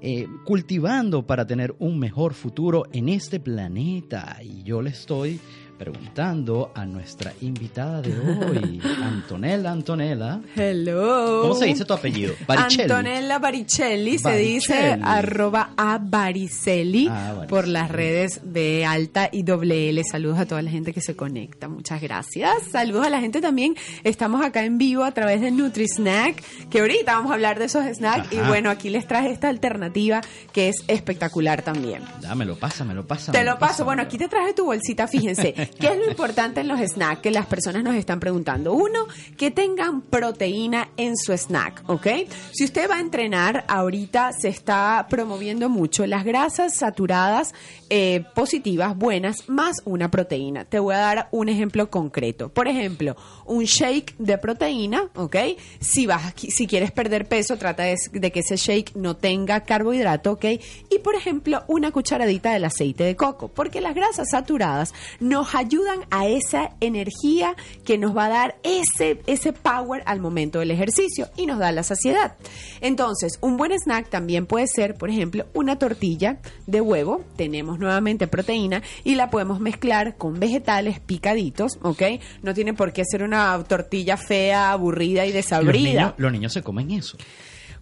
eh, 0.00 0.28
cultivando 0.44 1.26
para 1.26 1.48
tener 1.48 1.74
un 1.80 1.98
mejor 1.98 2.34
futuro 2.34 2.84
en 2.92 3.08
este 3.08 3.40
planeta. 3.40 4.38
Y 4.40 4.62
yo 4.62 4.82
le 4.82 4.90
estoy 4.90 5.40
preguntando 5.80 6.72
a 6.74 6.84
nuestra 6.84 7.32
invitada 7.40 8.02
de 8.02 8.12
hoy, 8.12 8.82
Antonella 9.02 9.72
Antonella. 9.72 10.38
Hello. 10.54 11.40
¿Cómo 11.40 11.54
se 11.54 11.64
dice 11.64 11.86
tu 11.86 11.94
apellido? 11.94 12.34
Baricelli. 12.46 12.82
Antonella 12.82 13.38
Baricelli, 13.38 14.18
se 14.18 14.36
dice 14.36 14.98
arroba 15.02 15.70
a 15.78 15.98
Baricelli 15.98 17.08
Ah, 17.08 17.28
Baricelli. 17.32 17.48
por 17.48 17.66
las 17.66 17.90
redes 17.90 18.40
de 18.44 18.84
Alta 18.84 19.30
y 19.32 19.42
Doble 19.42 19.88
L. 19.88 20.02
Saludos 20.04 20.38
a 20.38 20.44
toda 20.46 20.60
la 20.60 20.70
gente 20.70 20.92
que 20.92 21.00
se 21.00 21.16
conecta. 21.16 21.66
Muchas 21.68 22.02
gracias. 22.02 22.52
Saludos 22.70 23.06
a 23.06 23.10
la 23.10 23.20
gente 23.20 23.40
también. 23.40 23.74
Estamos 24.04 24.44
acá 24.44 24.62
en 24.64 24.76
vivo 24.76 25.02
a 25.04 25.12
través 25.12 25.40
de 25.40 25.50
NutriSnack, 25.50 26.68
que 26.68 26.80
ahorita 26.80 27.14
vamos 27.14 27.30
a 27.30 27.34
hablar 27.36 27.58
de 27.58 27.64
esos 27.64 27.86
snacks. 27.86 28.30
Y 28.34 28.36
bueno, 28.48 28.68
aquí 28.68 28.90
les 28.90 29.06
traje 29.06 29.30
esta 29.30 29.48
alternativa 29.48 30.20
que 30.52 30.68
es 30.68 30.76
espectacular 30.88 31.62
también. 31.62 32.02
Dámelo, 32.20 32.56
pásamelo, 32.56 33.06
pásamelo. 33.06 33.42
Te 33.42 33.50
lo 33.50 33.58
paso. 33.58 33.86
Bueno, 33.86 34.02
aquí 34.02 34.18
te 34.18 34.28
traje 34.28 34.52
tu 34.52 34.66
bolsita, 34.66 35.08
fíjense. 35.08 35.54
¿Qué 35.78 35.88
es 35.88 35.98
lo 35.98 36.08
importante 36.08 36.60
en 36.60 36.68
los 36.68 36.80
snacks 36.80 37.20
que 37.20 37.30
las 37.30 37.46
personas 37.46 37.82
nos 37.82 37.94
están 37.94 38.20
preguntando? 38.20 38.72
Uno, 38.72 39.06
que 39.36 39.50
tengan 39.50 40.02
proteína 40.02 40.88
en 40.96 41.16
su 41.16 41.32
snack, 41.32 41.82
¿ok? 41.88 42.06
Si 42.52 42.64
usted 42.64 42.88
va 42.90 42.96
a 42.96 43.00
entrenar, 43.00 43.64
ahorita 43.68 44.32
se 44.32 44.48
está 44.48 45.06
promoviendo 45.08 45.68
mucho 45.68 46.06
las 46.06 46.24
grasas 46.24 46.76
saturadas 46.76 47.54
eh, 47.88 48.24
positivas, 48.34 48.96
buenas, 48.96 49.48
más 49.48 49.82
una 49.84 50.10
proteína. 50.10 50.64
Te 50.64 50.78
voy 50.78 50.94
a 50.94 50.98
dar 50.98 51.28
un 51.32 51.48
ejemplo 51.48 51.90
concreto. 51.90 52.48
Por 52.48 52.68
ejemplo, 52.68 53.16
un 53.46 53.64
shake 53.64 54.14
de 54.18 54.38
proteína, 54.38 55.08
¿ok? 55.14 55.36
Si, 55.80 56.06
vas, 56.06 56.34
si 56.36 56.66
quieres 56.66 56.92
perder 56.92 57.26
peso, 57.26 57.56
trata 57.56 57.82
de, 57.82 57.96
que 58.30 58.40
ese 58.40 58.56
shake 58.56 58.94
no 58.94 59.16
tenga 59.16 59.60
carbohidrato, 59.64 60.32
¿ok? 60.32 60.44
Y 60.90 60.98
por 61.02 61.14
ejemplo, 61.14 61.64
una 61.66 61.90
cucharadita 61.90 62.52
del 62.52 62.64
aceite 62.64 63.04
de 63.04 63.16
coco, 63.16 63.48
porque 63.48 63.80
las 63.80 63.94
grasas 63.94 64.28
saturadas 64.30 64.94
nos 65.18 65.54
ayudan 65.60 66.00
a 66.10 66.26
esa 66.26 66.70
energía 66.80 67.54
que 67.84 67.98
nos 67.98 68.16
va 68.16 68.26
a 68.26 68.28
dar 68.28 68.56
ese, 68.62 69.22
ese 69.26 69.52
power 69.52 70.02
al 70.06 70.20
momento 70.20 70.58
del 70.58 70.70
ejercicio 70.70 71.28
y 71.36 71.46
nos 71.46 71.58
da 71.58 71.72
la 71.72 71.82
saciedad. 71.82 72.34
Entonces, 72.80 73.38
un 73.40 73.56
buen 73.56 73.72
snack 73.72 74.08
también 74.10 74.46
puede 74.46 74.66
ser, 74.66 74.94
por 74.94 75.10
ejemplo, 75.10 75.46
una 75.54 75.78
tortilla 75.78 76.38
de 76.66 76.80
huevo. 76.80 77.24
Tenemos 77.36 77.78
nuevamente 77.78 78.26
proteína 78.26 78.82
y 79.04 79.14
la 79.14 79.30
podemos 79.30 79.60
mezclar 79.60 80.16
con 80.16 80.40
vegetales 80.40 81.00
picaditos, 81.00 81.78
¿ok? 81.82 82.02
No 82.42 82.54
tiene 82.54 82.74
por 82.74 82.92
qué 82.92 83.04
ser 83.04 83.22
una 83.22 83.62
tortilla 83.64 84.16
fea, 84.16 84.72
aburrida 84.72 85.24
y 85.24 85.28
Los 85.28 85.34
desabrida. 85.36 86.00
niños, 86.00 86.14
los 86.16 86.32
niños 86.32 86.52
se 86.52 86.62
comen 86.62 86.90
eso. 86.90 87.16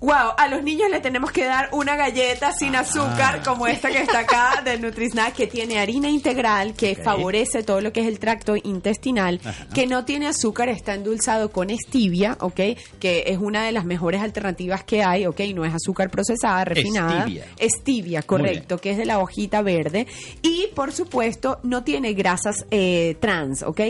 Wow, 0.01 0.35
a 0.39 0.47
los 0.47 0.63
niños 0.63 0.89
le 0.91 1.01
tenemos 1.01 1.33
que 1.33 1.45
dar 1.45 1.71
una 1.73 1.97
galleta 1.97 2.53
sin 2.53 2.77
Ah. 2.77 2.81
azúcar 2.81 3.43
como 3.43 3.67
esta 3.67 3.91
que 3.91 3.99
está 3.99 4.21
acá 4.21 4.63
del 4.65 4.81
Nutrisnack 4.81 5.35
que 5.35 5.49
tiene 5.49 5.81
harina 5.81 6.09
integral 6.09 6.75
que 6.75 6.95
favorece 6.95 7.65
todo 7.65 7.81
lo 7.81 7.93
que 7.93 8.03
es 8.03 8.07
el 8.07 8.21
tracto 8.21 8.55
intestinal, 8.55 9.41
Ajá. 9.45 9.67
que 9.75 9.89
no 9.89 10.05
tiene 10.05 10.29
azúcar, 10.29 10.69
está 10.69 10.95
endulzado 10.95 11.51
con 11.51 11.71
stevia, 11.71 12.37
¿ok? 12.41 12.61
Que 13.01 13.25
es 13.27 13.39
una 13.39 13.65
de 13.65 13.73
las 13.73 13.85
mejores 13.85 14.23
alternativas 14.23 14.85
que 14.85 15.03
hay, 15.03 15.27
¿ok? 15.27 15.41
No 15.53 15.65
es 15.65 15.75
azúcar 15.75 16.11
procesada, 16.11 16.65
refinada. 16.65 17.23
Stevia. 17.23 17.45
Stevia, 17.61 18.23
correcto, 18.23 18.79
que 18.79 18.93
es 18.93 18.99
de 18.99 19.05
la 19.05 19.19
hojita 19.19 19.63
verde. 19.63 20.07
Y 20.43 20.69
por 20.77 20.93
supuesto, 20.93 21.59
no 21.65 21.83
tiene 21.83 22.13
grasas 22.13 22.67
eh, 22.71 23.17
trans, 23.19 23.65
¿ok? 23.65 23.81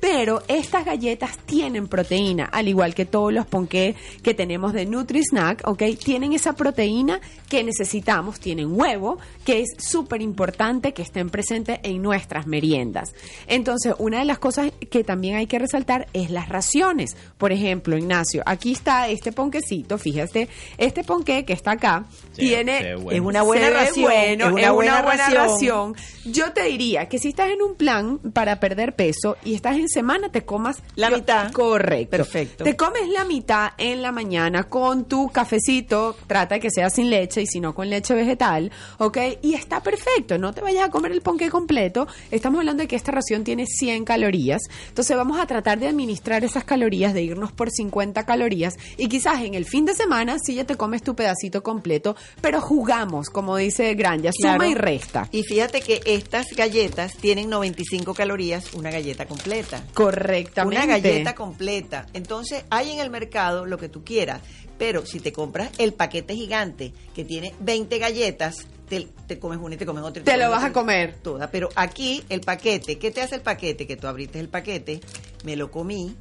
Pero 0.00 0.42
estas 0.48 0.84
galletas 0.86 1.36
tienen 1.44 1.88
proteína, 1.88 2.44
al 2.46 2.68
igual 2.68 2.94
que 2.94 3.04
todos 3.04 3.32
los 3.32 3.44
ponqués 3.46 3.96
que 4.22 4.32
tenemos 4.32 4.72
de 4.72 4.86
Nutrisnack, 4.86 5.57
snack, 5.58 5.68
¿ok? 5.68 5.82
Tienen 6.02 6.32
esa 6.32 6.54
proteína 6.54 7.20
que 7.48 7.62
necesitamos, 7.64 8.40
tienen 8.40 8.68
huevo, 8.78 9.18
que 9.44 9.60
es 9.60 9.68
súper 9.78 10.20
importante 10.22 10.92
que 10.92 11.02
estén 11.02 11.30
presentes 11.30 11.78
en 11.82 12.02
nuestras 12.02 12.46
meriendas. 12.46 13.14
Entonces, 13.46 13.94
una 13.98 14.18
de 14.18 14.24
las 14.24 14.38
cosas 14.38 14.70
que 14.90 15.04
también 15.04 15.36
hay 15.36 15.46
que 15.46 15.58
resaltar 15.58 16.08
es 16.12 16.30
las 16.30 16.48
raciones. 16.48 17.16
Por 17.38 17.52
ejemplo, 17.52 17.96
Ignacio, 17.96 18.42
aquí 18.46 18.72
está 18.72 19.08
este 19.08 19.32
ponquecito, 19.32 19.98
fíjate, 19.98 20.48
este 20.76 21.04
ponqué 21.04 21.44
que 21.44 21.52
está 21.52 21.72
acá, 21.72 22.04
Sí, 22.32 22.48
tiene... 22.48 22.96
bueno. 22.96 23.10
Es 23.12 23.20
una 23.20 23.42
buena 23.42 23.70
ración. 23.70 24.04
bueno, 24.06 24.46
es 24.46 24.52
una 24.52 24.62
es 24.62 24.72
buena, 24.72 24.92
una 24.94 25.02
buena 25.02 25.28
ración. 25.30 25.94
ración. 25.94 26.32
Yo 26.32 26.52
te 26.52 26.64
diría 26.64 27.08
que 27.08 27.18
si 27.18 27.28
estás 27.28 27.50
en 27.50 27.62
un 27.62 27.74
plan 27.74 28.18
para 28.18 28.60
perder 28.60 28.94
peso 28.94 29.36
y 29.44 29.54
estás 29.54 29.76
en 29.76 29.88
semana, 29.88 30.30
te 30.30 30.44
comas 30.44 30.82
La 30.94 31.10
yo- 31.10 31.16
mitad. 31.16 31.50
Correcto. 31.52 32.10
Perfecto. 32.10 32.64
Te 32.64 32.76
comes 32.76 33.08
la 33.08 33.24
mitad 33.24 33.70
en 33.78 34.02
la 34.02 34.12
mañana 34.12 34.64
con 34.64 35.06
tu 35.06 35.28
cafecito, 35.48 36.14
trata 36.26 36.56
de 36.56 36.60
que 36.60 36.70
sea 36.70 36.90
sin 36.90 37.08
leche 37.08 37.40
y 37.42 37.46
si 37.46 37.58
no 37.58 37.74
con 37.74 37.88
leche 37.88 38.12
vegetal, 38.14 38.70
¿ok? 38.98 39.16
Y 39.42 39.54
está 39.54 39.82
perfecto, 39.82 40.36
no 40.36 40.52
te 40.52 40.60
vayas 40.60 40.84
a 40.84 40.90
comer 40.90 41.10
el 41.12 41.22
ponqué 41.22 41.48
completo. 41.48 42.06
Estamos 42.30 42.58
hablando 42.58 42.82
de 42.82 42.86
que 42.88 42.96
esta 42.96 43.12
ración 43.12 43.44
tiene 43.44 43.64
100 43.66 44.04
calorías, 44.04 44.60
entonces 44.88 45.16
vamos 45.16 45.38
a 45.40 45.46
tratar 45.46 45.78
de 45.78 45.88
administrar 45.88 46.44
esas 46.44 46.64
calorías, 46.64 47.14
de 47.14 47.22
irnos 47.22 47.50
por 47.52 47.70
50 47.70 48.26
calorías 48.26 48.74
y 48.98 49.08
quizás 49.08 49.40
en 49.42 49.54
el 49.54 49.64
fin 49.64 49.86
de 49.86 49.94
semana 49.94 50.36
sí 50.38 50.54
ya 50.54 50.64
te 50.64 50.76
comes 50.76 51.02
tu 51.02 51.14
pedacito 51.16 51.62
completo, 51.62 52.14
pero 52.42 52.60
jugamos, 52.60 53.30
como 53.30 53.56
dice 53.56 53.94
Granja, 53.94 54.30
suma 54.38 54.56
Claro. 54.58 54.70
y 54.70 54.74
resta. 54.74 55.28
Y 55.32 55.44
fíjate 55.44 55.80
que 55.80 56.02
estas 56.04 56.48
galletas 56.54 57.14
tienen 57.16 57.48
95 57.48 58.12
calorías, 58.12 58.74
una 58.74 58.90
galleta 58.90 59.26
completa. 59.26 59.82
Correctamente. 59.94 60.76
Una 60.76 60.86
galleta 60.86 61.34
completa. 61.34 62.06
Entonces, 62.12 62.64
hay 62.70 62.90
en 62.90 62.98
el 63.00 63.08
mercado 63.10 63.64
lo 63.66 63.78
que 63.78 63.88
tú 63.88 64.04
quieras. 64.04 64.42
Pero 64.78 65.04
si 65.04 65.20
te 65.20 65.32
compras 65.32 65.70
el 65.78 65.92
paquete 65.92 66.34
gigante 66.34 66.92
que 67.14 67.24
tiene 67.24 67.52
20 67.60 67.98
galletas, 67.98 68.66
te, 68.88 69.08
te 69.26 69.38
comes 69.38 69.58
una 69.60 69.74
y 69.74 69.78
te 69.78 69.84
comes 69.86 70.04
otra. 70.04 70.22
y 70.22 70.24
Te 70.24 70.36
lo 70.36 70.50
vas 70.50 70.64
a 70.64 70.72
comer. 70.72 71.16
Toda. 71.22 71.50
Pero 71.50 71.68
aquí, 71.74 72.22
el 72.28 72.40
paquete, 72.40 72.98
¿qué 72.98 73.10
te 73.10 73.20
hace 73.20 73.34
el 73.36 73.40
paquete? 73.42 73.86
Que 73.86 73.96
tú 73.96 74.06
abriste 74.06 74.40
el 74.40 74.48
paquete, 74.48 75.00
me 75.44 75.56
lo 75.56 75.70
comí, 75.70 76.14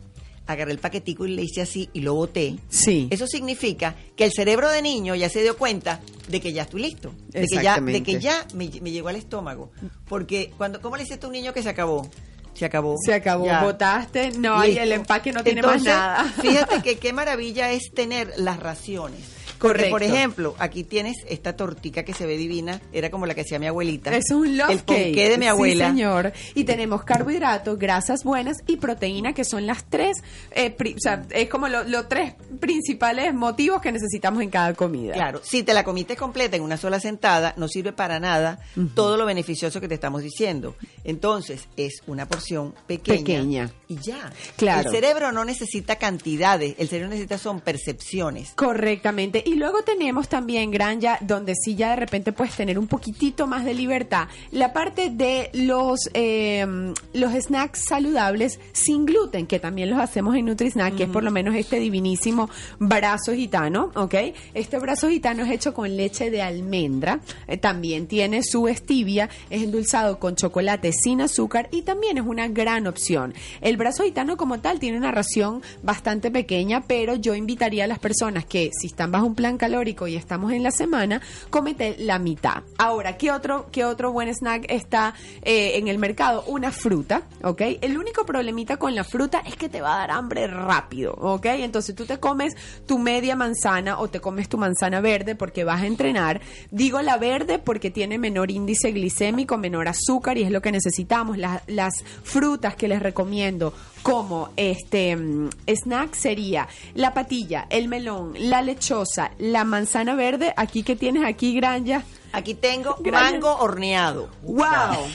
agarré 0.47 0.71
el 0.71 0.79
paquetico 0.79 1.25
y 1.25 1.35
le 1.35 1.43
hice 1.43 1.61
así 1.61 1.89
y 1.93 2.01
lo 2.01 2.15
boté. 2.15 2.55
Sí. 2.69 3.07
Eso 3.11 3.27
significa 3.27 3.95
que 4.15 4.25
el 4.25 4.31
cerebro 4.31 4.69
de 4.69 4.81
niño 4.81 5.13
ya 5.15 5.29
se 5.29 5.41
dio 5.41 5.57
cuenta 5.57 6.01
de 6.27 6.41
que 6.41 6.51
ya 6.51 6.63
estoy 6.63 6.81
listo. 6.81 7.13
De 7.29 7.45
que 7.45 7.61
ya, 7.61 7.79
de 7.79 8.03
que 8.03 8.19
ya 8.19 8.45
me, 8.53 8.69
me 8.81 8.91
llegó 8.91 9.09
al 9.09 9.17
estómago. 9.17 9.71
Porque 10.07 10.51
cuando, 10.57 10.81
¿cómo 10.81 10.97
le 10.97 11.03
dices 11.03 11.23
a 11.23 11.27
un 11.27 11.33
niño 11.33 11.53
que 11.53 11.61
se 11.63 11.69
acabó? 11.69 12.09
Se 12.57 12.65
acabó. 12.65 12.95
Se 13.03 13.13
acabó, 13.13 13.45
Ya. 13.45 13.63
botaste, 13.63 14.31
no, 14.31 14.63
y 14.65 14.69
Listo. 14.69 14.83
el 14.83 14.91
empaque 14.93 15.31
no 15.31 15.43
tiene 15.43 15.59
Entonces, 15.59 15.83
más 15.93 15.95
nada. 15.95 16.23
Fíjate 16.41 16.81
que 16.81 16.97
qué 16.99 17.13
maravilla 17.13 17.71
es 17.71 17.91
tener 17.93 18.33
las 18.37 18.59
raciones. 18.59 19.19
Correcto. 19.57 19.91
por 19.91 20.03
ejemplo, 20.03 20.55
aquí 20.59 20.83
tienes 20.83 21.17
esta 21.27 21.55
tortica 21.55 22.03
que 22.03 22.13
se 22.13 22.25
ve 22.25 22.37
divina, 22.37 22.81
era 22.91 23.09
como 23.09 23.25
la 23.25 23.33
que 23.35 23.41
hacía 23.41 23.59
mi 23.59 23.67
abuelita. 23.67 24.15
Es 24.15 24.31
un 24.31 24.57
love 24.57 24.69
El 24.71 24.83
cake. 24.83 25.29
de 25.29 25.37
mi 25.37 25.47
abuela. 25.47 25.85
Sí, 25.85 25.91
señor. 25.91 26.33
Y 26.55 26.63
tenemos 26.63 27.03
carbohidratos, 27.03 27.77
grasas 27.79 28.23
buenas 28.23 28.57
y 28.67 28.77
proteína, 28.77 29.33
que 29.33 29.43
son 29.43 29.65
las 29.65 29.83
tres, 29.85 30.17
eh, 30.51 30.75
o 30.79 30.99
sea, 30.99 31.23
es 31.31 31.49
como 31.49 31.67
lo- 31.67 31.83
los 31.83 32.07
tres 32.09 32.33
principales 32.59 33.33
motivos 33.33 33.81
que 33.81 33.91
necesitamos 33.91 34.41
en 34.43 34.49
cada 34.49 34.73
comida. 34.73 35.13
Claro, 35.13 35.41
si 35.43 35.63
te 35.63 35.73
la 35.73 35.83
comiste 35.83 36.15
completa 36.15 36.55
en 36.55 36.63
una 36.63 36.77
sola 36.77 36.99
sentada, 36.99 37.53
no 37.57 37.67
sirve 37.67 37.93
para 37.93 38.19
nada 38.19 38.59
todo 38.95 39.17
lo 39.17 39.25
beneficioso 39.25 39.79
que 39.81 39.87
te 39.87 39.95
estamos 39.95 40.21
diciendo. 40.23 40.75
Entonces, 41.03 41.67
es 41.77 42.01
una 42.07 42.27
porción 42.27 42.73
pequeña. 42.85 43.17
Pequeña. 43.17 43.71
Y 43.87 43.95
ya. 43.97 44.31
Claro. 44.57 44.89
El 44.89 44.95
cerebro 44.95 45.31
no 45.31 45.45
necesita 45.45 45.95
cantidades, 45.97 46.75
el 46.77 46.87
cerebro 46.89 47.09
necesita 47.09 47.37
son 47.37 47.61
percepciones. 47.61 48.51
Correctamente. 48.55 49.43
Y 49.47 49.55
luego 49.55 49.81
tenemos 49.81 50.27
también, 50.27 50.71
Granja, 50.71 51.19
donde 51.21 51.55
sí 51.55 51.75
ya 51.75 51.91
de 51.91 51.95
repente 51.95 52.33
puedes 52.33 52.53
tener 52.53 52.77
un 52.77 52.87
poquitito 52.87 53.47
más 53.47 53.63
de 53.63 53.73
libertad, 53.73 54.27
la 54.51 54.73
parte 54.73 55.09
de 55.09 55.49
los, 55.53 56.09
eh, 56.13 56.93
los 57.13 57.31
snacks 57.31 57.85
saludables 57.87 58.59
sin 58.73 59.05
gluten, 59.05 59.47
que 59.47 59.57
también 59.57 59.89
los 59.89 59.99
hacemos 59.99 60.35
en 60.35 60.47
NutriSnack, 60.47 60.95
que 60.95 61.03
es 61.03 61.09
por 61.09 61.23
lo 61.23 61.31
menos 61.31 61.55
este 61.55 61.79
divinísimo 61.79 62.49
brazo 62.77 63.31
gitano, 63.31 63.89
¿ok? 63.95 64.15
Este 64.53 64.79
brazo 64.79 65.07
gitano 65.07 65.45
es 65.45 65.51
hecho 65.51 65.73
con 65.73 65.95
leche 65.95 66.29
de 66.29 66.41
almendra, 66.41 67.21
eh, 67.47 67.55
también 67.55 68.07
tiene 68.07 68.43
su 68.43 68.67
stevia, 68.67 69.29
es 69.49 69.63
endulzado 69.63 70.19
con 70.19 70.35
chocolate 70.35 70.91
sin 70.91 71.21
azúcar 71.21 71.69
y 71.71 71.83
también 71.83 72.17
es 72.17 72.25
una 72.25 72.49
gran 72.49 72.85
opción. 72.85 73.33
El 73.61 73.77
brazo 73.77 74.03
gitano 74.03 74.35
como 74.35 74.59
tal 74.59 74.79
tiene 74.79 74.97
una 74.97 75.13
ración 75.13 75.61
bastante 75.83 76.31
pequeña, 76.31 76.83
pero 76.85 77.15
yo 77.15 77.33
invitaría 77.33 77.85
a 77.85 77.87
las 77.87 77.99
personas 77.99 78.43
que 78.43 78.71
si 78.77 78.87
están 78.87 79.13
bajo 79.13 79.25
un 79.25 79.36
plan 79.37 79.57
calórico 79.57 80.07
y 80.07 80.17
estamos 80.17 80.51
en 80.51 80.63
la 80.63 80.71
semana, 80.71 81.21
cómete 81.49 81.95
la 81.99 82.19
mitad. 82.19 82.63
Ahora, 82.77 83.17
¿qué 83.17 83.31
otro, 83.31 83.67
qué 83.71 83.85
otro 83.85 84.11
buen 84.11 84.27
snack 84.33 84.65
está 84.67 85.13
eh, 85.43 85.77
en 85.77 85.87
el 85.87 85.99
mercado? 85.99 86.43
Una 86.47 86.71
fruta, 86.71 87.21
¿ok? 87.43 87.61
El 87.81 87.97
único 87.97 88.25
problemita 88.25 88.77
con 88.77 88.95
la 88.95 89.03
fruta 89.03 89.41
es 89.45 89.55
que 89.55 89.69
te 89.69 89.79
va 89.79 89.95
a 89.95 89.99
dar 89.99 90.11
hambre 90.11 90.47
rápido, 90.47 91.13
¿ok? 91.13 91.45
Entonces 91.45 91.95
tú 91.95 92.05
te 92.05 92.19
comes 92.19 92.55
tu 92.87 92.97
media 92.97 93.35
manzana 93.35 93.99
o 93.99 94.09
te 94.09 94.19
comes 94.19 94.49
tu 94.49 94.57
manzana 94.57 94.99
verde 94.99 95.35
porque 95.35 95.63
vas 95.63 95.83
a 95.83 95.85
entrenar. 95.85 96.41
Digo 96.71 97.01
la 97.03 97.17
verde 97.17 97.59
porque 97.59 97.91
tiene 97.91 98.17
menor 98.17 98.49
índice 98.49 98.91
glicémico, 98.91 99.57
menor 99.57 99.87
azúcar 99.87 100.39
y 100.39 100.43
es 100.43 100.51
lo 100.51 100.61
que 100.61 100.71
necesitamos. 100.71 101.37
Las, 101.37 101.61
las 101.67 101.93
frutas 102.23 102.75
que 102.75 102.87
les 102.87 103.03
recomiendo 103.03 103.71
como 104.07 104.51
este 104.55 105.17
mm, 105.17 105.49
snack 105.67 106.13
sería 106.13 106.69
la 106.93 107.13
patilla, 107.13 107.67
el 107.69 107.89
melón, 107.89 108.35
la 108.39 108.61
lechosa, 108.61 109.31
la 109.37 109.65
manzana 109.65 110.15
verde. 110.15 110.53
Aquí 110.55 110.83
que 110.83 110.95
tienes 110.95 111.25
aquí, 111.25 111.53
Granja. 111.53 112.05
Aquí 112.37 112.53
tengo 112.53 112.95
Gracias. 112.99 113.31
mango 113.33 113.55
horneado. 113.57 114.29
¡Wow! 114.43 115.07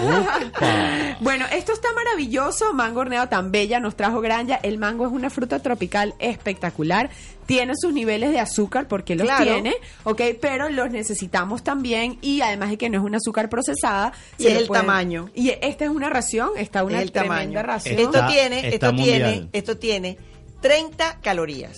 bueno, 1.20 1.44
esto 1.52 1.72
está 1.72 1.92
maravilloso. 1.92 2.72
Mango 2.72 3.00
horneado 3.00 3.28
tan 3.28 3.52
bella 3.52 3.80
nos 3.80 3.96
trajo 3.96 4.20
Granja. 4.22 4.58
El 4.62 4.78
mango 4.78 5.06
es 5.06 5.12
una 5.12 5.28
fruta 5.28 5.58
tropical 5.58 6.14
espectacular. 6.18 7.10
Tiene 7.44 7.74
sus 7.76 7.92
niveles 7.92 8.30
de 8.30 8.40
azúcar 8.40 8.88
porque 8.88 9.14
los 9.14 9.26
Claro. 9.26 9.44
tiene, 9.44 9.74
¿ok? 10.04 10.22
Pero 10.40 10.70
los 10.70 10.90
necesitamos 10.90 11.62
también 11.62 12.18
y 12.22 12.40
además 12.40 12.70
de 12.70 12.78
que 12.78 12.88
no 12.88 12.98
es 12.98 13.04
un 13.04 13.14
azúcar 13.14 13.50
procesada. 13.50 14.12
Y 14.38 14.46
es 14.46 14.56
el 14.56 14.68
tamaño. 14.68 15.28
Y 15.34 15.50
esta 15.60 15.84
es 15.84 15.90
una 15.90 16.08
ración, 16.08 16.50
está 16.56 16.82
una 16.84 16.96
es 16.98 17.02
el 17.02 17.12
tremenda 17.12 17.60
tamaño. 17.60 17.62
ración. 17.62 17.98
Esto 17.98 18.26
tiene, 18.26 18.68
esto 18.68 18.92
mundial. 18.92 19.16
tiene, 19.32 19.48
esto 19.52 19.76
tiene 19.76 20.18
30 20.62 21.18
calorías. 21.20 21.76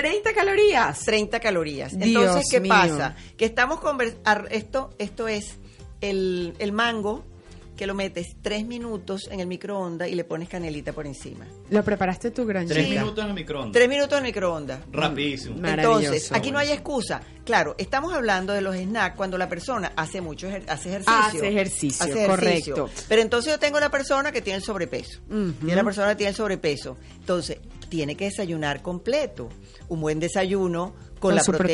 30 0.00 0.32
calorías. 0.34 1.00
30 1.04 1.40
calorías. 1.40 1.98
Dios 1.98 2.22
Entonces, 2.24 2.44
¿qué 2.50 2.60
mío. 2.60 2.70
pasa? 2.70 3.16
Que 3.36 3.44
estamos 3.44 3.80
conversando, 3.80 4.48
esto, 4.50 4.90
esto 4.98 5.28
es 5.28 5.56
el, 6.00 6.54
el 6.58 6.72
mango 6.72 7.24
que 7.76 7.86
lo 7.86 7.94
metes 7.94 8.34
tres 8.42 8.66
minutos 8.66 9.28
en 9.30 9.38
el 9.38 9.46
microondas 9.46 10.08
y 10.08 10.16
le 10.16 10.24
pones 10.24 10.48
canelita 10.48 10.92
por 10.92 11.06
encima. 11.06 11.46
Lo 11.70 11.84
preparaste 11.84 12.32
tú, 12.32 12.44
Granja. 12.44 12.74
Tres 12.74 12.88
minutos 12.90 13.22
en 13.22 13.28
el 13.30 13.34
microondas. 13.36 13.72
Tres 13.72 13.88
minutos 13.88 14.12
en 14.14 14.18
el 14.18 14.24
microondas. 14.30 14.80
Rapidísimo. 14.90 15.58
Maravilloso. 15.58 15.98
Entonces, 16.00 16.32
aquí 16.32 16.50
no 16.50 16.58
hay 16.58 16.72
excusa. 16.72 17.20
Claro, 17.44 17.76
estamos 17.78 18.12
hablando 18.12 18.52
de 18.52 18.62
los 18.62 18.74
snacks 18.76 19.14
cuando 19.16 19.38
la 19.38 19.48
persona 19.48 19.92
hace 19.94 20.20
mucho 20.20 20.48
ejer- 20.48 20.64
hace 20.66 20.88
ejercicio. 20.88 21.12
Hace 21.22 21.48
ejercicio, 21.48 22.26
correcto. 22.26 22.90
Pero 23.08 23.22
entonces 23.22 23.52
yo 23.52 23.60
tengo 23.60 23.78
la 23.78 23.90
persona 23.92 24.32
que 24.32 24.42
tiene 24.42 24.56
el 24.56 24.64
sobrepeso. 24.64 25.20
Tiene 25.28 25.76
la 25.76 25.84
persona 25.84 26.08
que 26.08 26.16
tiene 26.16 26.30
el 26.30 26.36
sobrepeso. 26.36 26.96
Entonces, 27.20 27.58
tiene 27.88 28.16
que 28.16 28.26
desayunar 28.26 28.82
completo. 28.82 29.48
Un 29.88 30.00
buen 30.00 30.20
desayuno 30.20 30.94
con, 31.18 31.30
Con 31.30 31.34
la 31.34 31.42
proteína, 31.42 31.64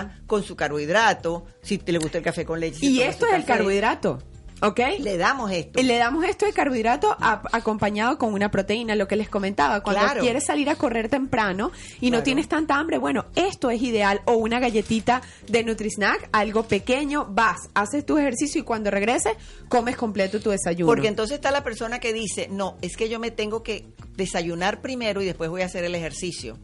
proteína. 0.00 0.22
con 0.26 0.42
su 0.42 0.56
carbohidrato, 0.56 1.44
si 1.62 1.78
te 1.78 1.92
le 1.92 1.98
gusta 1.98 2.18
el 2.18 2.24
café 2.24 2.44
con 2.44 2.58
leche. 2.60 2.84
Y 2.86 3.00
esto 3.02 3.26
es 3.26 3.34
el 3.34 3.44
carbohidrato. 3.44 4.18
¿Ok? 4.62 4.80
Le 5.00 5.18
damos 5.18 5.50
esto. 5.50 5.82
Le 5.82 5.98
damos 5.98 6.24
esto 6.24 6.46
de 6.46 6.52
carbohidrato 6.52 7.14
a- 7.20 7.42
acompañado 7.52 8.16
con 8.16 8.32
una 8.32 8.50
proteína, 8.50 8.94
lo 8.94 9.06
que 9.06 9.14
les 9.16 9.28
comentaba. 9.28 9.82
Cuando 9.82 10.00
Claro. 10.02 10.20
quieres 10.22 10.44
salir 10.46 10.70
a 10.70 10.76
correr 10.76 11.10
temprano 11.10 11.72
y 12.00 12.10
no 12.10 12.22
tienes 12.22 12.48
tanta 12.48 12.76
hambre, 12.76 12.96
bueno, 12.96 13.26
esto 13.34 13.70
es 13.70 13.82
ideal. 13.82 14.22
O 14.24 14.32
una 14.36 14.58
galletita 14.58 15.20
de 15.46 15.62
Nutrisnack, 15.62 16.30
algo 16.32 16.62
pequeño, 16.62 17.26
vas, 17.30 17.68
haces 17.74 18.06
tu 18.06 18.16
ejercicio 18.16 18.60
y 18.62 18.64
cuando 18.64 18.90
regreses, 18.90 19.34
comes 19.68 19.94
completo 19.96 20.40
tu 20.40 20.48
desayuno. 20.50 20.86
Porque 20.86 21.08
entonces 21.08 21.34
está 21.36 21.50
la 21.50 21.62
persona 21.62 21.98
que 22.00 22.14
dice, 22.14 22.48
no, 22.50 22.76
es 22.80 22.96
que 22.96 23.10
yo 23.10 23.18
me 23.20 23.30
tengo 23.30 23.62
que 23.62 23.84
desayunar 24.16 24.80
primero 24.80 25.20
y 25.20 25.26
después 25.26 25.50
voy 25.50 25.62
a 25.62 25.66
hacer 25.66 25.84
el 25.84 25.94
ejercicio. 25.94 26.56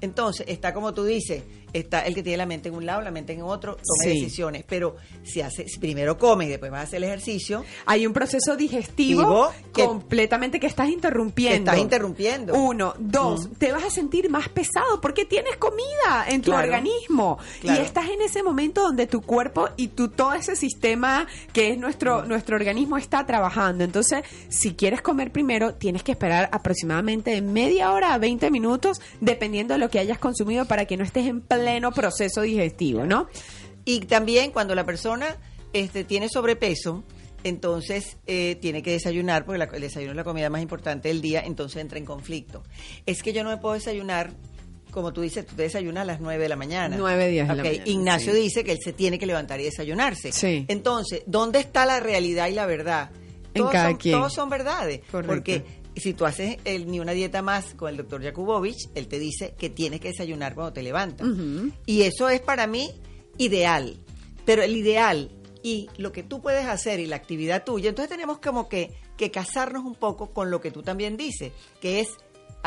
Entonces, 0.00 0.46
está 0.48 0.74
como 0.74 0.92
tú 0.92 1.04
dices, 1.04 1.42
está 1.72 2.00
el 2.00 2.14
que 2.14 2.22
tiene 2.22 2.38
la 2.38 2.46
mente 2.46 2.68
en 2.68 2.74
un 2.74 2.86
lado, 2.86 3.02
la 3.02 3.10
mente 3.10 3.32
en 3.32 3.42
otro, 3.42 3.76
tome 3.76 4.12
Sí. 4.12 4.20
decisiones. 4.20 4.64
Pero 4.68 4.96
si 5.24 5.40
hace, 5.40 5.66
primero 5.80 6.16
come 6.18 6.46
y 6.46 6.48
después 6.48 6.70
vas 6.70 6.80
a 6.80 6.84
hacer 6.84 6.96
el 6.98 7.04
ejercicio, 7.04 7.64
Hay 7.86 8.06
un 8.06 8.12
proceso 8.12 8.56
digestivo 8.56 9.50
que- 9.74 9.84
completamente 9.84 10.60
que 10.60 10.66
estás 10.66 10.88
interrumpiendo. 10.88 11.56
te 11.56 11.70
estás 11.70 11.78
interrumpiendo. 11.78 12.54
Uno, 12.54 12.94
dos, 12.98 13.48
te 13.58 13.72
vas 13.72 13.84
a 13.84 13.90
sentir 13.90 14.30
más 14.30 14.48
pesado 14.48 15.00
porque 15.00 15.24
tienes 15.24 15.56
comida 15.56 16.26
en 16.28 16.40
tu 16.42 16.50
Claro. 16.50 16.64
organismo 16.68 17.38
Claro. 17.60 17.80
y 17.80 17.84
estás 17.84 18.08
en 18.08 18.20
ese 18.22 18.42
momento 18.42 18.82
donde 18.82 19.06
tu 19.06 19.20
cuerpo 19.22 19.68
y 19.76 19.88
tu 19.88 20.08
todo 20.08 20.34
ese 20.34 20.56
sistema 20.56 21.26
que 21.52 21.70
es 21.72 21.78
nuestro 21.78 22.24
nuestro 22.24 22.56
organismo 22.56 22.96
está 22.96 23.26
trabajando. 23.26 23.84
Entonces, 23.84 24.22
si 24.48 24.74
quieres 24.74 25.02
comer 25.02 25.30
primero, 25.32 25.74
tienes 25.74 26.02
que 26.02 26.12
esperar 26.12 26.48
aproximadamente 26.52 27.30
de 27.30 27.42
media 27.42 27.92
hora 27.92 28.14
a 28.14 28.18
20 28.18 28.50
minutos 28.50 29.00
dependiendo 29.20 29.74
de 29.74 29.78
lo 29.78 29.90
que 29.90 29.98
hayas 29.98 30.18
consumido 30.18 30.64
para 30.66 30.84
que 30.86 30.96
no 30.96 31.04
estés 31.04 31.26
en 31.26 31.40
pleno 31.60 31.92
proceso 31.92 32.42
digestivo, 32.42 33.04
¿no? 33.04 33.28
Y 33.84 34.00
también 34.00 34.50
cuando 34.50 34.74
la 34.74 34.84
persona 34.84 35.36
este, 35.72 36.04
tiene 36.04 36.28
sobrepeso, 36.28 37.04
entonces 37.44 38.16
eh, 38.26 38.56
tiene 38.60 38.82
que 38.82 38.90
desayunar, 38.92 39.44
porque 39.44 39.58
la- 39.58 39.64
el 39.66 39.80
desayuno 39.80 40.12
es 40.12 40.16
la 40.16 40.24
comida 40.24 40.50
más 40.50 40.62
importante 40.62 41.08
del 41.08 41.20
día, 41.20 41.42
entonces 41.44 41.80
entra 41.80 41.98
en 41.98 42.04
conflicto. 42.04 42.62
Es 43.04 43.22
que 43.22 43.32
yo 43.32 43.44
no 43.44 43.50
me 43.50 43.58
puedo 43.58 43.74
desayunar, 43.74 44.32
como 44.90 45.12
tú 45.12 45.20
dices, 45.20 45.46
tú 45.46 45.54
te 45.54 45.62
desayunas 45.62 46.02
a 46.02 46.04
las 46.06 46.20
9 46.20 46.42
de 46.42 46.48
la 46.48 46.56
mañana. 46.56 46.96
Nueve, 46.96 47.28
diez 47.28 47.46
de 47.46 47.54
la 47.54 47.62
mañana, 47.62 47.82
Ignacio 47.84 48.32
sí. 48.32 48.40
dice 48.40 48.64
que 48.64 48.72
él 48.72 48.78
se 48.82 48.92
tiene 48.92 49.18
que 49.18 49.26
levantar 49.26 49.60
y 49.60 49.64
desayunarse. 49.64 50.32
Sí. 50.32 50.64
Entonces, 50.68 51.22
¿dónde 51.26 51.60
está 51.60 51.86
la 51.86 52.00
realidad 52.00 52.48
y 52.48 52.52
la 52.54 52.66
verdad? 52.66 53.10
En 53.54 53.60
Todos 53.62 53.72
cada 53.72 53.90
son, 53.90 53.96
quien. 53.98 54.18
Todos 54.18 54.32
son 54.32 54.48
verdades. 54.50 55.00
Correcto. 55.10 55.34
Porque 55.34 55.64
si 55.96 56.14
tú 56.14 56.26
haces 56.26 56.58
el- 56.64 56.90
ni 56.90 57.00
una 57.00 57.12
dieta 57.12 57.42
más 57.42 57.74
con 57.74 57.88
el 57.90 57.96
doctor 57.96 58.22
Jakubovich, 58.22 58.88
él 58.94 59.08
te 59.08 59.18
dice 59.18 59.54
que 59.58 59.70
tienes 59.70 60.00
que 60.00 60.08
desayunar 60.08 60.54
cuando 60.54 60.72
te 60.72 60.82
levantas. 60.82 61.26
Y 61.86 62.02
eso 62.02 62.28
es 62.28 62.40
para 62.40 62.66
mí 62.66 62.90
ideal. 63.38 63.96
Pero 64.44 64.62
el 64.62 64.76
ideal 64.76 65.30
y 65.62 65.88
lo 65.98 66.12
que 66.12 66.22
tú 66.22 66.40
puedes 66.40 66.66
hacer 66.66 67.00
y 67.00 67.06
la 67.06 67.16
actividad 67.16 67.64
tuya, 67.64 67.88
entonces 67.88 68.10
tenemos 68.10 68.38
como 68.38 68.68
que, 68.68 68.92
que 69.16 69.30
casarnos 69.30 69.84
un 69.84 69.94
poco 69.94 70.32
con 70.32 70.50
lo 70.50 70.60
que 70.60 70.70
tú 70.70 70.82
también 70.82 71.16
dices, 71.16 71.52
que 71.80 72.00
es 72.00 72.08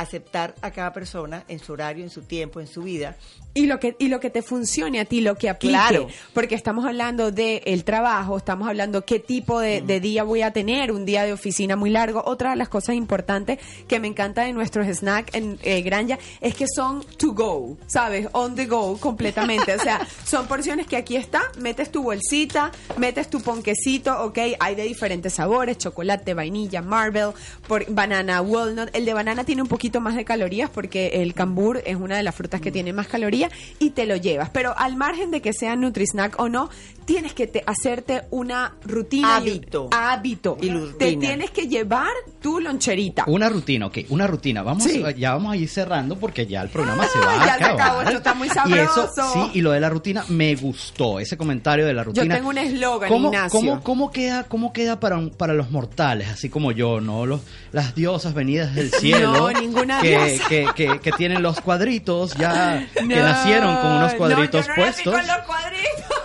aceptar 0.02 0.56
a 0.62 0.72
cada 0.72 0.93
persona 0.93 1.43
en 1.47 1.60
su 1.60 1.74
horario, 1.74 2.04
en 2.04 2.10
su 2.10 2.22
tiempo, 2.24 2.60
en 2.60 2.68
su 2.68 2.84
vida. 2.84 3.16
Y 3.56 3.66
lo 3.66 3.80
que 3.80 3.95
y 3.97 4.10
lo 4.10 4.20
que 4.20 4.30
te 4.30 4.43
funcione 4.43 5.00
a 5.00 5.06
ti, 5.06 5.22
lo 5.22 5.36
que 5.36 5.50
aplique, 5.50 5.74
Claro. 5.74 6.08
porque 6.34 6.54
estamos 6.54 6.86
hablando 6.86 7.32
de 7.32 7.64
el 7.66 7.84
trabajo, 7.84 8.38
estamos 8.38 8.68
hablando 8.70 9.04
qué 9.06 9.20
tipo 9.20 9.60
de, 9.60 9.82
de 9.82 10.00
día 10.00 10.24
voy 10.24 10.43
a 10.43 10.52
tener, 10.54 10.91
un 10.91 11.04
día 11.04 11.24
de 11.24 11.34
oficina 11.34 11.76
muy 11.76 11.89
largo. 11.89 12.22
Otra 12.26 12.52
de 12.52 12.58
las 12.58 12.70
cosas 12.70 12.95
importantes 12.95 13.58
que 13.88 14.00
me 14.00 14.08
encanta 14.08 14.43
de 14.43 14.54
nuestros 14.54 14.86
snacks 14.88 15.34
en 15.34 15.58
eh, 15.64 15.82
Granja 15.82 16.20
es 16.41 16.54
que 16.54 16.66
son 16.74 17.04
to 17.18 17.34
go, 17.34 17.76
¿sabes? 17.88 18.28
On 18.34 18.54
the 18.54 18.68
go 18.68 18.97
completamente. 19.00 19.74
O 19.74 19.80
sea, 19.80 20.08
son 20.26 20.45
porciones 20.47 20.86
que 20.86 20.95
aquí 20.95 21.16
está, 21.16 21.41
metes 21.58 21.91
tu 21.91 22.04
bolsita, 22.04 22.72
metes 22.97 23.32
tu 23.32 23.41
ponquecito, 23.41 24.26
¿ok? 24.26 24.38
Hay 24.60 24.76
de 24.76 24.84
diferentes 24.84 25.34
sabores, 25.34 25.80
chocolate, 25.80 26.36
vainilla, 26.36 26.84
marble, 26.84 27.32
por, 27.68 27.84
banana, 27.91 28.41
walnut. 28.43 28.89
El 28.93 29.06
de 29.06 29.14
banana 29.16 29.43
tiene 29.43 29.64
un 29.64 29.68
poquito 29.68 29.88
más 29.99 30.15
de 30.15 30.23
calorías 30.25 30.69
porque 30.69 31.21
el 31.23 31.33
cambur 31.33 31.81
es 31.85 31.95
una 31.95 32.17
de 32.17 32.23
las 32.23 32.35
frutas 32.35 32.61
que 32.61 32.71
tiene 32.71 32.93
más 32.93 33.07
calorías 33.07 33.51
y 33.79 33.89
te 33.91 34.05
lo 34.05 34.15
llevas. 34.15 34.49
Pero 34.51 34.77
al 34.77 34.95
margen 34.95 35.31
de 35.31 35.41
que 35.41 35.53
sea 35.53 35.75
Nutrisnack 35.75 36.39
o 36.39 36.47
no, 36.49 36.69
tienes 37.05 37.33
que 37.33 37.47
te- 37.47 37.63
hacerte 37.65 38.21
una 38.29 38.75
rutina. 38.83 39.39
y- 39.43 39.49
Hábito. 39.49 39.89
hábito. 39.91 40.57
Y 40.61 40.69
Te 40.99 41.15
tienes 41.17 41.49
que 41.51 41.67
llevar 41.67 42.07
tu 42.41 42.59
loncherita. 42.59 43.23
Una 43.27 43.49
rutina, 43.49 43.87
ok, 43.87 43.97
una 44.09 44.27
rutina. 44.27 44.61
Vamos, 44.61 44.83
Sí. 44.83 45.01
ya 45.17 45.33
vamos 45.33 45.53
a 45.53 45.57
ir 45.57 45.67
cerrando 45.67 46.17
porque 46.17 46.45
ya 46.45 46.61
el 46.61 46.69
programa 46.69 47.05
se 47.07 47.19
va 47.19 47.33
a 47.41 47.45
ya 47.45 47.57
se 47.57 47.63
acabar. 47.63 47.81
acabó, 47.81 48.01
esto 48.03 48.17
está 48.17 48.33
muy 48.35 48.47
Y 48.47 48.51
eso, 48.73 49.07
sabroso. 49.07 49.33
sí, 49.33 49.57
y 49.57 49.61
lo 49.61 49.71
de 49.71 49.79
la 49.79 49.89
rutina 49.89 50.23
me 50.29 50.55
gustó, 50.55 51.19
ese 51.19 51.35
comentario 51.37 51.85
de 51.85 51.93
la 51.93 52.03
rutina. 52.03 52.35
tengo 52.35 52.49
un 52.49 52.57
eslogan, 52.59 53.09
¿Cómo, 53.09 53.27
Ignacio. 53.29 53.59
¿cómo, 53.59 53.83
cómo 53.83 54.11
queda, 54.11 54.43
cómo 54.43 54.71
queda 54.73 54.99
para, 54.99 55.17
un- 55.17 55.31
para 55.31 55.53
los 55.53 55.71
mortales, 55.71 56.27
así 56.29 56.49
como 56.49 56.71
yo, 56.71 57.01
no 57.01 57.25
los, 57.25 57.41
las 57.71 57.95
diosas 57.95 58.33
venidas 58.33 58.75
del 58.75 58.91
cielo? 59.31 59.33
No, 59.33 59.49
ninguna 59.70 60.01
que, 60.01 60.39
que, 60.49 60.67
que, 60.76 60.99
que 60.99 61.11
tienen 61.13 61.41
los 61.43 61.61
cuadritos 61.61 62.34
ya, 62.36 62.88
que 62.93 63.03
No, 63.03 63.15
nacieron 63.24 63.78
con 63.78 63.91
unos 63.91 64.11
no, 64.13 64.17
cuadritos 64.17 64.67
yo 64.67 64.74
no 64.74 64.86
nací 64.86 65.03
puestos. 65.03 65.13
con 65.13 65.28
los 65.28 65.38
cuadritos. 65.45 66.18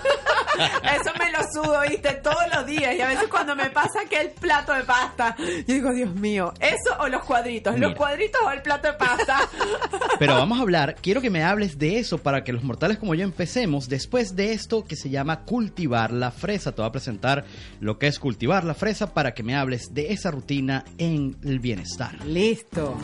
Eso 0.54 1.10
me 1.18 1.32
lo 1.32 1.38
sudo, 1.52 1.80
viste, 1.88 2.12
todos 2.14 2.42
los 2.54 2.66
días. 2.66 2.94
Y 2.96 3.00
a 3.00 3.08
veces 3.08 3.28
cuando 3.28 3.54
me 3.56 3.70
pasa 3.70 4.04
que 4.08 4.20
el 4.20 4.30
plato 4.30 4.72
de 4.72 4.84
pasta, 4.84 5.36
yo 5.38 5.74
digo, 5.74 5.92
Dios 5.92 6.14
mío, 6.14 6.52
¿eso 6.60 6.96
o 7.00 7.08
los 7.08 7.24
cuadritos? 7.24 7.72
¿Los 7.74 7.90
Mira. 7.90 7.96
cuadritos 7.96 8.40
o 8.44 8.50
el 8.50 8.62
plato 8.62 8.88
de 8.88 8.94
pasta? 8.94 9.38
Pero 10.18 10.34
vamos 10.34 10.58
a 10.58 10.62
hablar, 10.62 10.96
quiero 11.00 11.20
que 11.20 11.30
me 11.30 11.42
hables 11.42 11.78
de 11.78 11.98
eso 11.98 12.18
para 12.18 12.44
que 12.44 12.52
los 12.52 12.62
mortales 12.62 12.98
como 12.98 13.14
yo 13.14 13.24
empecemos 13.24 13.88
después 13.88 14.36
de 14.36 14.52
esto 14.52 14.84
que 14.84 14.96
se 14.96 15.10
llama 15.10 15.40
cultivar 15.44 16.12
la 16.12 16.30
fresa. 16.30 16.72
Te 16.72 16.82
voy 16.82 16.88
a 16.88 16.92
presentar 16.92 17.44
lo 17.80 17.98
que 17.98 18.06
es 18.06 18.18
cultivar 18.18 18.64
la 18.64 18.74
fresa 18.74 19.12
para 19.12 19.34
que 19.34 19.42
me 19.42 19.56
hables 19.56 19.92
de 19.94 20.12
esa 20.12 20.30
rutina 20.30 20.84
en 20.98 21.36
el 21.44 21.58
bienestar. 21.60 22.24
Listo. 22.24 22.96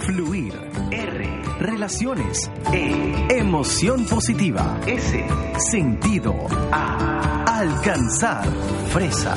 Fluir. 0.00 0.52
R. 0.90 1.42
Relaciones. 1.60 2.50
E. 2.72 3.26
Emoción 3.38 4.04
positiva. 4.06 4.80
S. 4.86 5.24
Sentido. 5.70 6.34
A. 6.70 7.44
Alcanzar. 7.46 8.44
Fresa. 8.92 9.36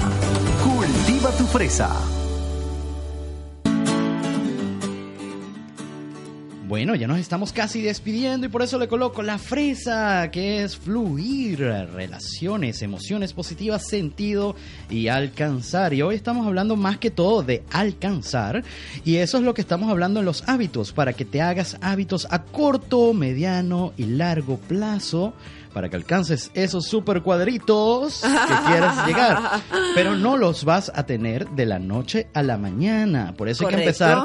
Cultiva 0.64 1.32
tu 1.32 1.46
fresa. 1.46 1.90
Bueno, 6.68 6.96
ya 6.96 7.06
nos 7.06 7.20
estamos 7.20 7.54
casi 7.54 7.84
despidiendo 7.84 8.48
y 8.48 8.50
por 8.50 8.64
eso 8.64 8.80
le 8.80 8.88
coloco 8.88 9.22
la 9.22 9.38
fresa, 9.38 10.32
que 10.32 10.64
es 10.64 10.76
fluir, 10.76 11.60
relaciones, 11.60 12.82
emociones 12.82 13.34
positivas, 13.34 13.88
sentido 13.88 14.56
y 14.90 15.08
alcanzar. 15.08 15.94
Y 15.94 16.02
hoy 16.02 16.16
estamos 16.16 16.48
hablando 16.48 16.76
más 16.76 16.98
que 16.98 17.12
todo 17.12 17.44
de 17.44 17.64
alcanzar 17.72 18.64
y 19.06 19.18
eso 19.18 19.38
es 19.38 19.44
lo 19.44 19.54
que 19.54 19.62
estamos 19.62 19.92
hablando 19.92 20.22
en 20.22 20.26
los 20.26 20.44
hábitos, 20.50 20.92
para 20.92 21.14
que 21.14 21.24
te 21.24 21.40
hagas 21.40 21.78
hábitos 21.82 22.28
a 22.32 22.42
corto, 22.44 23.14
mediano 23.14 23.94
y 23.96 24.06
largo 24.06 24.58
plazo. 24.58 25.34
Para 25.76 25.90
que 25.90 25.98
alcances 25.98 26.50
esos 26.54 26.86
super 26.86 27.22
cuadritos 27.22 28.22
que 28.22 28.72
quieras 28.72 29.06
llegar. 29.06 29.62
Pero 29.94 30.16
no 30.16 30.38
los 30.38 30.64
vas 30.64 30.90
a 30.96 31.06
tener 31.06 31.50
de 31.50 31.66
la 31.66 31.80
noche 31.80 32.28
a 32.34 32.42
la 32.44 32.58
mañana. 32.58 33.34
Por 33.38 33.50
eso 33.50 33.68
hay 33.68 33.76
que 33.76 33.82
empezar 33.82 34.24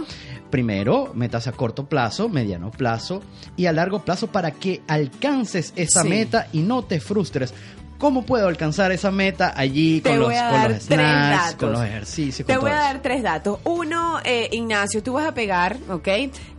Primero, 0.48 1.12
metas 1.14 1.46
a 1.46 1.52
corto 1.52 1.86
plazo, 1.88 2.28
mediano 2.28 2.72
plazo 2.72 3.22
y 3.56 3.66
a 3.66 3.72
largo 3.72 4.04
plazo 4.04 4.26
para 4.28 4.50
que 4.50 4.82
alcances 4.88 5.72
esa 5.76 6.02
Sí. 6.02 6.08
meta 6.08 6.48
y 6.52 6.60
no 6.62 6.82
te 6.82 6.98
frustres. 6.98 7.54
¿Cómo 8.00 8.22
puedo 8.22 8.48
alcanzar 8.48 8.92
esa 8.92 9.10
meta 9.10 9.52
allí 9.54 10.00
con 10.00 10.18
los, 10.18 10.32
con 10.32 10.72
los 10.72 10.82
snacks, 10.84 11.54
con 11.56 11.72
los 11.72 11.84
ejercicios? 11.84 12.46
Te 12.46 12.56
voy 12.56 12.70
a 12.70 12.76
eso? 12.76 12.82
dar 12.82 13.02
tres 13.02 13.22
datos. 13.22 13.58
Uno, 13.64 14.20
eh, 14.24 14.48
Ignacio, 14.52 15.02
tú 15.02 15.12
vas 15.12 15.26
a 15.26 15.34
pegar, 15.34 15.76
¿ok? 15.90 16.08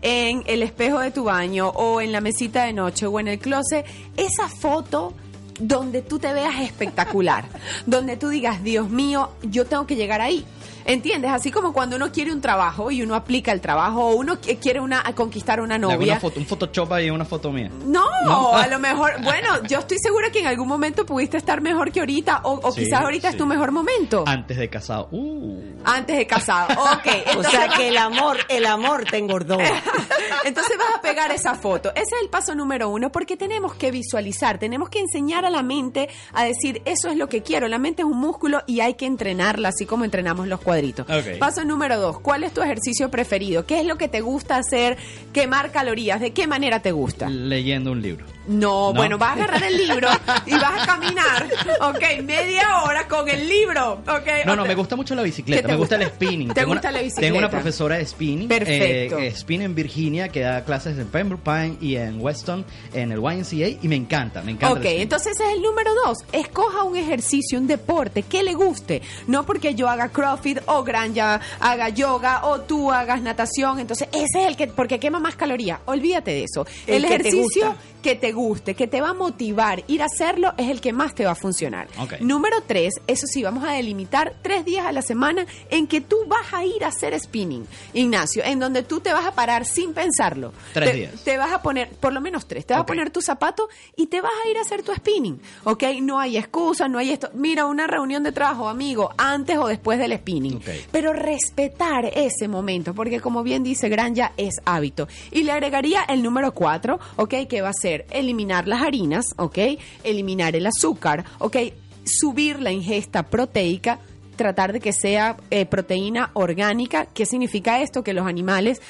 En 0.04 0.44
el 0.46 0.62
espejo 0.62 1.00
de 1.00 1.10
tu 1.10 1.24
baño 1.24 1.70
o 1.70 2.00
en 2.00 2.12
la 2.12 2.22
mesita 2.22 2.66
de 2.66 2.74
noche 2.74 3.08
o 3.08 3.20
en 3.20 3.28
el 3.28 3.40
closet, 3.40 3.88
esa 4.18 4.48
foto 4.50 5.16
donde 5.60 6.04
tú 6.04 6.20
te 6.20 6.32
veas 6.32 6.62
espectacular, 6.62 7.46
donde 7.88 8.18
tú 8.18 8.30
digas, 8.30 8.64
Dios 8.64 8.92
mío, 8.92 9.32
yo 9.42 9.66
tengo 9.66 9.88
que 9.88 9.96
llegar 9.96 10.22
ahí. 10.22 10.46
¿Entiendes? 10.86 11.32
Así 11.32 11.52
como 11.52 11.74
cuando 11.74 11.96
uno 11.96 12.12
quiere 12.12 12.32
un 12.34 12.42
trabajo 12.42 12.92
y 12.92 13.02
uno 13.02 13.16
aplica 13.16 13.52
el 13.52 13.62
trabajo 13.62 14.06
o 14.08 14.16
uno 14.16 14.40
qui- 14.42 14.58
quiere 14.60 14.80
una, 14.80 15.04
conquistar 15.16 15.62
una 15.62 15.78
Le 15.78 15.86
hago 15.86 15.94
novia. 15.96 16.14
una 16.14 16.20
foto, 16.22 16.40
un 16.40 16.46
Photoshop 16.46 16.92
ahí, 16.94 17.10
una 17.10 17.26
foto 17.26 17.52
mía. 17.52 17.70
No, 17.86 18.06
No. 18.26 18.56
a 18.56 18.68
lo 18.72 18.80
mejor, 18.80 19.22
bueno, 19.24 19.64
yo 19.68 19.80
estoy 19.80 19.98
segura 20.00 20.32
que 20.32 20.40
en 20.40 20.48
algún 20.48 20.68
momento 20.68 21.06
pudiste 21.06 21.38
estar 21.38 21.62
mejor 21.62 21.92
que 21.92 22.00
ahorita 22.00 22.42
o, 22.44 22.60
o 22.68 22.72
Sí, 22.72 22.84
quizás 22.86 23.02
ahorita 23.02 23.28
es 23.30 23.34
sí. 23.34 23.38
tu 23.38 23.46
mejor 23.46 23.72
momento. 23.72 24.24
Antes 24.28 24.58
de 24.58 24.70
casado. 24.70 25.08
Uh. 25.12 25.62
Antes 25.86 26.18
de 26.18 26.28
casado. 26.28 26.70
Ok. 26.92 27.38
O 27.38 27.44
sea 27.44 27.68
que 27.70 27.88
el 27.88 27.98
amor, 27.98 28.38
el 28.50 28.66
amor 28.66 29.06
te 29.06 29.18
engordó. 29.18 29.58
Entonces 30.44 30.78
vas 30.78 30.96
a 30.98 31.02
pegar 31.02 31.32
esa 31.32 31.56
foto. 31.56 31.90
Ese 31.96 32.16
es 32.16 32.22
el 32.22 32.30
paso 32.30 32.56
número 32.56 32.90
uno 32.90 33.12
porque 33.12 33.38
tenemos 33.38 33.74
que 33.76 33.92
visualizar, 33.92 34.58
tenemos 34.60 34.90
que 34.90 35.00
enseñar 35.00 35.46
a 35.46 35.50
la 35.50 35.64
mente 35.64 36.10
a 36.34 36.44
decir, 36.44 36.82
eso 36.86 37.10
es 37.10 37.18
lo 37.18 37.28
que 37.30 37.42
quiero. 37.44 37.68
La 37.68 37.78
mente 37.78 38.02
es 38.02 38.08
un 38.08 38.18
músculo 38.18 38.62
y 38.68 38.80
hay 38.82 38.96
que 38.96 39.06
entrenarla 39.06 39.70
así 39.70 39.86
como 39.86 40.04
entrenamos 40.06 40.48
los 40.48 40.60
cuadritos. 40.72 41.06
Paso 41.38 41.66
número 41.66 42.00
dos, 42.00 42.20
¿cuál 42.22 42.46
es 42.46 42.54
tu 42.54 42.62
ejercicio 42.62 43.12
preferido? 43.12 43.66
¿Qué 43.66 43.82
es 43.82 43.86
lo 43.86 43.98
que 43.98 44.08
te 44.08 44.22
gusta 44.22 44.56
hacer? 44.56 44.98
¿Quemar 45.34 45.72
calorías? 45.72 46.22
¿De 46.22 46.32
qué 46.32 46.48
manera 46.48 46.82
te 46.82 46.94
gusta? 46.94 47.30
Leyendo 47.30 47.92
un 47.92 48.02
libro. 48.02 48.26
No, 48.48 48.92
No. 48.92 48.94
bueno, 48.94 49.18
vas 49.18 49.32
a 49.32 49.34
agarrar 49.34 49.64
el 49.64 49.78
libro 49.78 50.10
y 50.48 50.52
vas 50.52 50.82
a 50.82 50.86
caminar, 50.86 51.48
ok, 51.82 52.24
media 52.24 52.82
hora 52.84 53.08
con 53.08 53.30
el 53.30 53.48
libro, 53.48 54.02
ok. 54.08 54.46
No, 54.46 54.56
no, 54.56 54.64
te- 54.64 54.70
me 54.70 54.76
gusta 54.76 54.96
mucho 54.96 55.14
la 55.16 55.22
¿Qué 55.22 55.28
bicicleta, 55.28 55.62
te 55.64 55.68
me 55.68 55.76
gusta, 55.76 55.98
gusta? 55.98 56.10
el 56.10 56.16
spinning. 56.16 56.48
¿Te 56.50 56.54
Tengo 56.56 56.74
gusta 56.74 56.90
una- 56.90 56.98
la 56.98 57.04
bicicleta? 57.04 57.28
Tengo 57.28 57.38
una 57.38 57.50
profesora 57.50 57.98
de 57.98 58.06
spinning. 58.06 58.48
Perfecto. 58.48 59.20
eh, 59.20 59.32
spinning 59.36 59.66
en 59.66 59.76
Virginia 59.76 60.30
que 60.30 60.40
da 60.42 60.64
clases 60.66 60.98
en 60.98 61.08
Pembroke 61.08 61.44
Pine 61.44 61.78
y 61.82 61.96
en 61.98 62.20
Weston, 62.20 62.66
en 62.94 63.12
el 63.12 63.20
YMCA, 63.20 63.68
y 63.82 63.88
me 63.88 63.96
encanta, 63.96 64.42
me 64.42 64.52
encanta. 64.52 64.78
Ok, 64.80 64.86
el 64.86 65.02
entonces 65.02 65.34
ese 65.34 65.44
es 65.50 65.54
el 65.58 65.62
número 65.62 65.92
dos. 66.06 66.18
Escoja 66.32 66.84
un 66.84 66.98
ejercicio, 66.98 67.60
un 67.60 67.68
deporte 67.68 68.24
que 68.24 68.42
le 68.44 68.54
guste. 68.54 69.02
No 69.28 69.46
porque 69.46 69.76
yo 69.76 69.88
haga 69.88 70.10
CrossFit 70.10 70.60
o 70.66 70.84
Granja 70.84 71.40
haga 71.60 71.90
yoga 71.90 72.46
o 72.46 72.62
tú 72.62 72.92
hagas 72.92 73.22
natación. 73.22 73.80
Entonces 73.80 74.08
ese 74.12 74.42
es 74.42 74.48
el 74.48 74.58
que, 74.58 74.68
porque 74.68 75.00
quema 75.00 75.20
más 75.20 75.36
calorías. 75.36 75.80
Olvídate 75.86 76.32
de 76.32 76.44
eso. 76.46 76.66
El 76.88 76.96
El, 76.96 77.02
que 77.04 77.08
te 77.20 77.30
ejercicio 77.30 77.68
gusta. 77.68 77.82
que 78.02 78.16
te 78.16 78.31
guste, 78.32 78.76
que 78.76 78.88
te 78.88 79.02
va 79.02 79.10
a 79.10 79.14
motivar, 79.14 79.84
ir 79.88 80.02
a 80.02 80.06
hacerlo 80.06 80.54
es 80.58 80.70
el 80.70 80.82
que 80.82 80.94
más 80.94 81.14
te 81.16 81.26
va 81.26 81.32
a 81.32 81.36
funcionar. 81.36 81.88
Número 82.20 82.58
tres, 82.66 82.96
eso 83.08 83.26
sí, 83.28 83.44
vamos 83.44 83.64
a 83.64 83.72
delimitar 83.74 84.34
tres 84.42 84.66
días 84.66 84.86
a 84.86 84.92
la 84.92 85.02
semana 85.02 85.46
en 85.70 85.88
que 85.88 86.02
tú 86.02 86.18
vas 86.28 86.54
a 86.54 86.66
ir 86.66 86.84
a 86.84 86.88
hacer 86.88 87.18
spinning, 87.20 87.66
Ignacio, 87.94 88.44
en 88.44 88.60
donde 88.60 88.84
tú 88.84 89.00
te 89.00 89.12
vas 89.14 89.26
a 89.26 89.32
parar 89.34 89.66
sin 89.66 89.94
pensarlo. 89.94 90.54
Tres 90.74 90.92
Te- 90.92 90.96
días. 90.98 91.24
Te 91.24 91.38
vas 91.38 91.52
a 91.52 91.62
poner, 91.62 91.90
por 91.92 92.14
lo 92.14 92.22
menos 92.22 92.48
tres, 92.48 92.66
te 92.66 92.74
vas 92.74 92.84
a 92.84 92.86
poner 92.86 93.10
tu 93.12 93.22
zapato 93.22 93.68
y 93.96 94.08
te 94.08 94.22
vas 94.22 94.32
a 94.46 94.50
ir 94.50 94.58
a 94.58 94.62
hacer 94.62 94.84
tu 94.84 94.94
spinning, 94.94 95.40
¿ok? 95.64 95.84
No 96.02 96.20
hay 96.20 96.38
excusa, 96.38 96.88
no 96.88 96.98
hay 97.00 97.12
esto. 97.12 97.30
Mira, 97.34 97.66
una 97.66 97.88
reunión 97.88 98.24
de 98.24 98.32
trabajo, 98.32 98.68
amigo, 98.70 99.12
antes 99.18 99.58
o 99.58 99.68
después 99.68 100.00
del 100.00 100.18
spinning. 100.18 100.62
Pero 100.92 101.14
respetar 101.14 102.06
ese 102.16 102.48
momento, 102.48 102.94
porque 102.94 103.20
como 103.20 103.44
bien 103.44 103.64
dice 103.64 103.90
Granja, 103.90 104.32
es 104.38 104.56
hábito. 104.66 105.08
Y 105.32 105.44
le 105.44 105.52
agregaría 105.52 106.04
el 106.04 106.24
número 106.24 106.54
cuatro, 106.54 107.00
¿ok? 107.18 107.34
Que 107.50 107.62
va 107.62 107.70
a 107.70 107.74
ser 107.74 108.06
eliminar 108.22 108.68
las 108.68 108.82
harinas, 108.82 109.26
¿ok? 109.38 109.58
Eliminar 110.04 110.56
el 110.56 110.66
azúcar, 110.68 111.26
¿ok? 111.40 111.58
Subir 112.06 112.60
la 112.62 112.72
ingesta 112.72 113.24
proteica, 113.24 114.00
tratar 114.36 114.74
de 114.74 114.80
que 114.80 114.92
sea 114.92 115.38
eh, 115.52 115.68
proteína 115.68 116.32
orgánica. 116.34 117.06
¿Qué 117.06 117.28
significa 117.28 117.82
esto? 117.84 118.04
Que 118.04 118.14
los 118.14 118.26
animales 118.26 118.82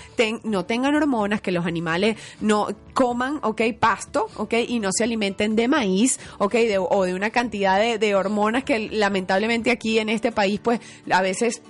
no 0.44 0.64
tengan 0.64 0.96
hormonas, 0.96 1.42
que 1.42 1.52
los 1.52 1.66
animales 1.66 2.16
no 2.40 2.68
coman, 2.94 3.40
¿ok? 3.44 3.62
Pasto, 3.78 4.28
¿ok? 4.38 4.54
Y 4.68 4.80
no 4.80 4.92
se 4.94 5.04
alimenten 5.04 5.58
de 5.58 5.68
maíz, 5.68 6.20
¿ok? 6.38 6.54
De- 6.54 6.78
o 6.78 7.04
de 7.04 7.14
una 7.16 7.32
cantidad 7.32 7.80
de, 7.82 7.98
de 7.98 8.16
hormonas 8.16 8.64
que 8.64 8.80
lamentablemente 8.90 9.72
aquí 9.72 10.00
en 10.00 10.08
este 10.08 10.32
país, 10.32 10.62
pues 10.64 10.80
a 11.10 11.22
veces 11.22 11.62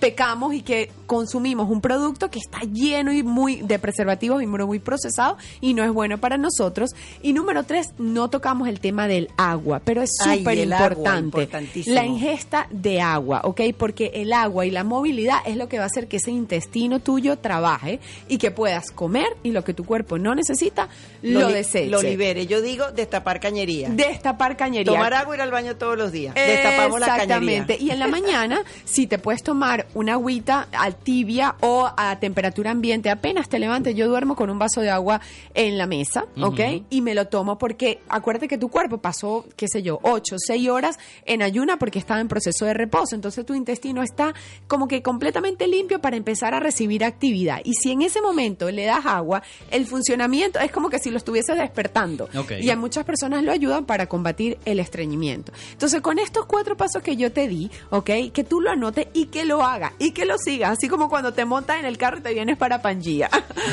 pecamos 0.00 0.54
y 0.54 0.62
que 0.62 0.90
consumimos 1.06 1.70
un 1.70 1.80
producto 1.80 2.30
que 2.30 2.38
está 2.38 2.60
lleno 2.60 3.12
y 3.12 3.22
muy 3.22 3.56
de 3.56 3.78
preservativos 3.78 4.42
y 4.42 4.46
muy, 4.46 4.64
muy 4.64 4.78
procesado 4.78 5.36
y 5.60 5.74
no 5.74 5.84
es 5.84 5.92
bueno 5.92 6.18
para 6.18 6.38
nosotros. 6.38 6.90
Y 7.22 7.32
número 7.32 7.64
tres, 7.64 7.92
no 7.98 8.30
tocamos 8.30 8.68
el 8.68 8.80
tema 8.80 9.06
del 9.06 9.28
agua, 9.36 9.80
pero 9.84 10.02
es 10.02 10.10
súper 10.16 10.58
importante. 10.58 11.48
La 11.86 12.04
ingesta 12.04 12.66
de 12.70 13.00
agua, 13.00 13.42
¿ok? 13.44 13.60
Porque 13.76 14.10
el 14.14 14.32
agua 14.32 14.66
y 14.66 14.70
la 14.70 14.84
movilidad 14.84 15.38
es 15.46 15.56
lo 15.56 15.68
que 15.68 15.78
va 15.78 15.84
a 15.84 15.86
hacer 15.86 16.08
que 16.08 16.16
ese 16.16 16.30
intestino 16.30 17.00
tuyo 17.00 17.38
trabaje 17.38 18.00
y 18.28 18.38
que 18.38 18.50
puedas 18.50 18.90
comer 18.90 19.26
y 19.42 19.50
lo 19.50 19.62
que 19.64 19.74
tu 19.74 19.84
cuerpo 19.84 20.18
no 20.18 20.34
necesita, 20.34 20.88
lo, 21.22 21.48
deseche. 21.48 21.90
Lo 21.90 22.02
libere. 22.02 22.46
Yo 22.46 22.62
digo 22.62 22.90
destapar 22.92 23.40
cañería. 23.40 23.90
Destapar 23.90 24.56
cañería. 24.56 24.92
Tomar 24.92 25.12
agua 25.14 25.34
y 25.34 25.38
ir 25.38 25.42
al 25.42 25.50
baño 25.50 25.76
todos 25.76 25.98
los 25.98 26.12
días. 26.12 26.34
Destapamos 26.34 27.00
la 27.00 27.06
cañería. 27.06 27.34
Exactamente. 27.34 27.76
Y 27.78 27.90
en 27.90 27.98
la 27.98 28.08
mañana, 28.08 28.62
si 28.84 29.06
te 29.06 29.18
puedes 29.18 29.42
tomar 29.42 29.86
una 29.94 30.14
agüita 30.14 30.68
a 30.72 30.90
tibia 30.92 31.56
o 31.60 31.90
a 31.96 32.18
temperatura 32.20 32.70
ambiente, 32.70 33.10
apenas 33.10 33.48
te 33.48 33.58
levantes, 33.58 33.94
yo 33.94 34.08
duermo 34.08 34.36
con 34.36 34.50
un 34.50 34.58
vaso 34.58 34.80
de 34.80 34.90
agua 34.90 35.20
en 35.54 35.78
la 35.78 35.86
mesa, 35.86 36.26
¿ok? 36.40 36.60
Ujú. 36.60 36.84
Y 36.90 37.00
me 37.00 37.14
lo 37.14 37.26
tomo 37.26 37.58
porque 37.58 38.00
acuérdate 38.08 38.48
que 38.48 38.58
tu 38.58 38.68
cuerpo 38.68 38.98
pasó, 38.98 39.46
qué 39.56 39.66
sé 39.68 39.82
yo, 39.82 39.98
8, 40.02 40.36
6 40.38 40.68
horas 40.68 40.98
en 41.24 41.42
ayuna 41.42 41.78
porque 41.78 41.98
estaba 41.98 42.20
en 42.20 42.28
proceso 42.28 42.64
de 42.64 42.74
reposo. 42.74 43.14
Entonces 43.14 43.44
tu 43.44 43.54
intestino 43.54 44.02
está 44.02 44.34
como 44.66 44.86
que 44.86 45.02
completamente 45.02 45.66
limpio 45.66 46.00
para 46.00 46.16
empezar 46.16 46.54
a 46.54 46.60
recibir 46.60 47.04
actividad. 47.04 47.60
Y 47.64 47.74
si 47.74 47.90
en 47.90 48.02
ese 48.02 48.20
momento 48.20 48.70
le 48.70 48.84
das 48.84 49.04
agua, 49.06 49.42
el 49.70 49.86
funcionamiento 49.86 50.58
es 50.60 50.70
como 50.70 50.88
que 50.88 50.98
si 50.98 51.10
lo 51.10 51.16
estuvieses 51.16 51.56
despertando. 51.56 52.28
Y 52.60 52.70
a 52.70 52.76
muchas 52.76 53.04
personas 53.04 53.42
lo 53.42 53.52
ayudan 53.52 53.86
para 53.86 54.06
combatir 54.06 54.58
el 54.64 54.78
estreñimiento. 54.80 55.52
Entonces, 55.72 56.00
con 56.00 56.18
estos 56.18 56.46
cuatro 56.46 56.76
pasos 56.76 57.02
que 57.02 57.16
yo 57.16 57.32
te 57.32 57.48
di, 57.48 57.70
¿ok? 57.90 58.10
Que 58.32 58.44
tú 58.44 58.60
lo 58.60 58.70
anotes 58.70 59.08
y 59.12 59.26
que 59.26 59.44
lo 59.44 59.62
hagas 59.62 59.79
y 59.98 60.12
que 60.12 60.24
lo 60.24 60.36
sigas, 60.38 60.70
así 60.72 60.88
como 60.88 61.08
cuando 61.08 61.32
te 61.32 61.44
montas 61.44 61.78
en 61.78 61.84
el 61.84 61.98
carro 61.98 62.18
y 62.18 62.20
te 62.22 62.32
vienes 62.34 62.56
para 62.56 62.82
Pangía. 62.82 63.28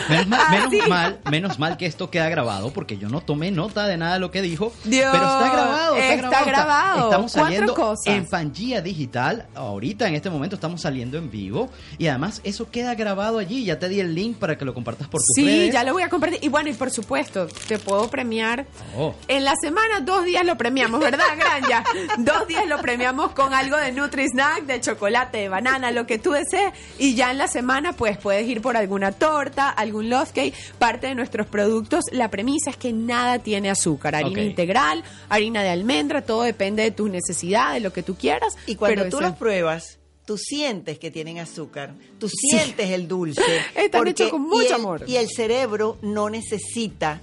Menos, 0.09 0.27
mal, 0.27 0.49
menos 0.69 0.87
mal, 0.89 1.19
menos 1.31 1.59
mal 1.59 1.77
que 1.77 1.85
esto 1.85 2.09
queda 2.09 2.29
grabado 2.29 2.71
porque 2.71 2.97
yo 2.97 3.09
no 3.09 3.21
tomé 3.21 3.51
nota 3.51 3.85
de 3.87 3.97
nada 3.97 4.13
de 4.15 4.19
lo 4.19 4.31
que 4.31 4.41
dijo. 4.41 4.71
Dios, 4.83 5.09
pero 5.11 5.23
está 5.25 5.51
grabado, 5.51 5.95
está, 5.97 6.13
está 6.13 6.29
grabado. 6.29 6.45
grabado. 6.47 7.03
Estamos 7.09 7.31
saliendo 7.31 7.73
cosas. 7.73 8.07
en 8.07 8.27
Pangía 8.27 8.81
Digital. 8.81 9.47
Ahorita, 9.55 10.07
en 10.07 10.15
este 10.15 10.29
momento, 10.29 10.55
estamos 10.55 10.81
saliendo 10.81 11.17
en 11.17 11.29
vivo. 11.31 11.69
Y 11.97 12.07
además, 12.07 12.41
eso 12.43 12.69
queda 12.71 12.95
grabado 12.95 13.37
allí. 13.39 13.65
Ya 13.65 13.79
te 13.79 13.89
di 13.89 13.99
el 13.99 14.13
link 14.15 14.37
para 14.37 14.57
que 14.57 14.65
lo 14.65 14.73
compartas 14.73 15.07
por 15.07 15.19
tus 15.21 15.27
Sí, 15.35 15.45
redes. 15.45 15.73
ya 15.73 15.83
lo 15.83 15.93
voy 15.93 16.03
a 16.03 16.09
compartir. 16.09 16.39
Y 16.43 16.49
bueno, 16.49 16.69
y 16.69 16.73
por 16.73 16.91
supuesto, 16.91 17.47
te 17.67 17.77
puedo 17.79 18.09
premiar. 18.09 18.65
Oh. 18.95 19.13
En 19.27 19.43
la 19.43 19.53
semana, 19.61 19.99
dos 20.01 20.25
días 20.25 20.45
lo 20.45 20.57
premiamos, 20.57 20.99
¿verdad, 20.99 21.25
Granja? 21.37 21.83
dos 22.17 22.47
días 22.47 22.67
lo 22.67 22.77
premiamos 22.79 23.31
con 23.31 23.53
algo 23.53 23.77
de 23.77 23.91
Nutri-Snack, 23.91 24.63
de 24.65 24.81
chocolate, 24.81 25.37
de 25.39 25.49
banana, 25.49 25.91
lo 25.97 26.07
que 26.07 26.17
tú 26.19 26.31
desees. 26.31 26.73
Y 26.97 27.15
ya 27.15 27.31
en 27.31 27.37
la 27.37 27.47
semana, 27.47 27.93
pues 27.93 28.17
puedes 28.17 28.47
ir 28.47 28.61
por 28.61 28.77
alguna 28.77 29.11
torta, 29.11 29.69
algún 29.69 30.09
love 30.09 30.31
cake, 30.31 30.53
parte 30.79 31.07
de 31.07 31.15
nuestros 31.15 31.47
productos. 31.47 32.03
La 32.11 32.29
premisa 32.29 32.69
es 32.69 32.77
que 32.77 32.93
nada 32.93 33.39
tiene 33.39 33.69
azúcar. 33.69 34.15
Harina 34.15 34.41
integral, 34.41 35.03
harina 35.29 35.63
de 35.63 35.69
almendra, 35.69 36.21
todo 36.21 36.43
depende 36.43 36.83
de 36.83 36.91
tus 36.91 37.09
necesidades, 37.09 37.75
de 37.75 37.79
lo 37.81 37.91
que 37.93 38.03
tú 38.03 38.15
quieras. 38.15 38.55
Y 38.65 38.75
cuando 38.75 39.01
pero 39.03 39.09
tú 39.09 39.17
eso- 39.17 39.27
los 39.27 39.35
pruebas, 39.37 39.97
tú 40.25 40.37
sientes 40.37 40.99
que 40.99 41.09
tienen 41.09 41.39
azúcar, 41.39 41.93
tú 42.19 42.27
Sí. 42.29 42.35
sientes 42.51 42.89
el 42.91 43.07
dulce. 43.07 43.41
Están 43.75 43.99
porque- 43.99 44.11
hechos 44.11 44.29
con 44.29 44.41
mucho 44.41 44.63
y 44.63 44.67
el- 44.67 44.73
amor. 44.73 45.03
Y 45.07 45.15
el 45.17 45.27
cerebro 45.29 45.97
no 46.01 46.29
necesita. 46.29 47.21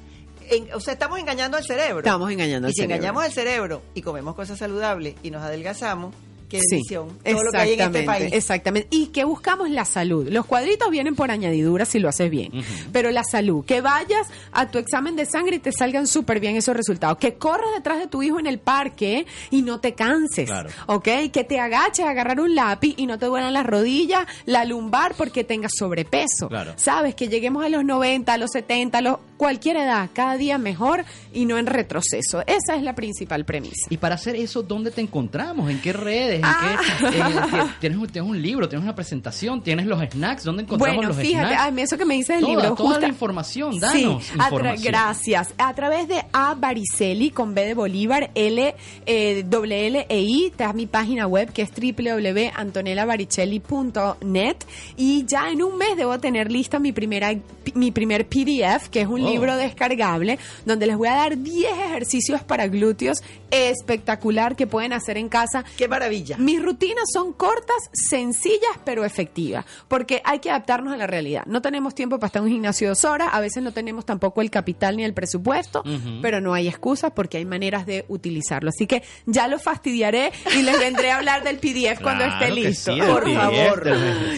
en- 0.50 0.68
o 0.74 0.80
sea, 0.80 0.92
estamos 0.92 1.18
engañando 1.18 1.56
al 1.56 1.64
cerebro. 1.64 2.00
Estamos 2.00 2.30
engañando 2.30 2.68
y 2.68 2.70
al 2.70 2.74
si 2.74 2.82
cerebro. 2.82 2.96
engañamos 2.96 3.24
al 3.24 3.32
cerebro 3.32 3.82
y 3.94 4.02
comemos 4.02 4.34
cosas 4.34 4.58
saludables 4.58 5.14
y 5.22 5.30
nos 5.30 5.42
adelgazamos, 5.42 6.14
qué 6.58 6.64
Sí. 6.68 6.82
Todo 6.88 7.42
lo 7.42 7.50
que 7.50 7.58
hay 7.58 7.72
en 7.74 7.80
este 7.80 7.98
exactamente, 8.00 8.04
país. 8.04 8.32
Exactamente. 8.32 8.88
Y 8.90 9.06
que 9.08 9.24
buscamos 9.24 9.70
la 9.70 9.84
salud. 9.84 10.28
Los 10.30 10.46
cuadritos 10.46 10.90
vienen 10.90 11.14
por 11.14 11.30
añadidura 11.30 11.84
si 11.84 11.98
lo 11.98 12.08
haces 12.08 12.30
bien. 12.30 12.52
Pero 12.92 13.10
la 13.10 13.24
salud, 13.24 13.64
que 13.64 13.80
vayas 13.80 14.28
a 14.52 14.70
tu 14.70 14.78
examen 14.78 15.16
de 15.16 15.26
sangre 15.26 15.56
y 15.56 15.58
te 15.58 15.72
salgan 15.72 16.06
súper 16.06 16.40
bien 16.40 16.56
esos 16.56 16.76
resultados. 16.76 17.18
Que 17.18 17.34
corras 17.34 17.68
detrás 17.74 17.98
de 17.98 18.06
tu 18.06 18.22
hijo 18.22 18.38
en 18.38 18.46
el 18.46 18.58
parque 18.58 19.26
y 19.50 19.62
no 19.62 19.80
te 19.80 19.94
canses. 19.94 20.46
Claro. 20.46 20.70
¿Ok? 20.86 21.08
Que 21.32 21.44
te 21.44 21.60
agaches 21.60 22.04
a 22.04 22.10
agarrar 22.10 22.40
un 22.40 22.54
lápiz 22.54 22.94
y 22.96 23.06
no 23.06 23.18
te 23.18 23.26
duelan 23.26 23.52
las 23.52 23.66
rodillas, 23.66 24.26
la 24.46 24.64
lumbar 24.64 25.14
porque 25.16 25.44
tengas 25.44 25.72
sobrepeso. 25.76 26.48
Claro. 26.48 26.72
Sabes, 26.76 27.14
que 27.14 27.28
lleguemos 27.28 27.64
a 27.64 27.68
los 27.68 27.84
90, 27.84 28.32
a 28.32 28.38
los 28.38 28.50
70, 28.52 28.98
a 28.98 29.00
los, 29.00 29.18
cualquier 29.36 29.76
edad, 29.76 30.10
cada 30.12 30.36
día 30.36 30.58
mejor 30.58 31.04
y 31.32 31.44
no 31.44 31.58
en 31.58 31.66
retroceso. 31.66 32.42
Esa 32.46 32.76
es 32.76 32.82
la 32.82 32.94
principal 32.94 33.44
premisa. 33.44 33.86
Y 33.90 33.96
para 33.96 34.14
hacer 34.14 34.36
eso, 34.36 34.62
¿dónde 34.62 34.90
te 34.90 35.00
encontramos? 35.00 35.70
¿En 35.70 35.80
qué 35.80 35.92
redes? 35.92 36.40
¿En 36.44 36.50
Ah. 36.50 36.78
qué, 36.98 37.06
eh, 37.06 37.10
ti- 37.50 37.56
tienes, 37.80 37.98
un- 37.98 38.08
tienes 38.08 38.30
un 38.30 38.40
libro, 38.42 38.68
tienes 38.68 38.84
una 38.84 38.94
presentación, 38.94 39.62
tienes 39.62 39.86
los 39.86 39.98
snacks. 40.10 40.44
¿Dónde 40.44 40.62
encontramos 40.64 40.96
Bueno, 40.96 41.08
los 41.12 41.16
fíjate, 41.18 41.54
snacks? 41.54 41.62
ay, 41.76 41.82
eso 41.82 41.96
que 41.98 42.04
me 42.04 42.14
dices 42.14 42.36
del 42.40 42.44
libro. 42.46 42.74
toda 42.74 42.88
justa- 42.90 43.00
la 43.00 43.08
información, 43.08 43.78
danos 43.80 43.94
Sí, 43.96 44.04
a 44.04 44.06
tra- 44.36 44.44
información. 44.52 44.92
gracias. 44.92 45.54
A 45.58 45.74
través 45.74 46.08
de 46.08 46.22
A 46.32 46.54
Baricelli 46.54 47.30
con 47.30 47.54
B 47.54 47.64
de 47.66 47.74
Bolívar, 47.74 48.30
L, 48.34 48.74
eh, 49.06 49.44
doble 49.48 49.86
L 49.86 50.06
e 50.08 50.20
I, 50.20 50.46
está 50.46 50.72
mi 50.72 50.86
página 50.86 51.26
web 51.26 51.52
que 51.52 51.62
es 51.62 51.70
www.antonellavaricelli.net 51.72 54.56
y 54.96 55.24
ya 55.26 55.50
en 55.50 55.62
un 55.62 55.76
mes 55.78 55.96
debo 55.96 56.18
tener 56.18 56.50
lista 56.50 56.78
mi 56.78 56.92
primera 56.92 57.32
mi 57.74 57.90
primer 57.90 58.26
PDF, 58.28 58.88
que 58.90 59.00
es 59.00 59.06
un 59.08 59.22
Oh. 59.24 59.30
libro 59.30 59.56
descargable, 59.56 60.38
donde 60.66 60.86
les 60.86 60.96
voy 60.96 61.08
a 61.08 61.14
dar 61.14 61.38
10 61.38 61.72
ejercicios 61.86 62.42
para 62.42 62.66
glúteos 62.68 63.22
espectacular 63.50 64.54
que 64.54 64.66
pueden 64.66 64.92
hacer 64.92 65.16
en 65.16 65.28
casa. 65.28 65.64
¡Qué 65.76 65.88
maravilla! 65.88 66.33
Mis 66.38 66.62
rutinas 66.62 67.04
son 67.12 67.32
cortas, 67.32 67.76
sencillas, 67.92 68.78
pero 68.84 69.04
efectivas, 69.04 69.64
porque 69.88 70.20
hay 70.24 70.38
que 70.38 70.50
adaptarnos 70.50 70.92
a 70.92 70.96
la 70.96 71.06
realidad. 71.06 71.42
No 71.46 71.62
tenemos 71.62 71.94
tiempo 71.94 72.18
para 72.18 72.26
estar 72.28 72.40
en 72.40 72.46
un 72.46 72.52
gimnasio 72.52 72.88
dos 72.88 73.04
horas, 73.04 73.28
a 73.32 73.40
veces 73.40 73.62
no 73.62 73.72
tenemos 73.72 74.04
tampoco 74.04 74.40
el 74.42 74.50
capital 74.50 74.96
ni 74.96 75.04
el 75.04 75.14
presupuesto, 75.14 75.82
pero 76.22 76.40
no 76.40 76.54
hay 76.54 76.68
excusas 76.68 77.12
porque 77.14 77.38
hay 77.38 77.44
maneras 77.44 77.86
de 77.86 78.04
utilizarlo. 78.08 78.70
Así 78.70 78.86
que 78.86 79.02
ya 79.26 79.48
lo 79.48 79.58
fastidiaré 79.58 80.32
y 80.56 80.62
les 80.62 80.78
vendré 80.78 81.10
a 81.10 81.16
hablar 81.18 81.42
del 81.44 81.58
PDF 81.58 82.00
cuando 82.02 82.24
esté 82.24 82.46
Claro 82.46 82.54
listo. 82.54 82.94
sí, 82.94 83.00
Por 83.00 83.24
PDF, 83.24 83.34
favor. 83.34 83.84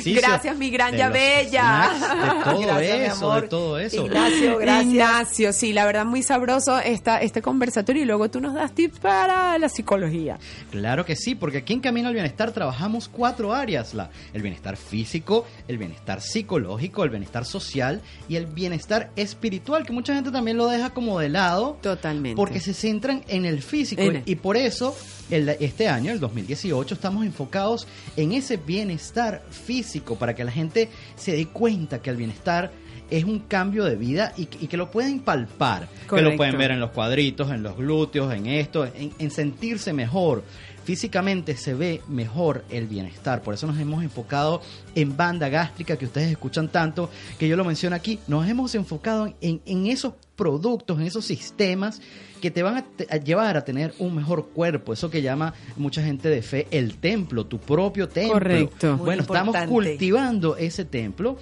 Gracias, 0.05 0.57
mi 0.57 0.71
gran 0.71 0.97
ya 0.97 1.09
bella. 1.09 1.91
snacks, 1.97 2.01
de 2.37 2.45
todo 2.51 2.61
Gracias, 2.61 3.17
eso, 3.17 3.33
de 3.35 3.43
todo 3.49 3.79
eso. 3.79 4.05
Ignacio, 4.07 4.59
gracias. 4.59 4.87
Ignacio, 4.87 5.53
sí, 5.53 5.73
la 5.73 5.85
verdad 5.87 6.05
muy 6.05 6.23
sabroso 6.23 6.79
esta, 6.79 7.21
este 7.21 7.43
conversatorio 7.43 8.03
y 8.03 8.07
luego 8.07 8.31
tú 8.31 8.41
nos 8.41 8.55
das 8.55 8.73
tips 8.75 8.99
para 9.01 9.59
la 9.59 9.69
psicología. 9.69 10.39
Claro 10.71 11.05
que 11.05 11.17
sí, 11.17 11.35
porque 11.35 11.59
aquí 11.59 11.73
en 11.77 11.81
Camino 11.81 12.09
al 12.09 12.15
Bienestar 12.15 12.53
trabajamos 12.53 13.09
cuatro 13.09 13.55
áreas, 13.55 13.95
la, 13.95 14.11
el 14.33 14.43
bienestar 14.43 14.77
físico, 14.77 15.47
el 15.69 15.79
bienestar 15.79 16.21
psicológico, 16.21 17.05
el 17.05 17.11
bienestar 17.11 17.45
social 17.45 18.01
y 18.29 18.37
el 18.37 18.47
bienestar 18.47 19.11
espiritual, 19.17 19.87
que 19.87 19.93
mucha 19.93 20.15
gente 20.15 20.31
también 20.31 20.57
lo 20.57 20.69
deja 20.69 20.91
como 20.91 21.19
de 21.21 21.29
lado. 21.29 21.79
Totalmente. 21.83 22.37
Porque 22.37 22.61
se 22.61 22.75
centran 22.75 23.23
en 23.29 23.45
el 23.45 23.63
físico 23.63 24.03
En 24.03 24.17
el- 24.17 24.23
y 24.27 24.35
por 24.37 24.57
eso 24.57 24.97
el- 25.31 25.49
este 25.51 25.89
año, 25.89 26.11
el 26.13 26.21
2018, 26.21 26.95
estamos 26.95 27.25
enfocados 27.25 27.87
en 28.17 28.33
ese 28.33 28.57
bienestar 28.57 29.43
físico 29.51 30.17
para 30.17 30.35
que 30.35 30.45
la 30.45 30.53
gente 30.53 30.89
se 31.17 31.33
dé 31.37 31.47
cuenta 31.47 32.01
que 32.01 32.11
el 32.11 32.17
bienestar 32.17 32.73
es 33.09 33.23
un 33.23 33.39
cambio 33.39 33.85
de 33.85 33.95
vida 33.95 34.33
y, 34.37 34.47
que- 34.47 34.65
y 34.65 34.67
que 34.67 34.77
lo 34.77 34.91
pueden 34.91 35.21
palpar, 35.21 35.87
que 36.17 36.23
lo 36.23 36.37
pueden 36.37 36.59
ver 36.59 36.73
en 36.73 36.81
los 36.81 36.91
cuadritos, 36.91 37.53
en 37.53 37.63
los 37.63 37.77
glúteos, 37.77 38.35
en 38.35 38.47
esto, 38.47 38.85
en, 38.85 39.13
en 39.19 39.31
sentirse 39.31 39.93
mejor. 39.93 40.43
Físicamente 40.87 41.57
se 41.57 41.75
ve 41.75 42.01
mejor 42.09 42.65
el 42.71 42.87
bienestar, 42.87 43.43
por 43.43 43.55
eso 43.55 43.67
nos 43.67 43.77
hemos 43.81 44.05
enfocado 44.05 44.63
en 44.95 45.17
banda 45.17 45.49
gástrica 45.49 45.97
que 45.97 46.05
ustedes 46.05 46.31
escuchan 46.31 46.69
tanto, 46.69 47.11
que 47.41 47.49
yo 47.49 47.57
lo 47.57 47.65
menciono 47.65 47.97
aquí, 47.97 48.21
nos 48.29 48.49
hemos 48.49 48.73
enfocado 48.77 49.35
en, 49.41 49.61
en 49.67 49.87
esos 49.89 50.15
productos, 50.37 51.01
en 51.01 51.07
esos 51.07 51.25
sistemas 51.25 52.01
que 52.41 52.53
te 52.53 52.63
van 52.63 52.77
a, 52.77 52.85
te- 52.85 53.09
a 53.11 53.17
llevar 53.17 53.57
a 53.57 53.65
tener 53.65 53.95
un 53.99 54.15
mejor 54.15 54.51
cuerpo, 54.51 54.93
eso 54.93 55.11
que 55.11 55.23
llama 55.23 55.55
mucha 55.77 56.05
gente 56.05 56.29
de 56.29 56.41
fe 56.41 56.69
el 56.71 56.99
templo, 56.99 57.47
tu 57.47 57.59
propio 57.59 58.09
templo. 58.09 58.35
Correcto. 58.35 58.97
Muy 58.97 59.07
Bueno, 59.07 59.23
estamos 59.23 59.47
importante. 59.57 59.73
cultivando 59.73 60.57
ese 60.57 60.85
templo 60.85 61.37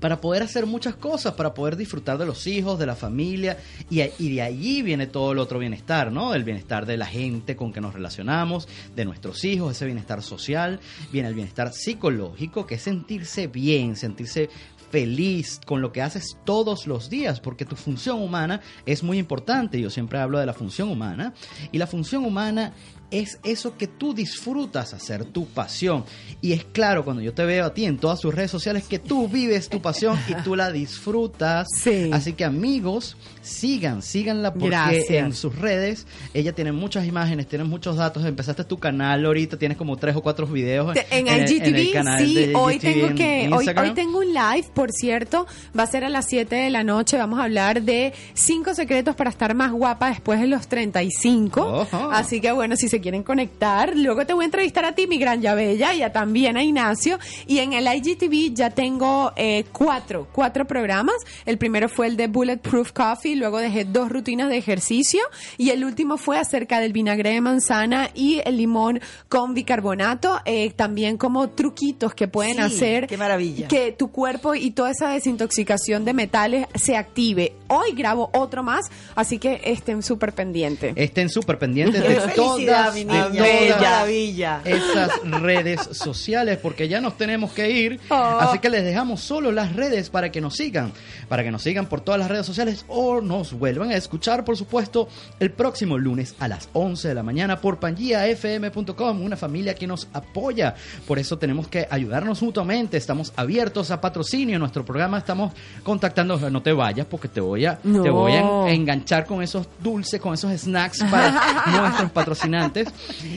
para 0.00 0.20
poder 0.20 0.42
hacer 0.42 0.66
muchas 0.66 0.94
cosas, 0.94 1.34
para 1.34 1.54
poder 1.54 1.76
disfrutar 1.76 2.18
de 2.18 2.26
los 2.26 2.46
hijos, 2.46 2.78
de 2.78 2.86
la 2.86 2.94
familia, 2.94 3.58
y, 3.90 4.34
de 4.34 4.42
allí 4.42 4.82
viene 4.82 5.06
todo 5.06 5.32
el 5.32 5.38
otro 5.38 5.58
bienestar, 5.58 6.12
¿no? 6.12 6.34
El 6.34 6.44
bienestar 6.44 6.86
de 6.86 6.96
la 6.96 7.06
gente 7.06 7.56
con 7.56 7.72
que 7.72 7.80
nos 7.80 7.94
relacionamos, 7.94 8.68
de 8.94 9.04
nuestros 9.04 9.44
hijos, 9.44 9.72
ese 9.72 9.86
bienestar 9.86 10.22
social, 10.22 10.80
viene 11.12 11.28
el 11.28 11.34
bienestar 11.34 11.72
psicológico, 11.72 12.66
que 12.66 12.76
es 12.76 12.82
sentirse 12.82 13.46
bien, 13.46 13.96
sentirse 13.96 14.50
feliz 14.90 15.60
con 15.66 15.82
lo 15.82 15.92
que 15.92 16.02
haces 16.02 16.38
todos 16.44 16.86
los 16.86 17.10
días, 17.10 17.40
porque 17.40 17.64
tu 17.64 17.76
función 17.76 18.22
humana 18.22 18.60
es 18.86 19.02
muy 19.02 19.18
importante. 19.18 19.80
Yo 19.80 19.90
siempre 19.90 20.18
hablo 20.18 20.38
de 20.38 20.46
la 20.46 20.54
función 20.54 20.88
humana 20.88 21.34
y 21.72 21.78
la 21.78 21.86
función 21.86 22.24
humana 22.24 22.72
es 23.10 23.38
eso 23.42 23.76
que 23.76 23.86
tú 23.86 24.12
disfrutas 24.14 24.92
hacer, 24.94 25.24
tu 25.24 25.46
pasión. 25.46 26.04
Y 26.40 26.52
es 26.52 26.64
claro, 26.64 27.04
cuando 27.04 27.22
yo 27.22 27.32
te 27.34 27.44
veo 27.44 27.64
a 27.64 27.74
ti 27.74 27.84
en 27.86 27.98
todas 27.98 28.20
tus 28.20 28.34
redes 28.34 28.50
sociales, 28.50 28.84
que 28.88 28.98
tú 28.98 29.28
vives 29.28 29.68
tu 29.68 29.80
pasión 29.80 30.18
y 30.28 30.34
tú 30.42 30.54
la 30.54 30.70
disfrutas. 30.70 31.66
Así 32.12 32.34
que 32.34 32.44
amigos, 32.44 33.16
sigan, 33.42 34.02
síganla 34.02 34.52
porque 34.52 34.68
Gracias. 34.68 35.08
en 35.10 35.32
sus 35.34 35.56
redes 35.56 36.06
ella 36.34 36.52
tiene 36.52 36.72
muchas 36.72 37.06
imágenes, 37.06 37.46
tiene 37.48 37.64
muchos 37.64 37.96
datos. 37.96 38.24
Empezaste 38.24 38.64
tu 38.64 38.78
canal 38.78 39.24
ahorita, 39.24 39.56
tienes 39.58 39.78
como 39.78 39.96
tres 39.96 40.14
o 40.16 40.20
cuatro 40.22 40.46
videos 40.46 40.96
En, 41.10 41.28
el- 41.28 41.50
IGTV, 41.50 41.66
en 41.68 41.74
el 41.76 41.92
canal 41.92 42.18
sí, 42.26 42.34
de 42.34 42.54
hoy 42.54 42.74
IGTV 42.74 42.80
tengo 42.92 43.06
en 43.08 43.14
que, 43.14 43.50
hoy, 43.52 43.90
tengo 43.94 44.18
un 44.18 44.28
live, 44.34 44.66
por 44.74 44.92
cierto, 44.92 45.46
va 45.76 45.84
a 45.84 45.86
ser 45.86 46.04
a 46.04 46.08
las 46.08 46.26
7 46.28 46.54
de 46.54 46.70
la 46.70 46.84
noche, 46.84 47.16
vamos 47.16 47.40
a 47.40 47.44
hablar 47.44 47.82
de 47.82 48.12
cinco 48.34 48.74
secretos 48.74 49.16
para 49.16 49.30
estar 49.30 49.54
más 49.54 49.72
guapa 49.72 50.10
después 50.10 50.40
de 50.40 50.46
los 50.46 50.68
35, 50.68 51.60
Ojo. 51.60 52.10
así 52.12 52.40
que 52.40 52.52
bueno, 52.52 52.76
si 52.76 52.88
se 52.88 52.97
quieren 53.00 53.22
conectar, 53.22 53.96
luego 53.96 54.24
te 54.26 54.32
voy 54.34 54.44
a 54.44 54.46
entrevistar 54.46 54.84
a 54.84 54.92
ti, 54.94 55.06
mi 55.06 55.18
gran 55.18 55.40
ya 55.40 55.54
bella, 55.54 55.94
y 55.94 56.02
a 56.02 56.12
también 56.12 56.56
a 56.56 56.62
Ignacio, 56.62 57.18
y 57.46 57.58
en 57.58 57.72
el 57.72 57.86
IGTV 57.86 58.54
ya 58.54 58.70
tengo 58.70 59.32
eh, 59.36 59.64
cuatro, 59.72 60.28
cuatro 60.32 60.66
programas, 60.66 61.16
el 61.46 61.58
primero 61.58 61.88
fue 61.88 62.06
el 62.06 62.16
de 62.16 62.26
Bulletproof 62.28 62.92
Coffee, 62.92 63.36
luego 63.36 63.58
dejé 63.58 63.84
dos 63.84 64.08
rutinas 64.10 64.48
de 64.48 64.56
ejercicio, 64.58 65.20
y 65.56 65.70
el 65.70 65.84
último 65.84 66.16
fue 66.16 66.38
acerca 66.38 66.80
del 66.80 66.92
vinagre 66.92 67.30
de 67.30 67.40
manzana 67.40 68.10
y 68.14 68.40
el 68.44 68.56
limón 68.56 69.00
con 69.28 69.54
bicarbonato, 69.54 70.40
eh, 70.44 70.70
también 70.74 71.16
como 71.16 71.50
truquitos 71.50 72.14
que 72.14 72.28
pueden 72.28 72.56
Sí, 72.56 72.60
hacer 72.60 73.06
qué 73.06 73.16
maravilla. 73.16 73.68
que 73.68 73.92
tu 73.92 74.10
cuerpo 74.10 74.54
y 74.54 74.70
toda 74.70 74.90
esa 74.90 75.10
desintoxicación 75.10 76.04
de 76.04 76.12
metales 76.14 76.66
se 76.74 76.96
active. 76.96 77.54
Hoy 77.68 77.92
grabo 77.92 78.30
otro 78.32 78.62
más, 78.62 78.86
así 79.14 79.38
que 79.38 79.60
estén 79.64 80.02
súper 80.02 80.32
pendientes. 80.32 80.94
Estén 80.96 81.28
súper 81.28 81.58
pendientes 81.58 82.00
de 82.02 82.20
felicidad, 82.20 82.87
mi 82.92 83.04
niña. 83.04 83.28
Qué 83.32 83.74
maravilla. 83.78 84.60
esas 84.64 85.10
redes 85.40 85.80
sociales, 85.92 86.58
porque 86.62 86.88
ya 86.88 87.00
nos 87.00 87.16
tenemos 87.16 87.52
que 87.52 87.70
ir. 87.70 88.00
Oh. 88.08 88.14
Así 88.14 88.58
que 88.58 88.68
les 88.70 88.84
dejamos 88.84 89.20
solo 89.20 89.52
las 89.52 89.74
redes 89.74 90.10
para 90.10 90.30
que 90.30 90.40
nos 90.40 90.56
sigan, 90.56 90.92
para 91.28 91.42
que 91.42 91.50
nos 91.50 91.62
sigan 91.62 91.86
por 91.86 92.00
todas 92.00 92.18
las 92.20 92.28
redes 92.28 92.46
sociales 92.46 92.84
o 92.88 93.20
nos 93.20 93.52
vuelvan 93.52 93.90
a 93.90 93.96
escuchar, 93.96 94.44
por 94.44 94.56
supuesto, 94.56 95.08
el 95.40 95.50
próximo 95.52 95.98
lunes 95.98 96.34
a 96.38 96.48
las 96.48 96.68
11 96.72 97.08
de 97.08 97.14
la 97.14 97.22
mañana 97.22 97.60
por 97.60 97.78
pangiafm.com, 97.78 99.22
una 99.22 99.36
familia 99.36 99.74
que 99.74 99.86
nos 99.86 100.08
apoya. 100.12 100.74
Por 101.06 101.18
eso 101.18 101.38
tenemos 101.38 101.68
que 101.68 101.86
ayudarnos 101.90 102.42
mutuamente. 102.42 102.96
Estamos 102.96 103.32
abiertos 103.36 103.90
a 103.90 104.00
patrocinio 104.00 104.54
en 104.56 104.60
nuestro 104.60 104.84
programa. 104.84 105.18
Estamos 105.18 105.52
contactando, 105.82 106.38
no 106.50 106.62
te 106.62 106.72
vayas 106.72 107.06
porque 107.06 107.28
te 107.28 107.40
voy 107.40 107.66
a, 107.66 107.78
No. 107.82 108.02
te 108.02 108.10
voy 108.10 108.32
a 108.32 108.40
en- 108.40 108.68
enganchar 108.80 109.26
con 109.26 109.42
esos 109.42 109.66
dulces, 109.82 110.20
con 110.20 110.34
esos 110.34 110.52
snacks 110.60 111.02
para 111.04 111.66
nuestros 111.80 112.10
patrocinantes. 112.10 112.77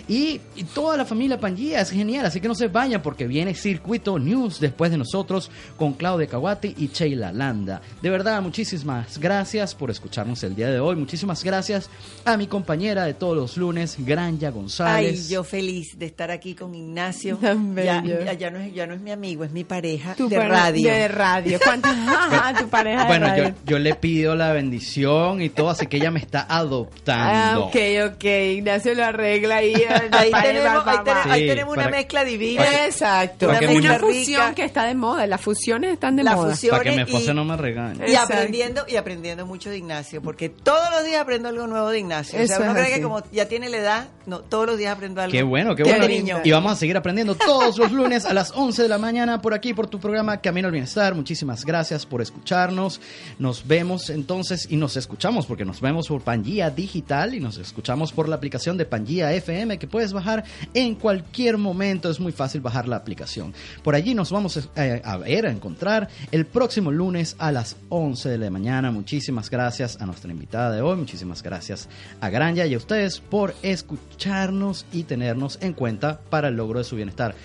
Y, 0.08 0.39
y 0.56 0.64
toda 0.74 0.98
la 0.98 1.06
familia 1.06 1.39
Pangía 1.39 1.82
es 1.82 1.92
genial, 1.92 2.26
así 2.26 2.39
que 2.42 2.48
no 2.48 2.56
se 2.56 2.68
vayan 2.68 3.02
porque 3.02 3.28
viene 3.28 3.54
Circuito 3.56 4.20
News 4.20 4.60
después 4.60 4.92
de 4.92 4.98
nosotros 4.98 5.50
con 5.78 5.94
Claudia 5.94 6.28
Kawati 6.28 6.76
y 6.78 6.88
Sheila 6.88 7.32
Landa. 7.32 7.82
De 8.02 8.10
verdad, 8.10 8.42
muchísimas 8.42 9.18
gracias 9.18 9.76
por 9.76 9.89
escucharnos 9.92 10.44
el 10.44 10.56
día 10.56 10.70
de 10.70 10.80
hoy. 10.80 10.96
Muchísimas 10.96 11.44
gracias 11.44 11.89
a 12.26 12.38
mi 12.38 12.48
compañera 12.48 13.06
de 13.06 13.14
todos 13.14 13.36
los 13.36 13.58
lunes, 13.58 13.96
Granja 14.00 14.48
Ay, 14.48 14.54
González. 14.54 15.30
yo 15.30 15.44
feliz 15.44 15.98
de 15.98 16.06
estar 16.06 16.32
aquí 16.32 16.54
con 16.56 16.74
Ignacio. 16.76 17.38
Tan 17.38 17.76
Ya, 17.76 18.02
bello. 18.02 18.24
ya, 18.26 18.34
ya 18.34 18.50
no 18.52 18.60
es, 18.60 18.74
ya 18.74 18.88
no 18.88 18.94
es 18.94 19.02
mi 19.02 19.12
amigo, 19.12 19.44
es 19.44 19.52
mi 19.52 19.64
pareja 19.64 20.16
Tu 20.16 20.30
de 20.30 20.38
pare- 20.38 20.50
radio. 20.50 20.92
De 20.92 21.08
radio. 21.08 21.60
¿Cuántas? 21.64 21.96
Ajá, 22.08 22.54
tu 22.60 22.70
pareja 22.70 23.02
de 23.02 23.08
Bueno, 23.08 23.28
yo, 23.28 23.44
radio. 23.44 23.56
yo 23.66 23.80
le 23.80 23.96
pido 23.96 24.36
la 24.36 24.52
bendición 24.54 25.42
y 25.42 25.50
todo, 25.50 25.70
así 25.70 25.88
que 25.88 25.98
ella 25.98 26.12
me 26.12 26.20
está 26.20 26.46
Ah, 26.50 26.60
adoptando. 26.60 27.66
ok, 27.66 27.76
ok. 28.14 28.24
Ignacio 28.56 28.94
lo 28.96 29.06
arregla 29.06 29.30
ahí. 29.32 29.73
Ahí 30.11 30.32
tenemos, 30.32 30.86
ahí 30.86 30.97
tenemos, 31.03 31.25
ahí 31.27 31.41
Sí, 31.41 31.47
tenemos 31.47 31.73
una 31.73 31.84
para- 31.86 31.97
mezcla 31.97 32.23
divina. 32.25 32.63
para- 32.63 32.86
Exacto. 32.86 33.38
que 33.39 33.57
Una, 33.57 33.59
mi- 33.61 33.77
Una 33.77 33.99
fusión 33.99 34.41
rica. 34.41 34.55
que 34.55 34.63
está 34.65 34.86
de 34.86 34.95
moda. 34.95 35.27
Las 35.27 35.41
fusiones 35.41 35.93
están 35.93 36.15
de 36.15 36.23
La 36.23 36.36
moda. 36.36 36.51
fusión 36.51 36.71
Para 36.71 36.84
que 36.84 36.91
mi 37.05 37.19
y- 37.19 37.34
no 37.34 37.45
me 37.45 37.57
regañe. 37.57 37.99
Y 38.07 38.11
Exacto. 38.11 38.34
aprendiendo, 38.34 38.86
y 38.88 38.95
aprendiendo 38.97 39.45
mucho 39.45 39.69
de 39.69 39.77
Ignacio, 39.77 40.21
porque 40.21 40.49
todos 40.49 40.89
los 40.91 41.05
días 41.05 41.21
aprendo 41.21 41.49
algo 41.49 41.67
nuevo 41.67 41.89
de 41.89 41.99
Ignacio. 41.99 42.38
o 42.38 42.41
Eso 42.41 42.55
sea, 42.57 42.63
uno 42.65 42.73
cree 42.73 42.86
así. 42.86 42.93
que 42.95 43.01
como 43.01 43.23
ya 43.32 43.47
tiene 43.47 43.69
la 43.69 43.77
edad, 43.77 44.09
no, 44.25 44.39
todos 44.39 44.65
los 44.67 44.77
días 44.77 44.95
aprendo 44.95 45.21
algo. 45.21 45.32
Qué 45.32 45.43
bueno, 45.43 45.75
qué 45.75 45.84
Qué 45.84 45.89
bueno. 45.91 46.07
niño. 46.07 46.41
Y 46.43 46.51
vamos 46.51 46.71
a 46.73 46.75
seguir 46.75 46.97
aprendiendo 46.97 47.36
todos 47.36 47.77
los 47.77 47.91
lunes 47.91 48.25
a 48.25 48.34
las 48.34 48.51
11 48.51 48.84
de 48.84 48.89
la 48.89 48.97
mañana 48.97 49.41
por 49.41 49.53
aquí, 49.53 49.73
por 49.73 49.88
tu 49.88 49.99
programa 49.99 50.38
Camino 50.41 50.67
al 50.67 50.71
Bienestar. 50.71 51.15
Muchísimas 51.15 51.65
gracias 51.65 52.05
por 52.05 52.21
escucharnos. 52.21 52.99
Nos 53.39 53.67
vemos 53.67 54.09
entonces 54.09 54.67
y 54.69 54.75
nos 54.77 54.97
escuchamos 54.97 55.45
porque 55.45 55.65
nos 55.65 55.82
vemos 55.82 56.07
por 56.07 56.21
Pangía 56.21 56.69
Digital 56.69 57.34
y 57.36 57.39
nos 57.39 57.57
escuchamos 57.57 58.11
por 58.11 58.27
la 58.29 58.36
aplicación 58.36 58.77
de 58.77 58.86
Pangía 58.86 59.20
FM 59.30 59.78
que 59.78 59.88
puedes 59.88 60.13
bajar 60.13 60.43
en 60.74 60.95
cualquier 60.95 61.57
momento. 61.57 62.09
Es 62.09 62.19
muy 62.19 62.32
fácil 62.32 62.61
bajar 62.61 62.88
la 62.88 62.95
aplicación. 62.95 63.53
Por 63.84 63.95
allí 63.95 64.13
nos 64.15 64.32
vamos 64.32 64.69
eh, 64.76 65.01
a 65.03 65.17
ver, 65.17 65.45
a 65.45 65.51
encontrar 65.51 66.07
el 66.32 66.45
próximo 66.45 66.91
lunes 66.91 67.36
a 67.39 67.51
las 67.51 67.76
11 67.89 68.30
de 68.30 68.38
la 68.38 68.49
mañana. 68.49 68.91
Muchísimas 68.91 69.49
gracias 69.49 69.99
a 70.01 70.05
nuestra 70.05 70.32
invitada 70.32 70.72
de 70.72 70.82
hoy. 70.82 70.95
Muchísimas 70.97 71.43
gracias 71.43 71.89
a 72.19 72.30
Granja 72.30 72.65
y 72.65 72.74
a 72.74 72.78
ustedes 72.78 73.19
por 73.19 73.53
escucharnos 73.61 74.86
y 74.91 75.03
tenernos 75.03 75.57
en 75.61 75.74
cuenta 75.74 76.19
para 76.30 76.47
el 76.49 76.55
logro 76.55 76.80
de 76.80 76.86
su 76.86 76.95
bienestar. 76.95 77.36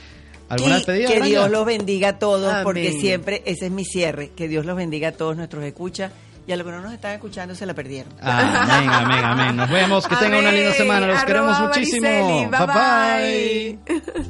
¿Alguna 0.48 0.74
Y 0.74 0.78
despedida? 0.78 1.08
que 1.08 1.14
Granja? 1.16 1.28
Dios 1.28 1.50
los 1.50 1.66
bendiga 1.66 2.08
a 2.10 2.18
todos, 2.18 2.50
Amén. 2.52 2.64
porque 2.64 2.92
siempre 2.92 3.42
ese 3.46 3.66
es 3.66 3.72
mi 3.72 3.84
cierre. 3.84 4.30
Que 4.36 4.46
Dios 4.48 4.64
los 4.64 4.76
bendiga 4.76 5.08
a 5.08 5.12
todos 5.12 5.36
nuestros 5.36 5.64
escuchas. 5.64 6.12
Y 6.46 6.52
a 6.52 6.56
los 6.56 6.64
que 6.64 6.72
no 6.72 6.80
nos 6.80 6.92
están 6.92 7.12
escuchando 7.12 7.54
se 7.54 7.66
la 7.66 7.74
perdieron. 7.74 8.12
Amén, 8.20 8.88
amén, 8.88 9.24
amén. 9.24 9.56
Nos 9.56 9.68
vemos. 9.70 10.06
Que 10.06 10.14
tengan 10.16 10.40
una 10.40 10.52
linda 10.52 10.68
Amén. 10.68 10.78
semana. 10.78 11.06
Los 11.08 11.24
queremos 11.24 11.60
muchísimo. 11.60 12.06
Mariceli. 12.08 12.46
Bye 12.50 12.66
bye. 12.66 13.78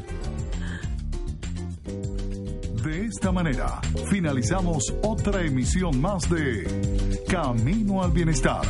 De 2.87 3.05
esta 3.05 3.33
manera, 3.33 3.81
finalizamos 4.09 4.95
otra 5.03 5.43
emisión 5.43 6.01
más 6.01 6.31
de 6.31 7.23
Camino 7.29 8.03
al 8.03 8.13
Bienestar. 8.13 8.63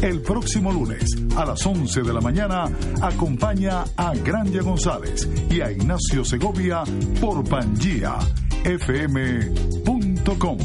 El 0.00 0.22
próximo 0.22 0.72
lunes 0.72 1.04
a 1.36 1.44
las 1.44 1.64
11 1.64 2.02
de 2.02 2.12
la 2.12 2.20
mañana 2.20 2.64
acompaña 3.02 3.84
a 3.96 4.14
Granja 4.14 4.62
González 4.62 5.28
y 5.50 5.60
a 5.60 5.70
Ignacio 5.70 6.24
Segovia 6.24 6.84
por 7.20 7.46
Pangía 7.46 8.16
fm.com. 8.64 10.58